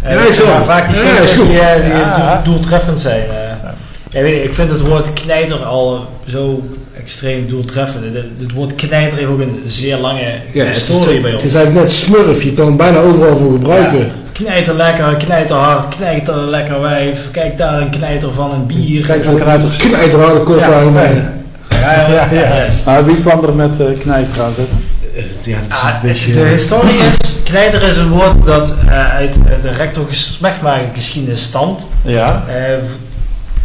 [0.04, 0.16] Zijn
[0.46, 0.54] wel.
[0.56, 1.50] maar vaak die zinnen goed.
[1.50, 2.42] die, eh, die Ja.
[2.44, 3.22] doel- doeltreffend zijn.
[3.22, 3.70] eh.
[4.10, 6.62] Ja, weet je, ik vind het woord knijter al zo
[7.06, 8.04] extreem doeltreffend.
[8.04, 11.40] Het, het woord knijter heeft ook een zeer lange Ja, het is, historie bij het
[11.42, 11.50] ons.
[11.50, 12.44] is eigenlijk net smurf.
[12.44, 14.12] Je kan het bijna overal voor gebruiken.
[14.32, 17.20] Knijter lekker, knijter hard, knijter lekker wijf.
[17.32, 19.06] Kijk daar een knijter van een bier.
[19.06, 20.94] Kijk zo'n kruidig Knijterharde kop Ja, aan.
[20.94, 22.68] Ja, ja, ja, ja.
[22.86, 24.78] Maar wie kwam er met uh, knijt gaan zitten?
[25.44, 26.32] Ja, dat is Ah, een beetje...
[26.32, 31.88] de historie is, knijter is een woord dat eh, uit eh, de rectorgeschiedenis stamt.
[32.02, 32.44] Ja.
[32.48, 32.54] Eh,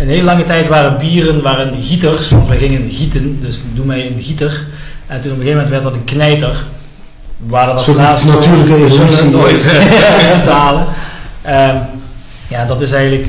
[0.00, 4.06] een hele lange tijd waren bieren waren gieters, want wij gingen gieten, dus doe mij
[4.06, 4.66] een gieter.
[5.06, 6.64] En toen op een gegeven moment werd dat een knijter.
[7.36, 9.30] We waren dat laatst natuurlijke we evolutie.
[9.30, 10.86] nooit eh, vertalen.
[11.42, 11.76] Ehm,
[12.48, 13.28] ja, dat is eigenlijk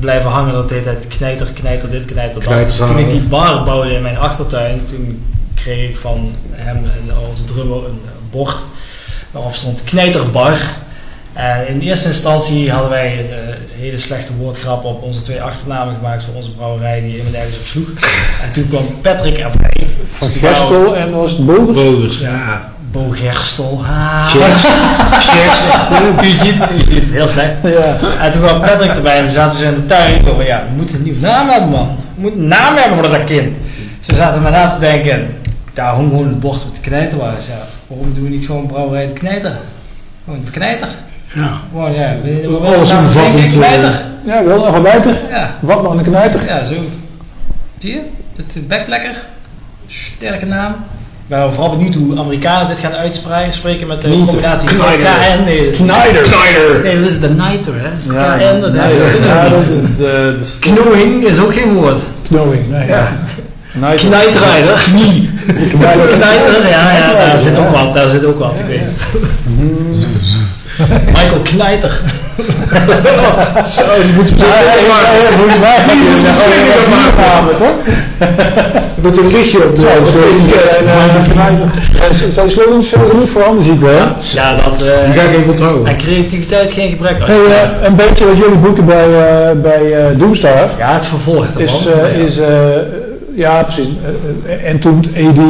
[0.00, 0.52] blijven hangen.
[0.52, 2.76] Dat heet het knijter, knijter dit, knijter dat.
[2.76, 5.22] Toen ik die bar bouwde in mijn achtertuin, toen
[5.54, 8.00] kreeg ik van hem en onze drummer een
[8.30, 8.64] bord
[9.30, 10.56] waarop stond knijterbar.
[11.32, 15.94] En in eerste instantie hadden wij een eh, hele slechte woordgrap op onze twee achternamen
[15.94, 17.88] gemaakt voor onze brouwerij die helemaal nergens op sloeg.
[18.42, 19.86] En toen kwam Patrick erbij.
[20.06, 21.74] van Dus Gerstel en was het Bogers?
[21.74, 22.72] Bogers, ja.
[22.90, 23.84] Bo Gerstel.
[23.86, 24.28] Ah.
[24.28, 24.62] Cheers.
[25.26, 25.62] Cheers.
[26.22, 27.54] U ziet, u ziet, heel slecht.
[27.62, 27.98] Ja.
[28.20, 30.28] En toen kwam Patrick erbij en toen zaten we in de tuin.
[30.28, 31.88] Over, ja, we moeten een nieuwe naam hebben man.
[32.14, 33.56] We moeten een naam hebben voor dat kind.
[33.98, 35.36] Dus we zaten maar na te denken.
[35.72, 37.46] Daar hong gewoon het bord met knijter was.
[37.46, 39.56] Ja, waarom doen we niet gewoon brouwerij het knijter?
[40.24, 40.88] Gewoon knijter.
[41.34, 41.60] Ja.
[41.70, 42.14] Gewoon, ja.
[42.64, 44.02] Alles omvattend, Knijter.
[44.24, 45.20] Ja, nog een bijter.
[45.30, 45.54] Ja.
[45.60, 46.40] Wat nog een knijter.
[46.46, 46.74] Ja, zo.
[47.78, 48.00] Zie je?
[48.36, 49.14] Dit backlekker.
[49.86, 50.72] Sterke naam.
[51.22, 54.26] Ik ben vooral benieuwd hoe Amerikanen dit gaan uitspreken met de Niet.
[54.26, 54.68] combinatie.
[54.68, 55.44] KN.
[55.44, 56.22] Nee, Knijder.
[56.22, 56.82] Knijder.
[56.82, 57.90] Nee, dat is de Niter, hè.
[57.90, 58.60] Dat is de Ja, KN.
[58.60, 61.98] Dat ja, is de, de Knowing is ook geen woord.
[62.28, 62.86] Knowing, nee.
[62.86, 63.08] Ja.
[63.72, 64.08] Knijter.
[64.08, 64.74] Knijtrijder.
[64.74, 65.30] Knie.
[65.68, 67.94] Knijter, ja, ja, daar zit ook wat.
[67.94, 69.02] Daar zit ook wat, ik weet het.
[71.14, 72.00] Michael Knijter.
[73.66, 74.44] Zo, die moet je zo
[75.36, 77.74] Volgens mij heb je een slinger toch?
[79.02, 79.88] Met een lichtje op de
[82.32, 84.06] Zijn slogans zo genoeg voor andere ziek wel?
[84.34, 84.82] Ja, dat...
[84.82, 85.86] eh, Die ga ik even onthouden.
[85.86, 87.26] En creativiteit geen gebrek eh,
[87.82, 91.62] een beetje wat jullie boeken bij, eh, bij eh, Doomstar Ja, het vervolg ervan.
[91.62, 92.48] is, eh, is eh,
[93.34, 93.86] ja precies,
[94.46, 95.40] eh, Entombed AD.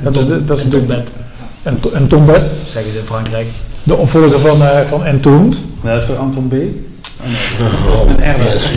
[0.00, 0.64] Dat is, de, dat is
[1.62, 3.46] En de, Tombed, zeggen ze in Frankrijk.
[3.86, 5.58] De opvolger van, eh, van Entombed.
[5.82, 6.52] Nee, dat is toch Anton B?
[6.52, 8.10] Oh,
[8.52, 8.70] yes.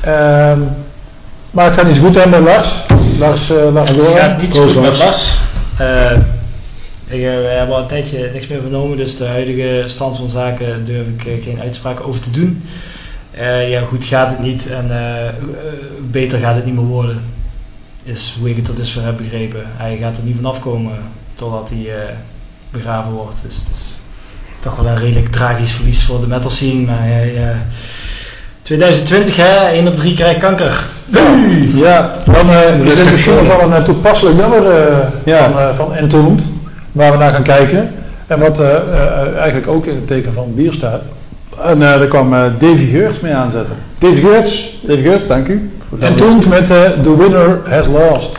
[0.00, 0.58] Ehm,
[1.50, 2.68] maar het gaat niet zo goed hè met Lars.
[3.18, 5.10] Lars, eh Lars Het gaat niet zo Proost, goed met Lars.
[5.10, 5.38] Lars.
[5.78, 6.16] Eh,
[7.06, 10.84] ik, we hebben al een tijdje niks meer vernomen, dus de huidige stand van zaken
[10.84, 12.64] durf ik geen uitspraak over te doen.
[13.30, 14.90] Eh, ja, goed gaat het niet en
[16.10, 17.22] beter gaat het niet meer worden.
[18.04, 19.62] Is hoe ik het tot dusver heb begrepen.
[19.76, 20.92] Hij gaat er niet vanaf komen
[21.34, 22.14] totdat hij eh,
[22.70, 23.36] begraven wordt.
[23.42, 23.96] Dus het is
[24.60, 26.86] toch wel een redelijk tragisch verlies voor de metal scene.
[26.86, 27.56] Maar hij, eh,
[28.62, 30.84] 2020 hè, 1 op 3 krijgt kanker.
[31.74, 35.50] Ja, dan eh, is dit misschien nog wel een toepasselijk nummer eh, Ja.
[35.50, 36.42] van, eh, van Entombed,
[36.92, 37.94] waar we naar gaan kijken.
[38.26, 38.60] En wat
[39.36, 41.04] eigenlijk ook in het teken van bier staat.
[41.64, 43.76] En daar kwam eh, Davy Geurts mee aanzetten.
[43.98, 45.70] Davy Geertz, Davy Geurts, dank u.
[45.98, 48.38] Entombed met The Winner Has Lost.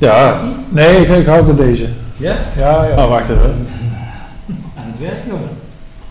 [0.00, 0.40] Ja.
[0.68, 1.88] Nee, ik, ik hou met deze.
[2.16, 2.34] Ja?
[2.56, 3.02] Ja, ja.
[3.04, 3.66] Oh, wacht even.
[4.76, 5.48] Aan het werk, jongen.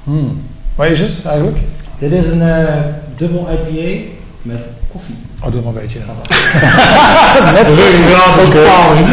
[0.03, 0.41] Hmm.
[0.75, 1.57] Waar is het eigenlijk?
[1.99, 2.75] Dit is een eh,
[3.15, 4.09] dubbel IPA
[4.41, 4.57] met
[4.91, 5.15] koffie.
[5.39, 5.99] Oh, doe maar een beetje.
[7.53, 9.07] Net ruggengraat als bepaling.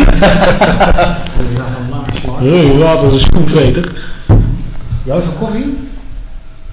[2.41, 3.93] Ruggengraat als een schoenveter.
[5.09, 5.79] Houdt van koffie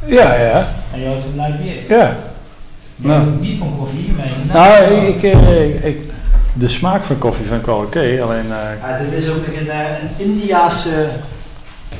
[0.05, 0.67] Ja, ja.
[0.93, 1.87] en houdt van IPA's.
[1.87, 2.15] Ja.
[2.95, 3.27] Nou.
[3.39, 6.11] Niet van koffie, maar je Nou, ik, ik, eh, ik, ik-
[6.53, 8.45] de smaak van koffie vind ik wel oké, alleen...
[8.49, 11.05] eh, Ja, dit is ook een, eh, een Indiaanse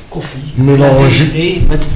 [0.08, 0.42] koffie.
[0.54, 1.08] Melange.
[1.68, 1.86] Met Met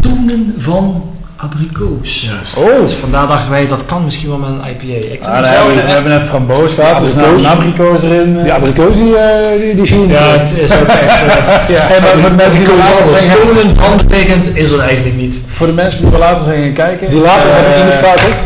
[0.00, 1.04] tonen van
[1.36, 2.28] abrikoos.
[2.30, 2.56] Juist.
[2.56, 2.80] Oh!
[2.86, 5.06] Dus vandaar dachten wij, dat kan misschien wel met een IPA.
[5.12, 7.44] Ik Ah, nee, zelf we, hebben net framboos gehad, dus nou Abrikoos.
[7.44, 8.36] een abrikoos erin.
[8.36, 8.42] eh.
[8.42, 10.16] Die abrikoos, die, eh, die, die zie je niet.
[10.16, 11.18] Ja, het is ook echt...
[11.74, 11.88] Ja.
[11.88, 15.16] Maar voor de mensen die er later zijn, gaan- tonen van betekent, is er eigenlijk
[15.16, 15.36] niet.
[15.46, 17.10] voor de mensen die er later zijn gaan kijken.
[17.10, 18.36] Die later eh, heb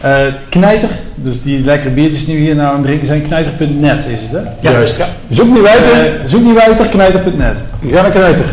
[0.00, 4.06] eh, knijter, dus die lekkere biertjes die we hier nou aan het drinken zijn, knijter.net
[4.06, 4.38] is het hè?
[4.38, 4.70] Ja.
[4.70, 4.98] Juist.
[4.98, 5.06] Ja.
[5.28, 5.92] Zoek niet wijter.
[5.92, 7.56] Eh, zoek niet wijter, knijter.net.
[7.90, 8.44] Ga naar knijter.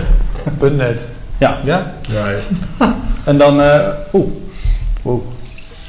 [0.58, 1.00] Punt net.
[1.38, 1.58] Ja.
[1.64, 1.94] Ja?
[2.02, 2.28] Ja,
[2.80, 2.96] ja.
[3.24, 3.80] En dan, eh
[4.14, 4.28] oeh.
[5.02, 5.22] Wow.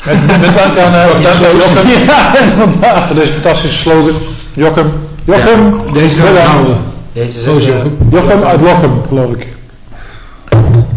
[0.04, 2.06] Met, met dank aan uh, Jochem.
[2.06, 3.06] Ja, inderdaad.
[3.06, 4.14] Voor deze fantastische slogan.
[4.54, 4.92] Jochem.
[5.24, 5.92] Jochem.
[5.92, 6.74] Deze gaan we.
[7.12, 7.96] Deze is ook, eh, Jochem.
[8.10, 9.46] Jochem uit Lochem, geloof ik.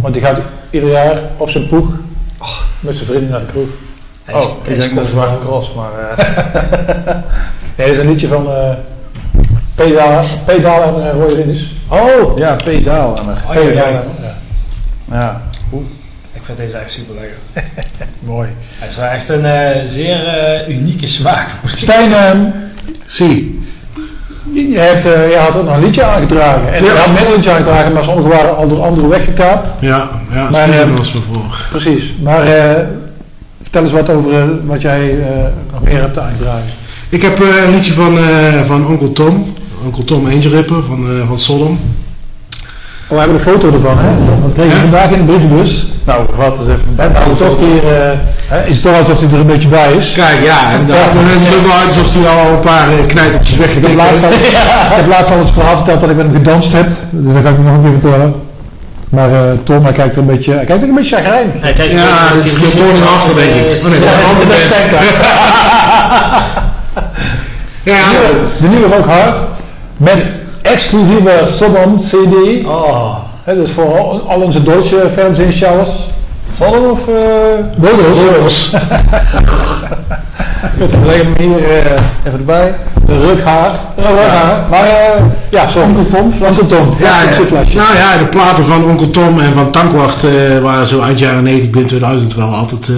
[0.01, 0.37] Want die gaat
[0.69, 1.87] ieder jaar op zijn poeg
[2.79, 3.67] met zijn vrienden naar de kroeg.
[4.27, 5.05] Hij is- Oh, hij ik is denk dat.
[5.05, 5.91] Zwarte Cross, maar...
[6.17, 6.25] eh,
[7.75, 8.69] Nee, dat is een liedje van eh
[9.75, 11.71] Pedaal Pedaal en Roy Rinders.
[11.87, 13.09] oh, ja, pedaal.
[13.47, 14.03] Oh, ja, ja, ja.
[14.21, 14.33] Ja.
[15.11, 15.41] ja.
[16.33, 17.37] Ik vind deze echt super lekker.
[18.19, 18.47] Mooi.
[18.77, 21.47] Het is wel echt een eh, zeer eh, unieke smaak.
[21.75, 22.53] Stijn,
[23.05, 23.65] Zie.
[24.53, 26.73] je, hebt, eh, je had ook nog een liedje aangedragen.
[26.73, 26.91] En Ja.
[26.91, 29.69] je had meer een liedje aangedragen, maar sommige waren al door anderen weggekaapt.
[29.79, 31.57] Ja, ja Maar, eh, was me voor.
[31.69, 32.13] Precies.
[32.21, 32.83] Maar eh,
[33.85, 35.27] vertel eens wat over eh, wat jij eh,
[35.73, 36.69] nog meer hebt aangedragen.
[37.09, 38.23] Ik heb eh, een liedje van, eh,
[38.65, 39.53] van Onkel Tom.
[39.85, 41.79] Onkel Tom Angel Ripper van, eh, van Sodom.
[43.09, 44.09] Oh, we hebben een foto ervan, hè?
[44.43, 44.81] Dat kreeg je Ja.
[44.81, 45.85] vandaag in de brievenbus.
[46.05, 49.39] Nou, wat eens even En nou, toch eh, hè, is het toch alsof hij er
[49.39, 50.11] een beetje bij is.
[50.11, 51.13] Kijk, ja, inderdaad.
[51.13, 53.77] Dan is het ook wel uit alsof hij al een paar knijtertjes al, heeft.
[53.83, 56.87] ik heb laatst al het verhaal verteld dat ik met hem gedanst heb.
[57.09, 58.33] Dus dat kan ik nog een keer vertellen.
[59.09, 61.53] Maar eh, Tom, hij kijkt er een beetje, hij kijkt er een beetje chagrijnig.
[61.61, 63.55] Hij kijkt Ja, dat is de morning after, denk ik.
[63.55, 64.65] Oh, nee, dat is een andere band.
[67.83, 68.03] Ja,
[68.61, 69.37] De nieuwe ook hard.
[69.97, 70.27] Met
[70.61, 72.65] exclusieve Sodom CD.
[72.65, 73.15] Oh.
[73.43, 75.53] Hè, dus voor al, al onze Duitse fans in.
[76.57, 77.07] Sodom of...
[77.07, 77.13] eh
[77.75, 78.73] Dodos.
[80.79, 81.91] Goed, we leggen hem hier eh,
[82.25, 82.75] even erbij.
[83.07, 83.79] Rukhaard.
[83.95, 84.69] Rukhaard.
[84.69, 85.81] Maar eh, ja, zo.
[85.81, 86.33] Onkel Tom.
[86.47, 86.93] Onkel Tom.
[86.99, 87.23] Ja,
[87.73, 91.43] nou ja, de platen van Onkel Tom en van Tankwacht eh, waren zo eind jaren
[91.43, 92.91] 90, begin 2000 wel altijd...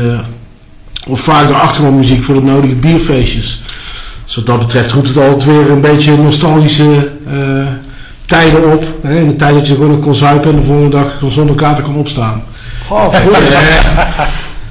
[1.08, 3.64] of vaak de achtergrondmuziek voor de nodige bierfeestjes.
[4.26, 7.10] Dus wat dat betreft roept het altijd weer een beetje nostalgische
[8.26, 8.84] tijden op.
[9.02, 11.56] Hè, in de tijd dat je gewoon kon zuipen en de volgende dag gewoon zonder
[11.56, 12.44] kaarten kon opstaan.
[12.88, 13.22] Oh, Eh,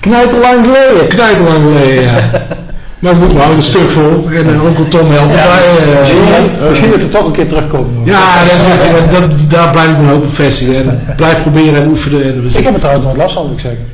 [0.01, 1.09] knijterlang geleden.
[1.09, 2.19] Knijterlang geleden, ja.
[2.99, 4.29] Maar ik moet wel een stuk vol.
[4.35, 5.45] En onkel Tom helpt mij.
[5.45, 6.21] eh, Misschien,
[6.69, 8.05] misschien dat we toch een keer terugkomen.
[8.05, 10.75] ja, dat, dat, dat- daar blijf ik me vestigen.
[10.91, 12.23] En Blijf proberen en oefenen.
[12.23, 13.87] En we Ik heb het trouwens nooit last van, moet ik zeggen.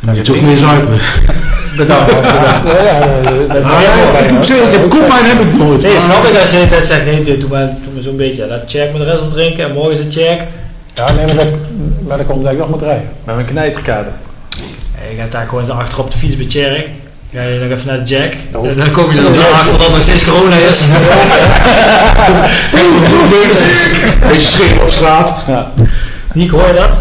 [0.00, 0.98] Je hebt ook meer zuipen.
[1.76, 2.10] Bedankt.
[2.10, 2.18] Ja,
[2.84, 2.98] ja,
[3.54, 5.82] dat- Ah, ja, ik moet zeggen, ik heb heb ik nooit.
[5.82, 8.46] Nee, snap ik als je de tijd zegt, nee, doe maar, doe maar zo'n beetje.
[8.46, 10.40] Laat check met de rest op drinken en morgen is het check.
[10.94, 11.46] Ja, nee, maar dat,
[12.08, 13.08] maar dat komt denk ik nog met rijden.
[13.24, 14.12] Met mijn knijterkader.
[15.10, 16.88] Je gaat daar gewoon achter op de fiets bij Tjerk.
[17.34, 18.32] Ga je nog even naar de jack.
[18.52, 20.84] En dan kom je er nog achter dat er nog steeds corona is.
[24.28, 25.36] Beetje schrik op straat.
[25.46, 25.72] Ja.
[26.34, 26.98] Niek, hoor je dat?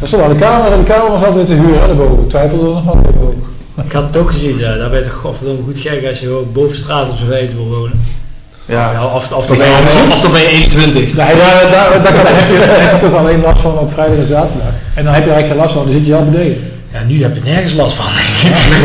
[0.00, 2.22] Dat stond aan de kamer en de kamer was altijd te huur hè, daarboven.
[2.22, 3.42] Ik twijfelde er nog maar boven.
[3.84, 4.76] Ik had het ook gezien, ja.
[4.76, 7.54] daar ben je toch godverdomme goed gek als je gewoon boven straat op z'n vijf
[7.54, 8.04] wil wonen.
[8.64, 8.92] Ja.
[8.92, 11.02] Ja, of, of, dan ben je, of dan ben je 21.
[11.02, 14.18] Nee, daar, daar, daar, heb je daar heb je toch alleen last van op vrijdag
[14.18, 14.72] en zaterdag.
[14.94, 16.74] En dan heb je eigenlijk geen last van, dan zit je al beneden.
[16.96, 18.04] Ja, nu heb je nergens last van.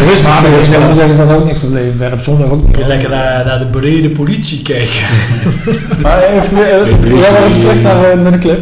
[0.07, 0.27] Rustig.
[0.27, 1.97] Maar dan zeggen ze dat ook niks te leven.
[1.99, 2.87] Werk op zondag ook Je niet.
[2.87, 4.99] lekker naar, naar de brede politie kijken.
[6.03, 8.59] Maar even, eh, ja, even terug naar, eh, naar de clip.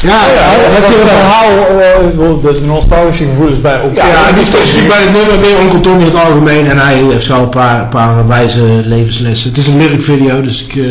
[0.00, 1.06] Ja, Ja, ja, dat dat het wel.
[1.06, 1.80] verhaal,
[2.46, 3.96] eh, de nostalgische gevoelens bij ook.
[3.96, 6.66] Ja, niet specifiek bij het nummer, meer Onkel Tom in het algemeen.
[6.70, 9.48] En hij heeft wel een paar, een paar wijze levenslessen.
[9.48, 10.82] Het is een lyric video, dus ik, eh,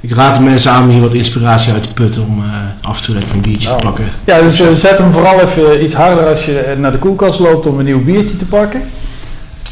[0.00, 2.98] ik raad de mensen aan om hier wat inspiratie uit te putten om eh, af
[2.98, 3.80] en toe lekker een biertje Nou.
[3.80, 4.04] te pakken.
[4.24, 7.66] Ja, dus eh, zet hem vooral even iets harder als je naar de koelkast loopt
[7.66, 8.82] om een nieuw biertje te pakken.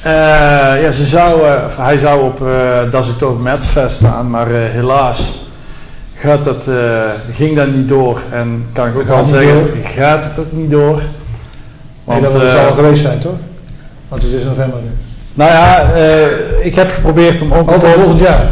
[0.02, 0.12] Eh,
[0.82, 4.50] ja, ze zou, eh, of hij zou op eh Das Oktober Met Fest staan, maar
[4.50, 5.38] eh, helaas
[6.16, 6.74] gaat dat, eh,
[7.32, 8.20] ging dat niet door.
[8.30, 9.68] En kan ik ook wel zeggen, door?
[9.96, 10.96] gaat het ook niet door.
[10.96, 13.36] Nee, Want dat eh, zal wel geweest zijn, toch?
[14.08, 14.88] Want het is november nu.
[15.34, 18.44] Nou ja, eh, ik heb geprobeerd om Onkel Over volgend jaar.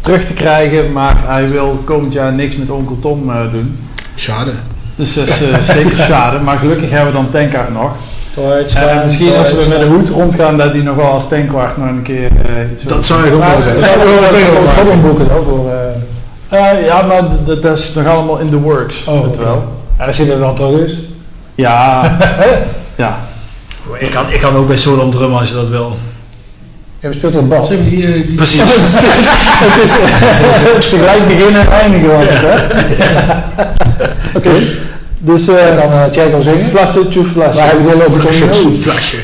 [0.00, 3.78] Terug te krijgen, maar hij wil komend jaar niks met Onkel Tom eh, doen.
[4.14, 4.50] Schade.
[4.96, 7.90] Dus dat is eh, zeker schade, maar gelukkig hebben we dan Tankard nog.
[8.74, 11.88] En misschien als we met een hoed rondgaan, dat hij nog wel als tankwart nog
[11.88, 13.82] een keer eh, iets Dat zou ik ook wel dat zeggen.
[14.74, 15.70] zou wel boeken hoor, voor...
[15.70, 19.06] eh, Eh, ja, maar dat, dat is nog allemaal in the works.
[19.06, 19.38] Oh, oké.
[19.38, 19.64] wel.
[19.98, 20.98] Ja, als je er dan toch is.
[21.54, 22.16] Ja,
[22.96, 23.18] ja.
[23.98, 25.96] Ik kan, ik kan ook bij solo om drummen als je dat wil.
[27.00, 27.68] Ja, we speelt op bas.
[27.68, 28.60] Zeg, die, eh, die, Precies.
[28.60, 29.90] het is
[30.70, 32.54] het is tegelijk beginnen en eindigen was het, hè?
[34.38, 34.50] Oké.
[35.18, 36.66] Dus En eh dan uh, Tjej kan zingen.
[36.68, 37.58] flasje to flasje.
[37.58, 38.76] Waar hebben we het wel over Tony zoet Hawk?
[38.76, 39.16] flesje.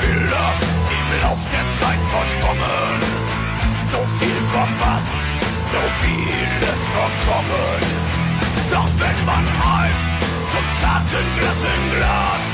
[0.00, 0.48] Bilder
[0.96, 3.00] im Lauf der Zeit verschwommen.
[3.92, 5.14] So viel verpasst,
[5.72, 7.80] so vieles verkommen.
[8.72, 10.08] Doch wenn man reift
[10.52, 12.48] zum zarten, glatten Glas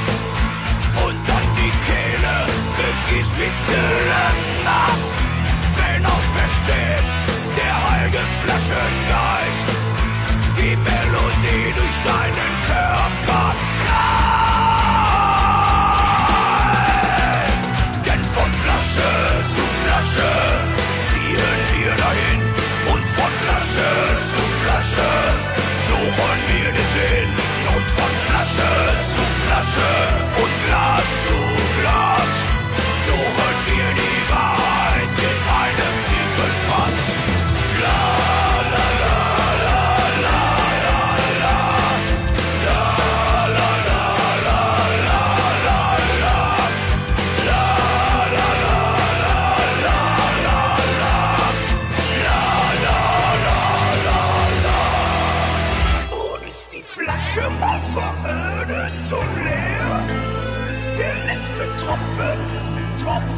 [1.04, 2.36] und dann die Kehle
[2.78, 3.56] begießt mit
[4.64, 5.04] nass,
[5.78, 7.08] wenn auch versteht
[7.56, 9.68] der heilige Flaschengeist
[10.58, 13.71] die Melodie durch deinen Körper
[20.14, 20.51] Revolution!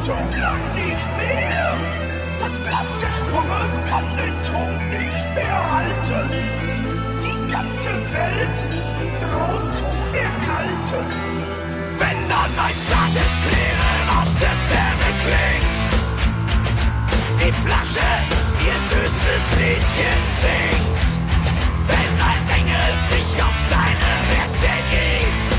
[0.05, 1.77] Schon lang nicht mehr.
[2.39, 6.29] Das Glas zersprungen kann den Trunk nicht mehr halten.
[7.25, 8.59] Die ganze Welt
[9.21, 9.87] droht zu
[10.25, 11.05] erkalten.
[11.97, 15.77] Wenn dann ein zartes Klirren aus der Ferne klingt,
[17.41, 18.11] die Flasche
[18.67, 21.01] ihr süßes Liedchen singt.
[21.89, 25.54] Wenn ein Engel sich auf deine Herz ergeht,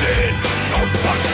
[0.00, 1.27] Don't fuck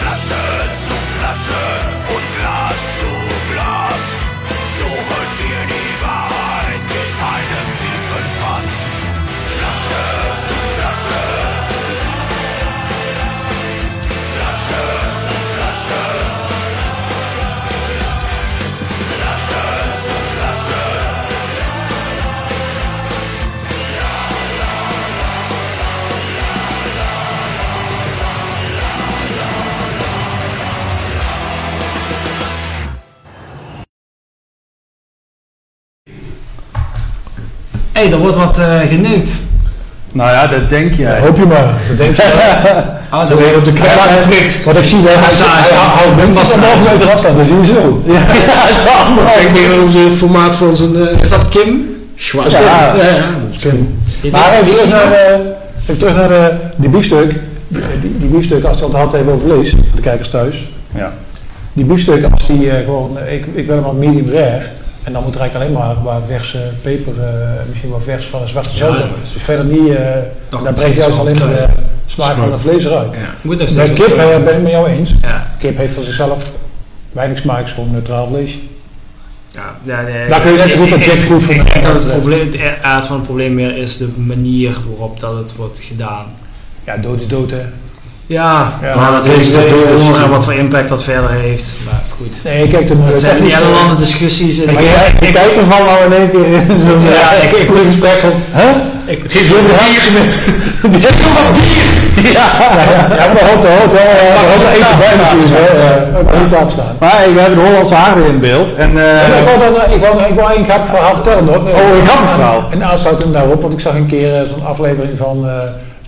[38.24, 39.30] wordt wat eh geneukt.
[40.12, 41.20] Nou ja, dat denk jij.
[41.20, 41.72] Hoop je maar.
[41.88, 42.22] Dat denk je
[43.14, 44.64] Ah, Zo weer op de kraag geprikt.
[44.64, 48.02] Wat ik zie, hij, houdt mensen van anderhalve meter afstand, dat zie je zo.
[48.06, 49.34] Ja, het is wel anders.
[49.34, 50.96] Kijk meer op het formaat van zijn...
[50.96, 51.96] eh Is dat Kim?
[52.16, 52.52] Schwarz.
[52.52, 53.98] Ja, ja, ja, ja, dat is Kim.
[54.32, 55.38] Maar even terug naar, eh,
[55.82, 57.34] even terug naar eh, die biefstuk.
[57.68, 57.82] Die,
[58.18, 60.68] die biefstuk, als je het had even over vlees, voor de kijkers thuis.
[60.94, 61.12] Ja.
[61.72, 64.62] Die biefstuk, als die eh, gewoon, ik, ik wil hem al medium rare.
[65.05, 67.28] En dan moet er eigenlijk alleen maar waar verse peper, eh,
[67.68, 69.02] misschien wel vers van een zwarte zout.
[69.02, 69.09] op.
[69.32, 70.16] Dus verder niet, eh
[70.66, 71.66] een breekt juist alleen maar de
[72.06, 73.16] smaak van het vlees eruit.
[73.40, 75.14] Moet nog Bij kip wat, eh, ben ik met jou eens.
[75.22, 75.47] Ja.
[75.59, 76.52] Kip heeft van zichzelf
[77.12, 78.59] weinig smaak, gewoon neutraal vlees.
[79.51, 82.74] Ja, nee, Daar kun je net zo goed ik- jackfruit van dat het probleem, de
[82.82, 86.24] aard van het probleem meer is de manier waarop dat het wordt gedaan.
[86.85, 87.62] Ja, dood is dood hè.
[88.26, 91.02] Ja, Ja, maar dat dat heeft is het wel- door en wat voor impact dat
[91.05, 91.68] verder heeft.
[91.84, 92.34] Maar goed.
[92.44, 94.64] Nee, kijk, de Het zijn die hele landen discussies.
[94.64, 97.52] En Maar ik, jij- ik, kijk ervan nou in één keer in zo'n Ja, ik-
[97.60, 98.66] ik- goed gesprek van, hè?
[99.12, 100.46] ik, Je hebt een bier gemist.
[101.01, 101.86] Je hebt nog wat bier.
[102.38, 102.48] Ja,
[103.18, 105.68] ja, maar dat hoort, dat hoort wel, eh, dat hoort er eten bij natuurlijk.
[105.82, 106.18] hè.
[106.18, 106.94] Ook niet afstaan.
[107.01, 108.74] Maar we hebben de Hollandse haren in beeld.
[108.74, 110.12] En, eh, Ja, ik wou dan, ik wou,
[110.52, 111.56] ik één grappig verhaal vertellen nog.
[111.56, 112.60] Oh, een grappig verhaal.
[112.70, 115.52] En aansluitend daarop, want ik zag een keer eh, zo'n aflevering van, eh,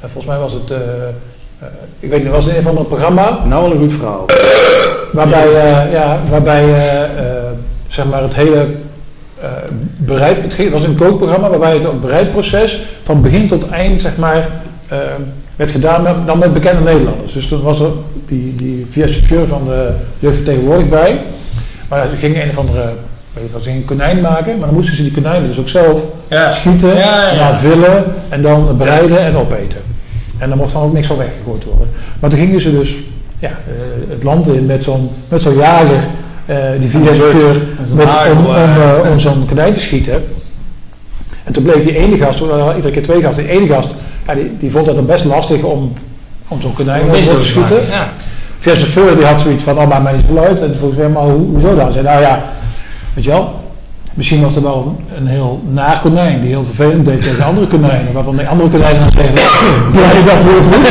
[0.00, 0.70] volgens mij was het,
[2.00, 3.38] ik weet niet, was het een van het programma.
[3.44, 4.24] nou wel een goed verhaal.
[5.12, 7.08] Waarbij, eh, ja, waarbij eh, eh,
[7.88, 8.66] zeg maar het hele
[9.40, 9.48] eh,
[9.96, 14.48] bereid, het was een kookprogramma waarbij het bereidproces van begin tot eind zeg maar,
[14.88, 14.98] eh,
[15.56, 17.32] werd gedaan met, dan met bekende Nederlanders.
[17.32, 17.90] Dus toen was er
[18.28, 19.88] die, die via chauffeur van de
[20.18, 21.20] jeugdvertegenwoordig bij.
[21.88, 22.82] Maar ze gingen een of andere,
[23.32, 25.58] weet ik wat, ze gingen een konijn maken, maar dan moesten ze die konijnen dus
[25.58, 26.50] ook zelf Ja.
[26.52, 27.48] schieten, Ja, ja, en ja.
[27.48, 29.80] dan vullen en dan bereiden en opeten.
[30.38, 31.88] En dan mocht dan ook niks van weggegooid worden.
[32.20, 32.94] Maar toen gingen ze dus
[33.38, 36.04] ja, eh, het land in met zo'n met zo'n jager,
[36.46, 39.10] eh, die via zo'n met, hagel, om, om, eh.
[39.10, 40.24] om zo'n konijn te schieten.
[41.44, 42.40] En toen bleek die ene gast,
[42.76, 43.88] iedere keer twee gasten, die ene gast,
[44.26, 45.92] ja, die, die vond het dan best lastig om,
[46.48, 47.76] om zo'n konijn Om te te schieten.
[47.90, 48.08] ja.
[48.58, 50.62] Via chauffeur die had zoiets van, oh maakt mij veel uit.
[50.62, 51.92] En volgens mij, maar hoe, hoezo dan?
[51.92, 52.44] Zei, nou ja,
[53.14, 53.60] weet je wel,
[54.16, 57.66] misschien was er wel een, een heel naar konijn die heel vervelend deed tegen andere
[57.66, 58.12] konijnen.
[58.12, 59.34] Waarvan de andere konijnen dan zeggen,
[60.00, 60.86] ja, dat heel goed.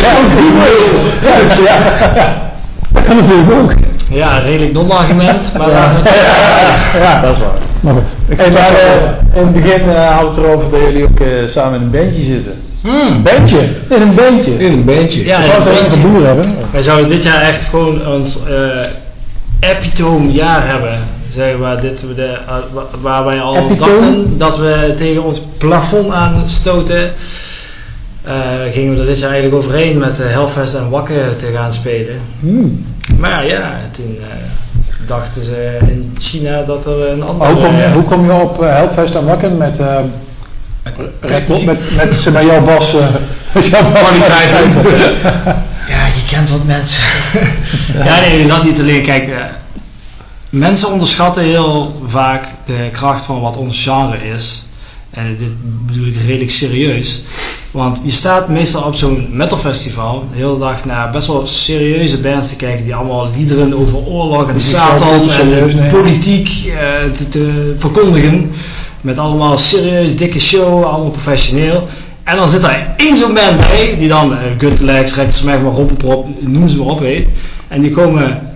[1.24, 1.76] Ja, zei, ja,
[2.16, 2.52] ja,
[2.92, 3.74] dat kan natuurlijk ook.
[4.10, 5.50] ja, redelijk non-argument.
[5.58, 7.50] Maar laten we het- Ja, Dat is waar.
[7.80, 8.16] maar goed.
[8.28, 11.20] Ik Hey, maar, eh, in het begin eh, hadden we het erover dat jullie ook
[11.20, 12.54] eh, samen in een bandje zitten.
[12.82, 13.24] Hmm.
[13.24, 13.58] bandje.
[13.90, 14.58] In een bandje?
[14.66, 15.26] In een bandje.
[15.26, 16.46] Ja, Ik zou het een er een boer hebben.
[16.72, 20.90] Wij zouden dit jaar echt gewoon ons eh epitoom jaar hebben.
[21.36, 25.42] Zeg, waar, dit, we de, eh, wa- waar wij al dachten dat we tegen ons
[25.58, 27.14] plafond aanstoten.
[28.24, 28.34] eh
[28.72, 32.16] gingen we er dit jaar eigenlijk overheen met uh, Hellfest en Wakken te gaan spelen.
[32.40, 32.86] Hmm.
[33.18, 34.28] Maar ja, toen eh,
[35.08, 37.52] dachten ze in China dat er een andere...
[37.54, 39.98] Hoe kom je, hoe kom je op Helfest en Wakken met, uh,
[41.22, 43.06] met, met, met, zeg maar jouw bas, uh,
[43.94, 44.74] kwaliteit?
[45.94, 47.04] ja, je kent wat mensen.
[48.06, 49.02] ja, nee, dat niet alleen.
[49.04, 49.36] Kijk, uh,
[50.50, 54.66] mensen onderschatten heel vaak de kracht van wat ons genre is.
[55.10, 55.52] En dit
[55.86, 57.24] bedoel ik redelijk serieus.
[57.72, 62.50] Want je staat meestal op zo'n metalfestival de hele dag naar best wel serieuze bands
[62.50, 65.90] te kijken die allemaal liederen over oorlog en Satan en nee.
[65.90, 68.52] politiek uh, te, te, verkondigen.
[69.02, 71.88] Met allemaal serieus, dikke show, allemaal professioneel.
[72.24, 76.28] En dan zit er één zo'n band bij, die dan uh, Gutlex, Rechtersmeg, maar Roppenprop,
[76.40, 77.28] noem ze maar op weet.
[77.68, 78.55] En die komen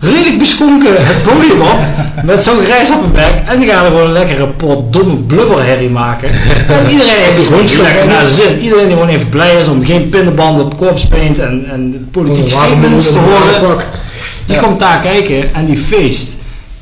[0.00, 1.78] redelijk beschonken het podium op,
[2.24, 3.32] met zo'n grijs op hun bek.
[3.46, 6.30] En die gaan er gewoon een lekkere pot domme blubberherrie maken.
[6.68, 8.60] En iedereen heeft gewoon lekker naar zin.
[8.60, 12.50] Iedereen die gewoon even blij is om geen pinnenbanden op corpse paint en, en politieke
[12.50, 13.76] statements te horen.
[14.46, 14.62] Die ja.
[14.62, 16.36] komt daar kijken en die feest.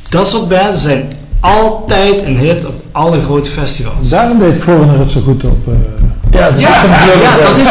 [0.08, 4.08] Dat soort bands zijn altijd een hit op alle grote festivals.
[4.08, 5.66] Daarom deed Foreigner het zo goed op.
[5.68, 5.74] Uh,
[6.40, 7.64] ja, ja, ja, ja, dat is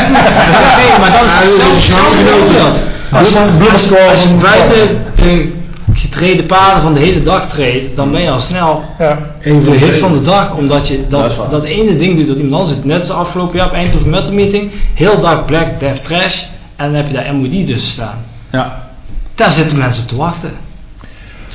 [1.00, 2.84] maar dat is hetzelfde dat.
[3.16, 3.36] Als,
[3.72, 5.54] als, als je buiten de
[5.94, 9.20] getreden paden van de hele dag treedt, dan ben je al snel ja.
[9.44, 10.56] de hit van de dag.
[10.56, 12.86] Omdat je dat, dat, dat ene ding doet dat iemand anders zit.
[12.86, 14.72] Net zo afgelopen jaar op Eindhoven Metal Meeting.
[14.94, 16.44] Heel dag Black Death Trash.
[16.76, 18.18] En dan heb je daar MOD tussen staan.
[18.52, 18.84] Ja.
[19.36, 20.52] Daar zitten mensen op te wachten.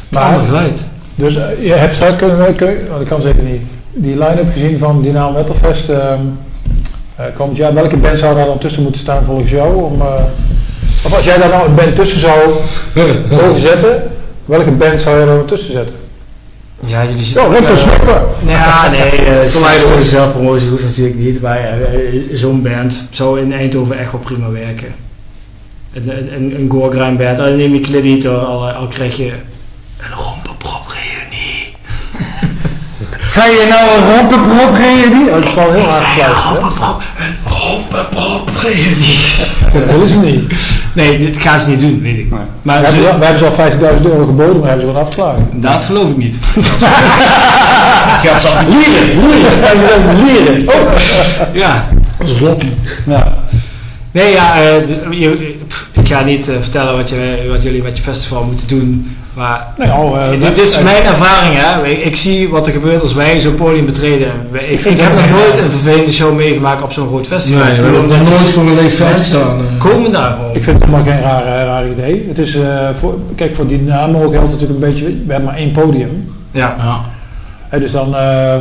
[0.09, 0.91] Maar, ander geluid.
[1.15, 3.63] Dus uh, je hebt straks kunnen, kun, dat kan zeker niet,
[3.93, 7.75] die line-up gezien van Dynamo Metalfest uh, uh, komend jaar.
[7.75, 9.83] Welke band zou daar dan tussen moeten staan volgens jou?
[9.83, 10.15] Om, uh,
[11.03, 12.39] of als jij daar nou een band tussen zou
[13.31, 14.11] mogen zetten,
[14.45, 15.95] welke band zou je daar tussen zetten?
[16.87, 17.47] Ja, jullie zitten...
[17.47, 18.23] Oh, Rick Snoppen!
[18.47, 24.13] Ja, nee, uh, zelfpromotie hoeft natuurlijk niet, maar uh, zo'n band zou in Eindhoven echt
[24.13, 24.95] wel prima werken.
[25.93, 30.83] Een, een, een Gorgrime band, dan neem je Kleditor, al, al krijg je een rompenprop
[30.87, 31.75] reunie.
[33.11, 35.29] Ga je nou een rompenprop reunie?
[35.29, 36.43] Oh, dat is wel heel hard gefluisterd.
[36.45, 36.53] hè?
[36.53, 37.03] Rompenprop.
[39.89, 40.53] Dat is het niet.
[40.93, 42.31] Nee, dit gaan ze niet doen, weet ik.
[42.31, 44.93] Maar we, hebben, ze- wel- we hebben ze al 50.000 euro geboden, maar hebben ze
[44.93, 45.49] gewoon afgeslagen.
[45.53, 46.37] dat geloof ik niet.
[48.23, 48.77] Geld zat niet.
[48.87, 50.69] Lieren, lieren, 50.000 lieren.
[50.69, 50.93] Oh.
[51.53, 51.89] Ja.
[52.19, 52.75] Dat is een.
[53.07, 53.33] Ja.
[54.13, 54.89] Nee, ja, eh,
[55.21, 58.69] je- pff, ik ga niet eh, vertellen wat, je, wat jullie met je festival moeten
[58.69, 59.17] doen.
[59.41, 61.87] Maar Nee, oh, eh, dit is eh, mijn ervaring, hè.
[61.87, 64.33] Ik, ik zie wat er gebeurt als wij zo'n podium betreden.
[64.51, 67.65] Wij- Ik, ik, heb nog nooit een vervelende show meegemaakt op zo'n groot festival.
[67.65, 69.59] Nee, we hebben nog nooit voor een leeg veld gestaan.
[69.59, 69.79] eh.
[69.79, 70.55] Komen daar gewoon.
[70.55, 72.25] Ik vind het helemaal geen raar, raar idee.
[72.29, 75.57] Het is, eh, voor, kijk, voor Dynamo geldt het natuurlijk een beetje, we hebben maar
[75.57, 76.33] één podium.
[76.51, 76.75] Ja.
[76.79, 77.01] Ja.
[77.69, 78.55] Hè, dus dan, eh,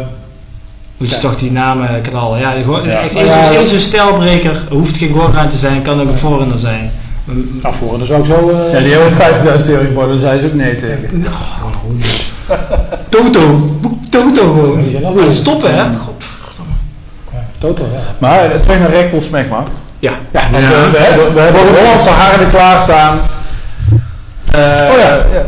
[0.97, 1.21] Moet je Ja.
[1.21, 2.39] toch die namen knallen.
[2.39, 3.01] Ja, gewoon, Ja.
[3.13, 4.61] Nou stijlbreker.
[4.69, 6.91] Hoeft geen Gorgaan te zijn, kan ook een voorrinder zijn.
[7.29, 8.49] Mm, nou voor, dan zou ik zo...
[8.49, 11.25] eh, Ja, die hebben ook 50.000 euro geboden, daar zei ze ook nee tegen.
[13.09, 13.55] Toto.
[13.81, 14.83] Boek Toto gewoon.
[15.31, 15.83] Stoppen, hè?
[17.57, 17.99] Toto, ja.
[18.17, 19.63] Maar eh, terug naar Rectal Smegma.
[19.99, 20.11] Ja.
[20.31, 23.17] Ja, want eh, we, hebben, we hebben de Hollandse harden klaarstaan.
[24.53, 25.15] Oh ja.
[25.33, 25.45] ja,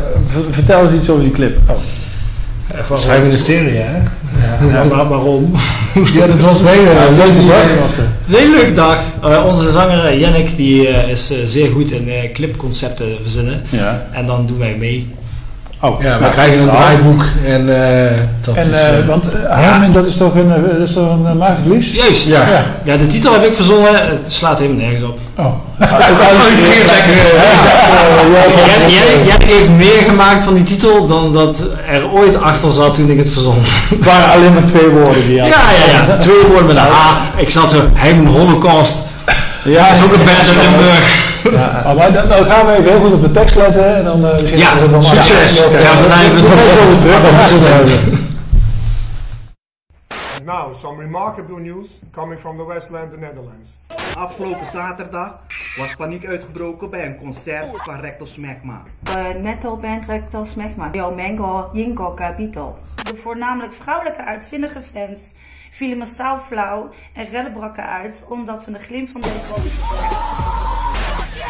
[0.50, 1.58] vertel eens iets over die clip.
[1.70, 2.96] Oh.
[2.96, 4.02] Is geen ministerie, hè?
[4.68, 5.52] Ja, maar waarom?
[6.14, 7.80] Ja, dat was een hele leuke dag.
[7.80, 8.06] was het.
[8.26, 8.98] Is een hele leuke dag.
[9.22, 13.62] Eh, onze zanger eh, Jannik die, eh, is eh, zeer goed in eh, clipconcepten verzinnen.
[13.70, 14.06] Ja.
[14.12, 15.06] En dan doen wij mee.
[15.84, 16.82] Oh, Ja, we nou, krijgen een verhaal.
[16.86, 17.60] draaiboek en
[18.10, 18.68] eh, dat En, is...
[18.80, 20.48] eh, eh, want uh, Harmen, dat is toch een,
[20.78, 21.92] dat is toch een maagverlies?
[21.92, 22.26] Juist.
[22.28, 22.64] Ja.
[22.84, 22.96] Ja.
[22.96, 23.94] de titel heb ik verzonnen.
[23.94, 25.18] Het slaat helemaal nergens op.
[25.38, 25.52] Oh.
[28.86, 31.56] Jannik Jannik heeft meer gemaakt van die titel dan dat
[31.90, 33.58] er ooit achter zat toen ik het verzon.
[33.88, 35.54] Het waren alleen maar twee woorden die Ja, ja,
[36.08, 36.16] ja.
[36.18, 37.16] Twee woorden met een H.
[37.36, 39.02] Ik zat zo, Heim Holocaust.
[39.64, 41.30] Ja, Dat is ook een band in Limburg.
[41.54, 44.24] Oh, maar dan, dan gaan we even heel goed op de tekst letten en dan...
[44.24, 45.56] eh, beginnen Ja, we dan succes.
[45.58, 45.68] Ja,
[46.00, 48.20] we blijven- We terug.
[50.36, 53.68] And now, some remarkable news coming from the Westland, the Netherlands.
[54.18, 55.34] Afgelopen zaterdag
[55.76, 58.82] was paniek uitgebroken bij een concert van Rectal Smegma.
[59.02, 60.88] De metalband Rectal Smegma.
[60.92, 62.78] Yo Mango Jingo Capito.
[63.04, 65.32] De voornamelijk vrouwelijke uitzinnige fans
[65.70, 69.20] vielen massaal flauw en redden brakken uit omdat ze een glimp van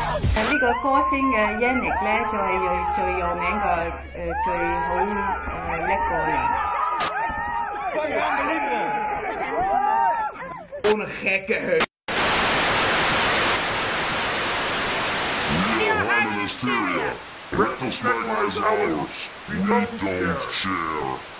[0.03, 4.33] de En we go causing Yannick let yo yo yo yo Mango yo
[5.69, 6.71] hoi lekker ja.
[10.83, 11.87] Gewoon een gekke huis.
[16.09, 17.13] Harmon Hysteria.
[17.51, 19.31] Rectal Smegma is ours.
[19.49, 19.99] We don't
[20.53, 21.32] share.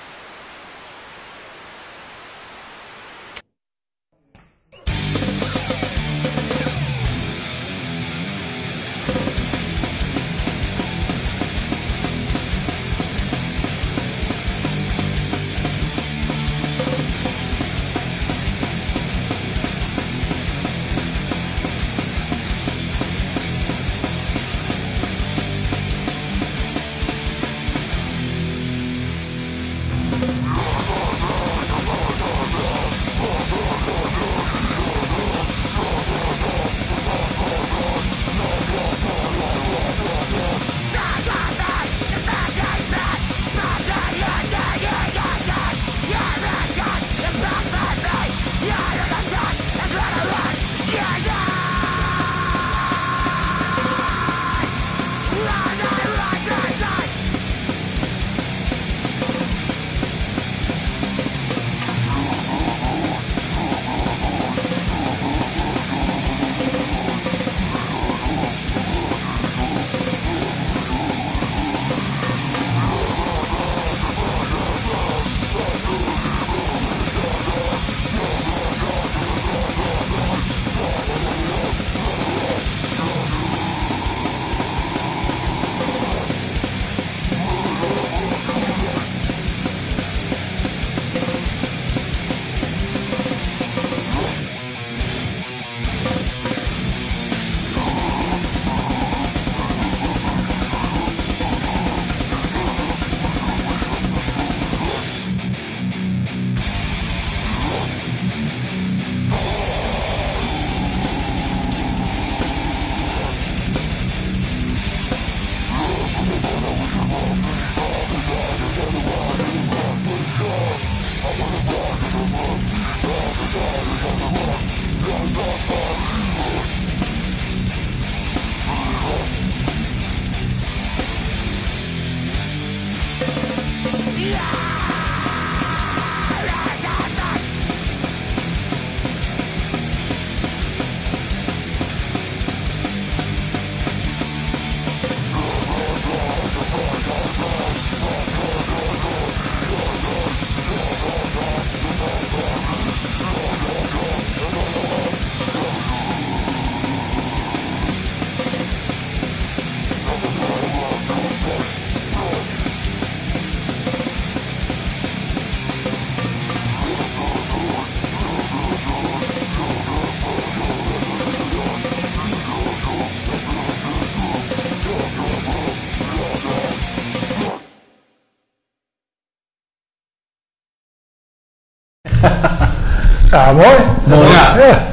[183.57, 183.77] Ja, mooi.
[184.21, 184.33] Mooi.
[184.33, 184.57] Ja.
[184.69, 184.87] ja.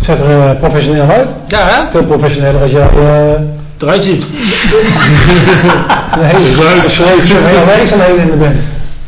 [0.00, 1.28] Zet er eh, professioneel uit.
[1.48, 1.90] Ja, hè?
[1.90, 3.40] Veel professioneler als jij eh
[3.78, 4.22] Eruit ziet.
[6.18, 8.54] een hele geschreven heel werkzaamheden in de band.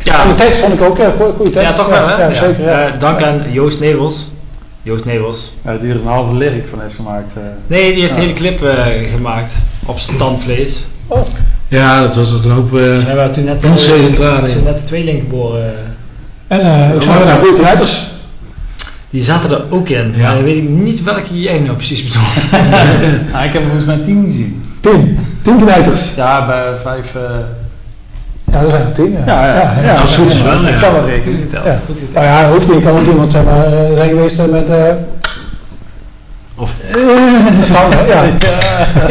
[0.03, 0.23] Ja.
[0.23, 1.69] En de tekst vond ik ook een goede tekst.
[1.69, 2.27] Ja, toch wel, hè?
[2.27, 2.65] Ja, zeker.
[2.65, 2.87] Ja.
[2.87, 4.31] Eh, dank aan Joost Nevels.
[4.83, 5.53] Joost Nevels.
[5.65, 7.33] Ja, die er een halve lyric van heeft gemaakt.
[7.37, 7.43] eh.
[7.67, 8.21] Nee, die heeft Ja.
[8.21, 8.85] de hele clip eh,
[9.15, 9.55] gemaakt.
[9.87, 10.85] Op zijn tandvlees.
[11.69, 12.67] Ja, dat was wat een hoop...
[12.75, 13.63] eh We hebben toen net,
[14.65, 15.75] net de tweeling geboren.
[16.49, 18.11] En eh, ik zag daar goede knijpers.
[19.13, 20.13] Die zaten er ook in.
[20.17, 20.23] Ja.
[20.23, 22.27] Maar dan weet ik niet welke jij nou precies bedoelt.
[23.35, 24.63] Ah, ik heb er volgens mij tien gezien.
[24.81, 25.19] Tien.
[25.43, 26.15] Tien knijpers.
[26.17, 27.15] Ja, bij vijf...
[27.15, 27.23] eh,
[28.53, 29.13] Ja, dat zijn er tien.
[29.27, 30.79] Ja, Ja, ja, ja, als het goed is wel, Ik ja.
[30.81, 31.49] kan wel rekenen.
[31.53, 31.81] Ja.
[32.15, 32.77] Nou ja, hoeft niet.
[32.77, 34.69] Ik kan ook iemand zeg maar, eh, zijn geweest eh, met...
[34.69, 34.85] eh
[36.57, 36.75] Of-
[37.61, 38.23] dat kan, hè, ja.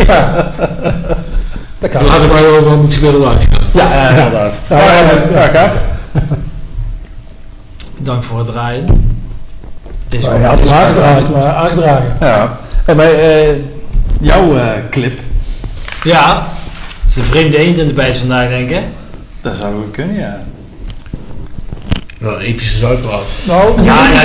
[0.07, 0.52] ja.
[1.80, 2.06] Dat kan.
[2.06, 3.60] Laten we maar over het gemiddelde uitgaan.
[3.72, 4.53] Ja, ja, inderdaad.
[4.69, 5.73] Ja, ja, ja, gaaf.
[7.98, 9.10] Dank voor het draaien.
[10.13, 12.15] Is wel- je had het hem aangedragen, maar aangedragen.
[12.19, 12.57] Ja.
[12.85, 13.49] Hey, maar eh,
[14.21, 15.19] jouw eh, clip,
[16.03, 16.47] Ja,
[17.01, 18.75] het is een vreemde eend in de bijt vandaag, denk ik.
[18.75, 18.81] hè?
[19.41, 20.39] dat zou wel kunnen, ja.
[22.17, 23.31] Wel een epische zuidplaat.
[23.43, 24.21] Nou, Ja, ja,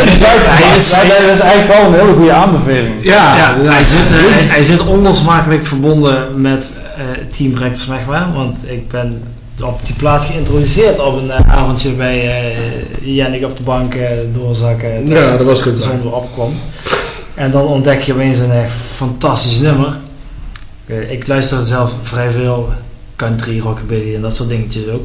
[0.76, 2.94] is hij is- dat is eigenlijk wel een hele goede aanbeveling.
[3.04, 7.02] Ja, hij, zit, eh, hij, hij zit onlosmakelijk verbonden met eh,
[7.32, 8.28] Team Rector Smegma.
[8.34, 9.22] Want ik ben
[9.62, 14.08] op die plaat geïntroduceerd op een eh, avondje bij eh Jannik op de bank eh,
[14.32, 15.06] doorzakken.
[15.06, 15.74] Ja, dat was goed.
[15.74, 16.52] De zon weer opkwam.
[17.34, 19.96] En dan ontdek je opeens een echt fantastisch nummer.
[21.08, 22.68] Ik luister zelf vrij veel
[23.16, 25.04] country, rockabilly en dat soort dingetjes ook.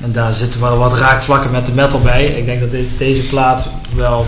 [0.00, 2.24] En daar zitten wel wat raakvlakken met de metal bij.
[2.26, 4.26] Ik denk dat deze plaat wel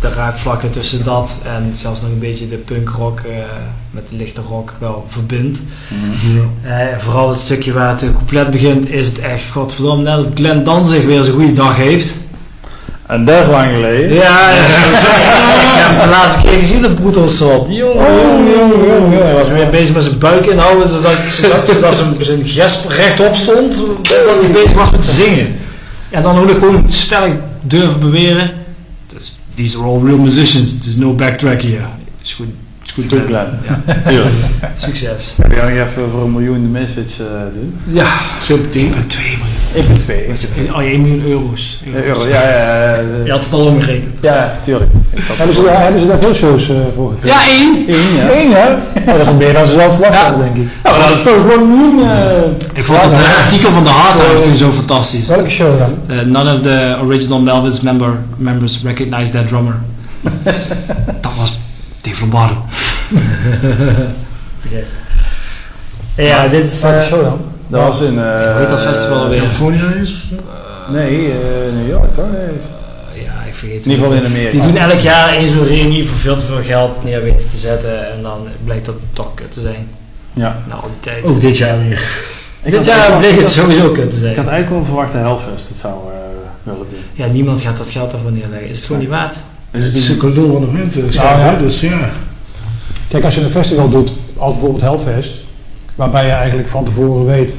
[0.00, 3.32] de raakvlakken tussen dat en zelfs nog een beetje de punkrock eh,
[3.90, 5.58] met de lichte rock wel verbindt.
[6.62, 10.64] Eh, vooral het stukje waar het couplet begint is het echt godverdomme net of Glenn
[10.64, 12.20] Danzig weer zijn goede dag heeft.
[13.06, 14.14] En dat is lang geleden.
[14.14, 17.66] Ja, ja, ik heb hem de laatste keer gezien op Broetels op.
[17.70, 19.22] Jongen, jongen, jongen, jongen.
[19.26, 23.34] Hij was meer bezig met zijn buik inhouden, zodat, zodat, zodat zijn, zijn gesp rechtop
[23.34, 25.58] stond, dat hij bezig was met zingen.
[26.10, 28.59] En dan ook gewoon stellig durven beweren.
[29.60, 31.86] These are all real musicians, there's no backtrack here.
[32.22, 32.48] Is goed,
[32.82, 33.58] is goed, Is goed, Glenn.
[33.58, 33.82] Glenn.
[33.86, 34.34] Ja, Tuurlijk.
[34.76, 35.34] succes.
[35.36, 37.74] Heb je nog even voor een miljoen de misfits eh doen?
[37.92, 38.90] Ja, Sympathie.
[39.06, 39.49] 2 miljoen.
[39.72, 40.28] Ik ben twee.
[40.72, 41.80] Oh, 1 miljoen euro's.
[41.84, 44.18] Ja, euro, ja, ja, ja, Je had het al omgerekend.
[44.22, 44.90] ja, tuurlijk.
[45.16, 47.38] Hebben ze, daar, hebben ze daar veel shows eh, voor gekregen?
[47.38, 47.76] Ja, één.
[47.88, 48.30] Eén, ja.
[48.40, 48.68] Eén, hè?
[49.06, 50.72] Nou, dat is meer dan ze zelf verwacht hadden, denk ik.
[50.84, 52.08] Ja, maar dat is toch gewoon een miljoen.
[52.10, 55.26] eh, Ik vond het eh, artikel van de Hard toen zo fantastisch.
[55.26, 56.16] Welke show dan?
[56.16, 59.74] Uh, none of the original Melvins member, members recognized that drummer.
[61.20, 61.58] dat was
[62.00, 62.56] Dave Lombardo.
[66.16, 66.80] Ja, dit is...
[66.80, 67.40] Welke show dan?
[67.70, 68.18] Dat was in...
[68.18, 69.38] eh Hoe heet dat festival alweer?
[69.38, 70.24] California is?
[70.90, 71.36] Nee, eh,
[71.78, 72.24] New York toch?
[72.32, 73.22] Nee.
[73.24, 74.50] ja, ik vergeet het In ieder geval in Amerika.
[74.50, 77.56] Die doen elk jaar één zo'n reunie voor veel te veel geld neer weten te
[77.56, 78.12] zetten.
[78.12, 79.88] En dan blijkt dat toch kut te zijn.
[80.32, 80.58] Ja.
[80.68, 81.24] Nou, al die tijd.
[81.24, 82.02] Ook dit jaar weer.
[82.62, 84.36] Ik dit jaar bleek het sowieso kut te Ik zijn.
[84.36, 86.10] had eigenlijk wel verwacht de Hellfest het zou eh,
[86.62, 86.98] willen doen.
[87.12, 88.68] Ja, niemand gaat dat geld daarvoor neerleggen.
[88.68, 89.36] Is het gewoon niet waard?
[89.70, 90.92] Het is een cadeau van de vent.
[90.94, 91.50] dus Nou, ja.
[91.50, 91.58] ja.
[91.58, 92.10] Dus ja.
[93.08, 95.39] Kijk, als je een festival doet, als bijvoorbeeld Hellfest,
[96.00, 97.56] waarbij je eigenlijk van tevoren weet,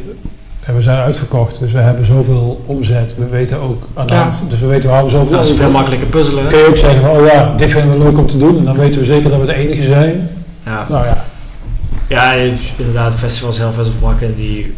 [0.66, 4.22] en we zijn uitverkocht, dus we hebben zoveel omzet, we weten ook aan de Ja.
[4.22, 6.48] hand, dus we weten we houden zoveel Dat is veel makkelijker puzzelen.
[6.48, 8.66] kun je ook zeggen van, oh ja, dit vinden we leuk om te doen, en
[8.66, 10.30] dan weten we zeker dat we de enige zijn.
[10.66, 10.86] Ja.
[10.90, 11.24] Nou ja,
[12.08, 12.34] Ja,
[12.78, 14.76] inderdaad, festivals zelf is vlakken die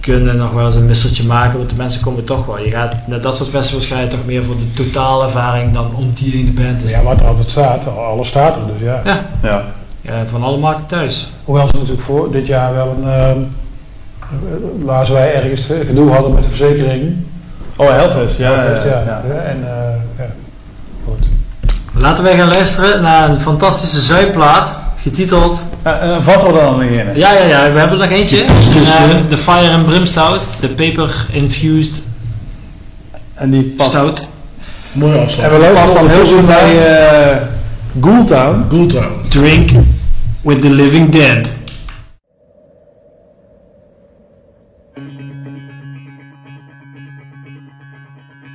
[0.00, 2.58] kunnen nog wel eens een misseltje maken, want de mensen komen toch wel.
[2.58, 5.94] Je gaat, naar dat soort festivals ga je toch meer voor de totale ervaring dan
[5.96, 9.00] om die ene band te ja wat er altijd staat, alles staat er, dus ja.
[9.04, 9.20] Ja.
[9.42, 9.64] Ja.
[10.02, 11.30] Ja, van alle markten thuis.
[11.44, 13.40] Hoewel ze natuurlijk voor dit jaar wel een, ehm
[14.78, 17.16] waar ze wij ergens eh, gedoe hadden met de verzekering.
[17.76, 18.50] Oh, Hellfest, ja.
[18.50, 19.02] Ja, ja.
[19.06, 19.22] ja.
[19.44, 20.26] En, eh, ja.
[21.04, 21.26] Goed.
[21.94, 25.62] Laten wij gaan luisteren naar een fantastische zuiplaat, getiteld...
[25.86, 27.16] Uh, uh, wat we dan beginnen?
[27.16, 28.44] Ja, ja, ja, we hebben er nog eentje.
[28.74, 32.02] dus, Eh, eh, De Fire and Brimstout, de Paper Infused
[33.34, 34.28] En die past, Stout.
[34.92, 35.50] Mooie En afslag.
[35.50, 37.36] we past dan heel goed bij eh
[38.00, 38.70] Ghoultown.
[38.70, 39.28] Good Town.
[39.28, 39.72] Drink
[40.44, 41.46] with the Living Dead.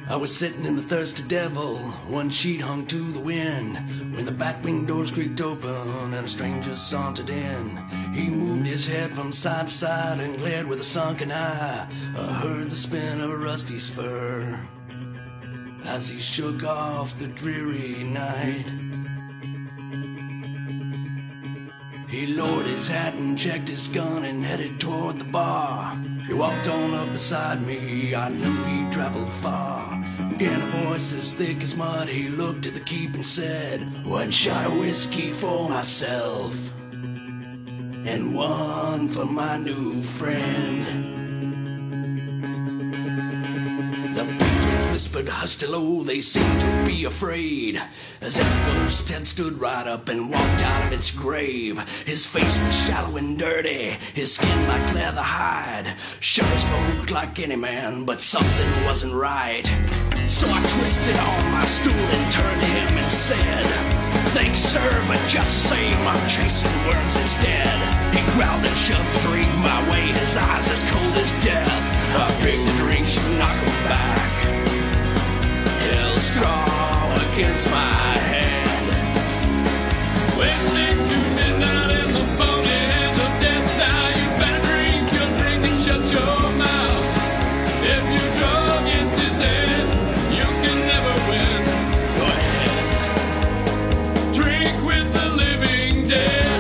[0.10, 1.78] I was sitting in the thirsty devil,
[2.08, 3.76] one sheet hung to the wind,
[4.16, 5.70] when the back wing doors creaked open
[6.16, 7.78] and a stranger sauntered in.
[8.16, 11.88] He moved his head from side to side and glared with a sunken eye.
[12.18, 14.60] I heard the spin of a rusty spur
[15.84, 18.87] as he shook off the dreary night.
[22.08, 26.02] He lowered his hat and checked his gun and headed toward the bar.
[26.26, 29.94] He walked on up beside me, I knew he traveled far.
[30.40, 34.32] In a voice as thick as mud, he looked at the keep and said, One
[34.32, 36.56] shot of whiskey for myself,
[36.94, 41.16] and one for my new friend.
[44.98, 47.80] Whispered hushed oh, low, they seemed to be afraid.
[48.19, 51.78] As ghost had stood right up and walked out of its grave.
[52.07, 55.94] His face was shallow and dirty, his skin like leather hide.
[56.19, 59.68] Sure spoke like any man, but something wasn't right.
[60.26, 63.65] So I twisted on my stool and turned to him and said,
[64.34, 67.69] Thanks, sir, but just the same, I'm chasing worms instead.
[68.18, 71.86] He growled and shoved drink my way, his eyes as cold as death.
[72.18, 74.87] I picked the drink, she knocked him back.
[76.28, 77.78] Strong against my
[78.32, 78.88] hand.
[80.38, 85.30] When six to midnight in the phony hands of death, now you better drink your
[85.40, 87.06] drink and shut your mouth.
[87.95, 89.70] If you draw against his head,
[90.38, 91.62] you can never win.
[92.20, 92.76] Go ahead.
[94.36, 96.60] Drink with the living dead.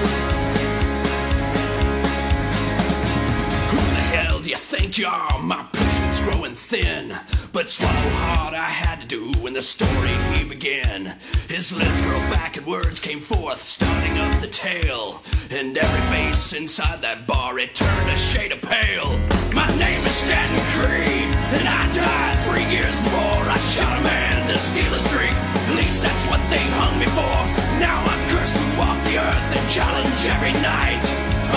[3.71, 5.39] Who the hell do you think you are?
[5.43, 7.19] My patience growing thin.
[7.57, 11.17] But swallow hard I had to do when the story he began.
[11.49, 15.23] His lips curled back and words came forth, starting up the tale.
[15.49, 19.09] And every face inside that bar, it turned a shade of pale.
[19.57, 24.47] My name is Stanton Creed, and I died three years before I shot a man
[24.53, 25.33] to steal his drink.
[25.33, 27.37] At least that's what they hung me for.
[27.81, 31.01] Now I'm cursed to walk the earth and challenge every night.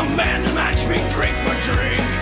[0.01, 2.21] A man to match me drink for drink.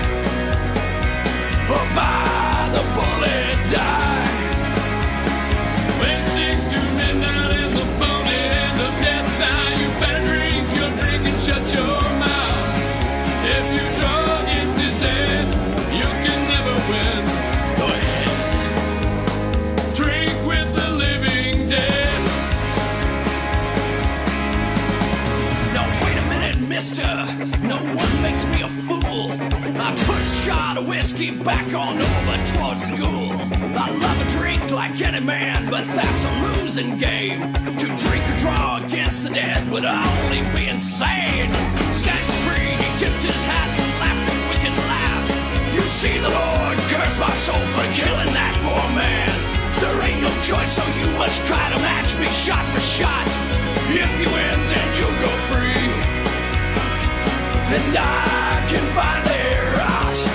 [1.70, 4.57] Or by the bullet die.
[29.80, 33.30] I push a shot of whiskey back on over towards school.
[33.78, 37.52] I love a drink like any man, but that's a losing game.
[37.52, 41.52] To drink or draw against the dead would only be insane.
[41.94, 45.74] Stanton Creed, he tipped his hat and laughed a wicked laugh.
[45.74, 49.30] You see, the Lord curse my soul for killing that poor man.
[49.78, 53.26] There ain't no choice, so you must try to match me shot for shot.
[53.94, 56.17] If you win, then you'll go free
[57.70, 60.27] and I can finally their.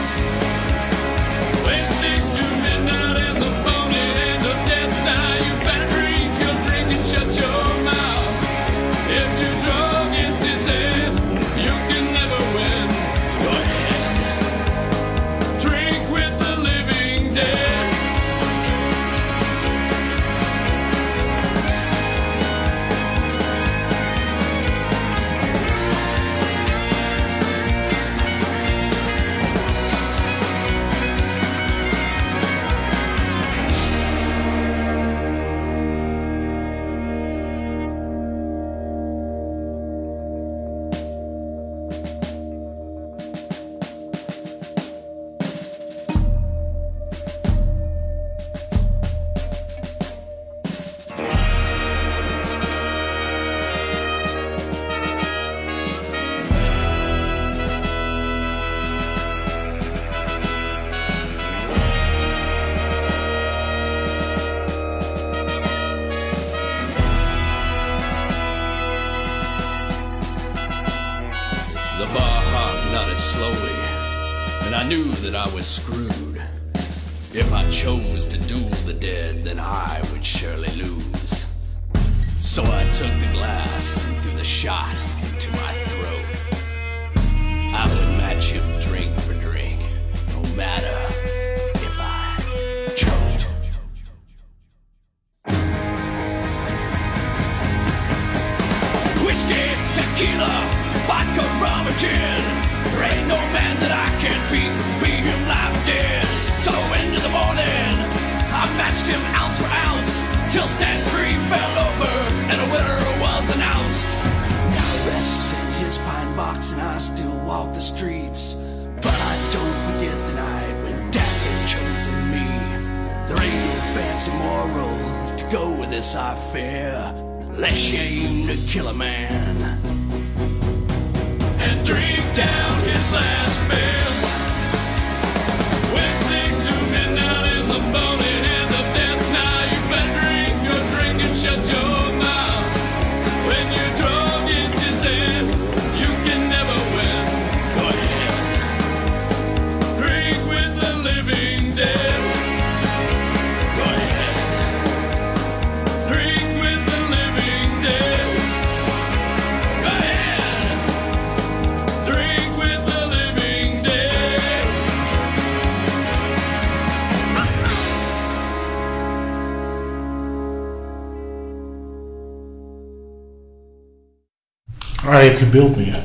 [175.05, 175.95] Ah, je hebt geen beeld meer.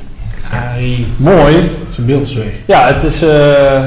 [1.17, 1.55] Mooi.
[1.89, 2.51] Zijn beeld is weg.
[2.65, 3.21] Ja, het is...
[3.21, 3.83] eh,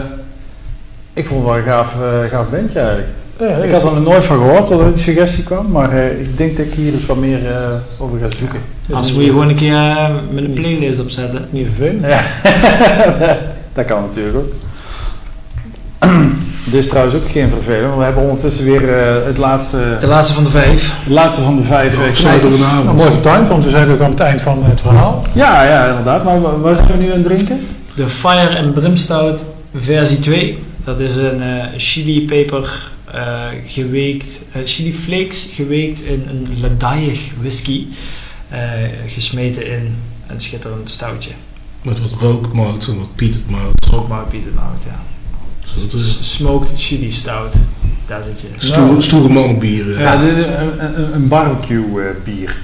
[1.12, 3.09] ik vond het wel een gaaf, eh, gaaf bandje eigenlijk.
[3.39, 6.36] Ja, ik had er nog nooit van gehoord totdat die suggestie kwam, maar eh, ik
[6.36, 8.60] denk dat ik hier eens wat meer eh, over ga zoeken.
[8.93, 11.47] Als moet je gewoon een keer eh, met een playlist opzetten.
[11.51, 12.06] Niet vervelend.
[12.12, 13.39] Ja,
[13.74, 14.52] dat kan natuurlijk ook.
[16.64, 19.97] Dit is trouwens ook geen vervelend, want we hebben ondertussen weer eh, het laatste...
[20.01, 20.97] De laatste van de vijf.
[21.06, 22.59] De laatste van de vijf eh, knijters.
[22.59, 25.26] Nou, mooi getimed, want we zijn ook aan het eind van het verhaal.
[25.32, 26.24] Ja, ja, inderdaad.
[26.24, 27.66] Maar wa- waar zijn we nu aan het drinken?
[27.94, 29.44] De Fire and Brimstout
[29.76, 30.59] versie 2.
[30.84, 33.20] Dat is een eh, chili peper eh,
[33.66, 37.86] geweekt, eh, chili flakes geweekt in een ladaiig whisky.
[38.48, 38.59] eh,
[39.06, 39.94] gesmeten in
[40.26, 41.30] een schitterend stoutje.
[41.82, 43.72] Met wat rookmout en wat pietermout.
[43.90, 45.01] Rookmout, pietermout, ja.
[45.77, 47.55] Zo te- S- Smoked chili stout.
[48.07, 48.47] Daar zit je.
[48.66, 50.01] Stoere, stoere mannenbier.
[50.01, 52.55] Ja, is een, een, een barbecue eh, bier.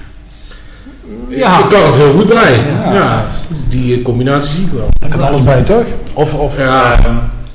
[1.29, 2.57] Ja, ik kan het heel goed bij.
[2.85, 2.93] Ja.
[2.95, 3.27] Ja,
[3.69, 4.89] die eh, combinatie zie ik wel.
[5.03, 5.85] Er kan alles bij, toch?
[6.13, 7.01] Of, of Ja.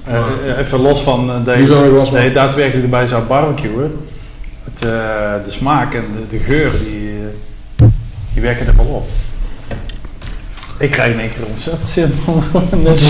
[0.04, 1.66] eh, even los van dat je,
[2.12, 3.92] dat je daadwerkelijk erbij zou barbecuen.
[4.64, 4.90] Het, eh,
[5.46, 7.14] de smaak en de, de geur, die,
[8.34, 9.10] die werken er wel op.
[10.84, 12.43] Ik krijg in één keer ontzettend zin om
[12.84, 13.01] net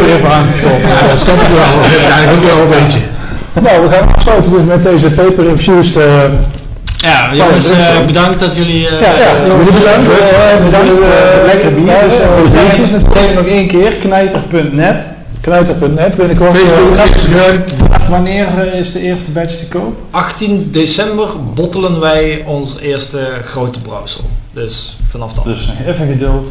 [0.00, 0.88] weer even aan te schoppen.
[0.88, 1.72] Ja, dat snap ik wel.
[2.30, 3.00] Heb ik wel een beetje.
[3.62, 5.96] Nou, we gaan afsluiten dus met deze paper-infused...
[5.96, 6.04] eh
[6.96, 8.04] Ja, jongens, eh, Brimstone.
[8.06, 8.88] bedankt dat jullie...
[8.88, 10.08] eh, Ja, ja, jongens, bedankt.
[10.10, 10.94] eh, bedankt Eh,
[11.34, 11.86] het lekker bier.
[11.92, 14.98] Ja, Dus, voor eh, de we biertjes nog één keer, knijter.net.
[15.40, 16.50] Knijter.net binnenkort.
[16.56, 17.56] Facebook, eh, Instagram.
[18.08, 19.96] Wanneer eh, is de eerste batch te koop?
[20.10, 24.24] 18 december bottelen wij ons eerste grote brouwsel.
[24.52, 25.44] Dus vanaf dan.
[25.44, 26.48] Dus even geduld.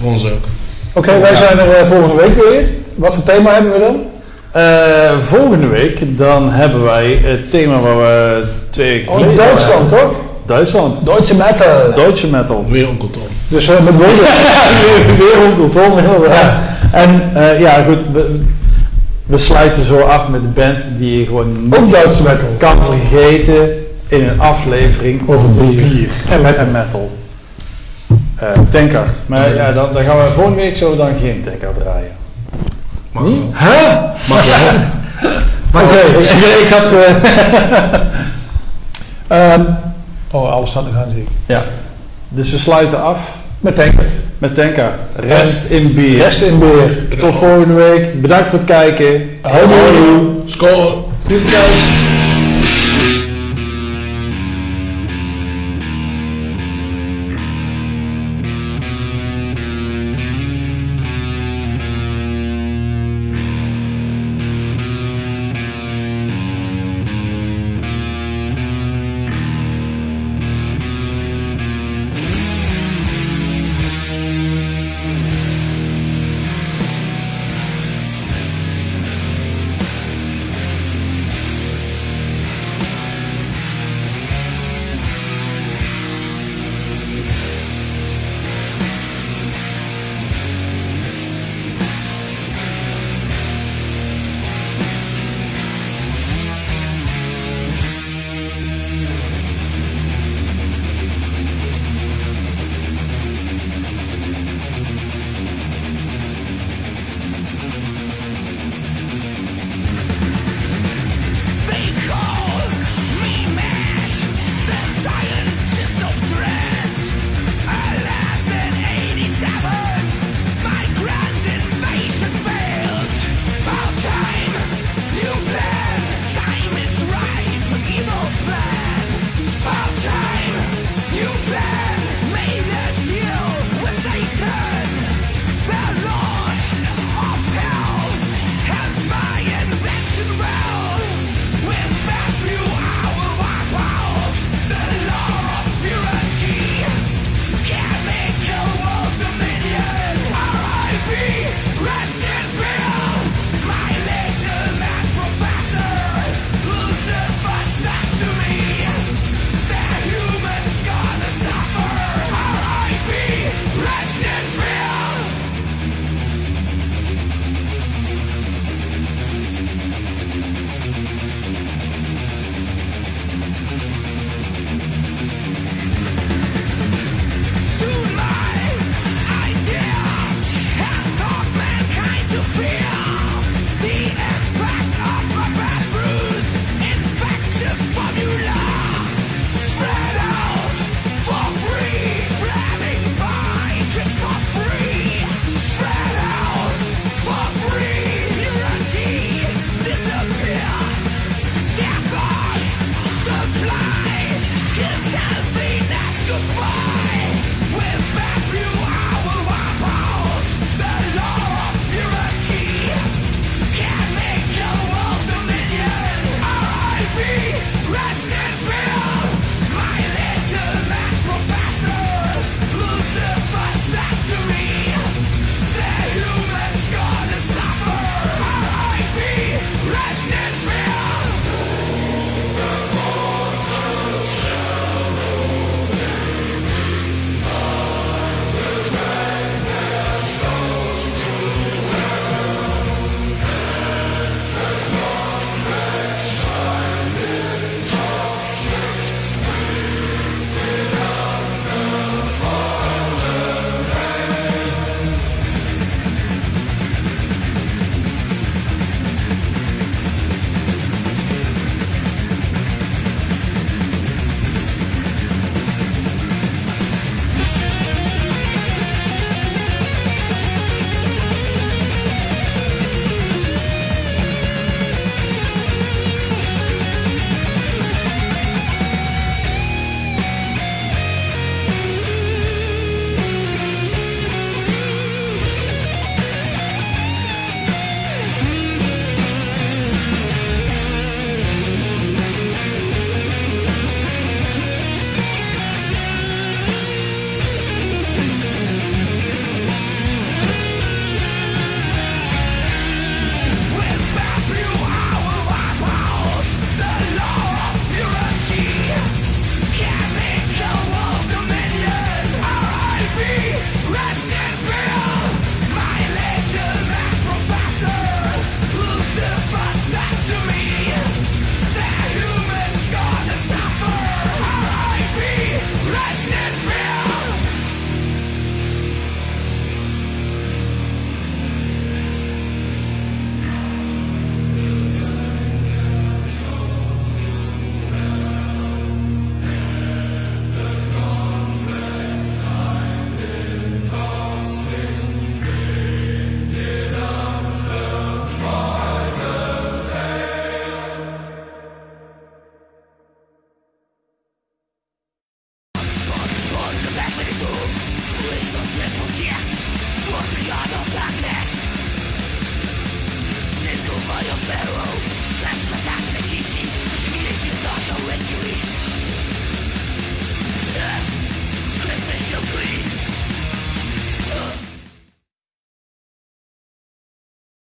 [0.00, 0.44] Voor ons ook.
[0.92, 2.68] Oké, wij zijn er eh, volgende week weer.
[2.94, 4.00] Wat voor thema hebben we dan?
[4.62, 9.88] Eh, volgende week dan hebben wij het thema waar we twee weken Oh, geleden Duitsland,
[9.88, 10.10] toch?
[10.46, 11.04] Duitsland.
[11.04, 11.94] Duitse metal.
[11.94, 12.64] Duitse metal.
[12.68, 13.22] Weer Onkel Tom.
[13.48, 14.16] Dus eh, met woorden.
[15.18, 16.54] weer, Onkel Tom, inderdaad.
[16.92, 18.40] En eh, ja, goed, we,
[19.26, 22.48] we sluiten zo af met de band die je gewoon niet Ook Duitse metal.
[22.58, 23.68] kan vergeten
[24.08, 26.10] in een aflevering Over bier.
[26.30, 27.16] en met metal.
[28.36, 29.18] Eh tankard.
[29.26, 32.10] Maar ja, dan, dan gaan we volgende week zo dan geen tankard draaien.
[33.12, 33.52] Mag wel.
[33.58, 34.02] Huh?
[34.30, 34.44] Mag
[35.72, 35.82] wel.
[35.82, 36.92] Oké, ik, ik had...
[36.92, 38.00] eh,
[39.52, 39.62] ehm,
[40.30, 41.28] oh, alles aan de gang zie ik.
[41.46, 41.62] Ja.
[42.28, 43.18] Dus we sluiten af
[43.60, 44.10] Met tankers.
[44.38, 44.94] met tankard.
[45.16, 46.18] Rest in bier.
[46.18, 47.18] Rest in beer.
[47.18, 48.20] Tot volgende week.
[48.20, 49.28] Bedankt voor het kijken.
[49.40, 50.26] Houdoe.
[50.46, 50.94] Score.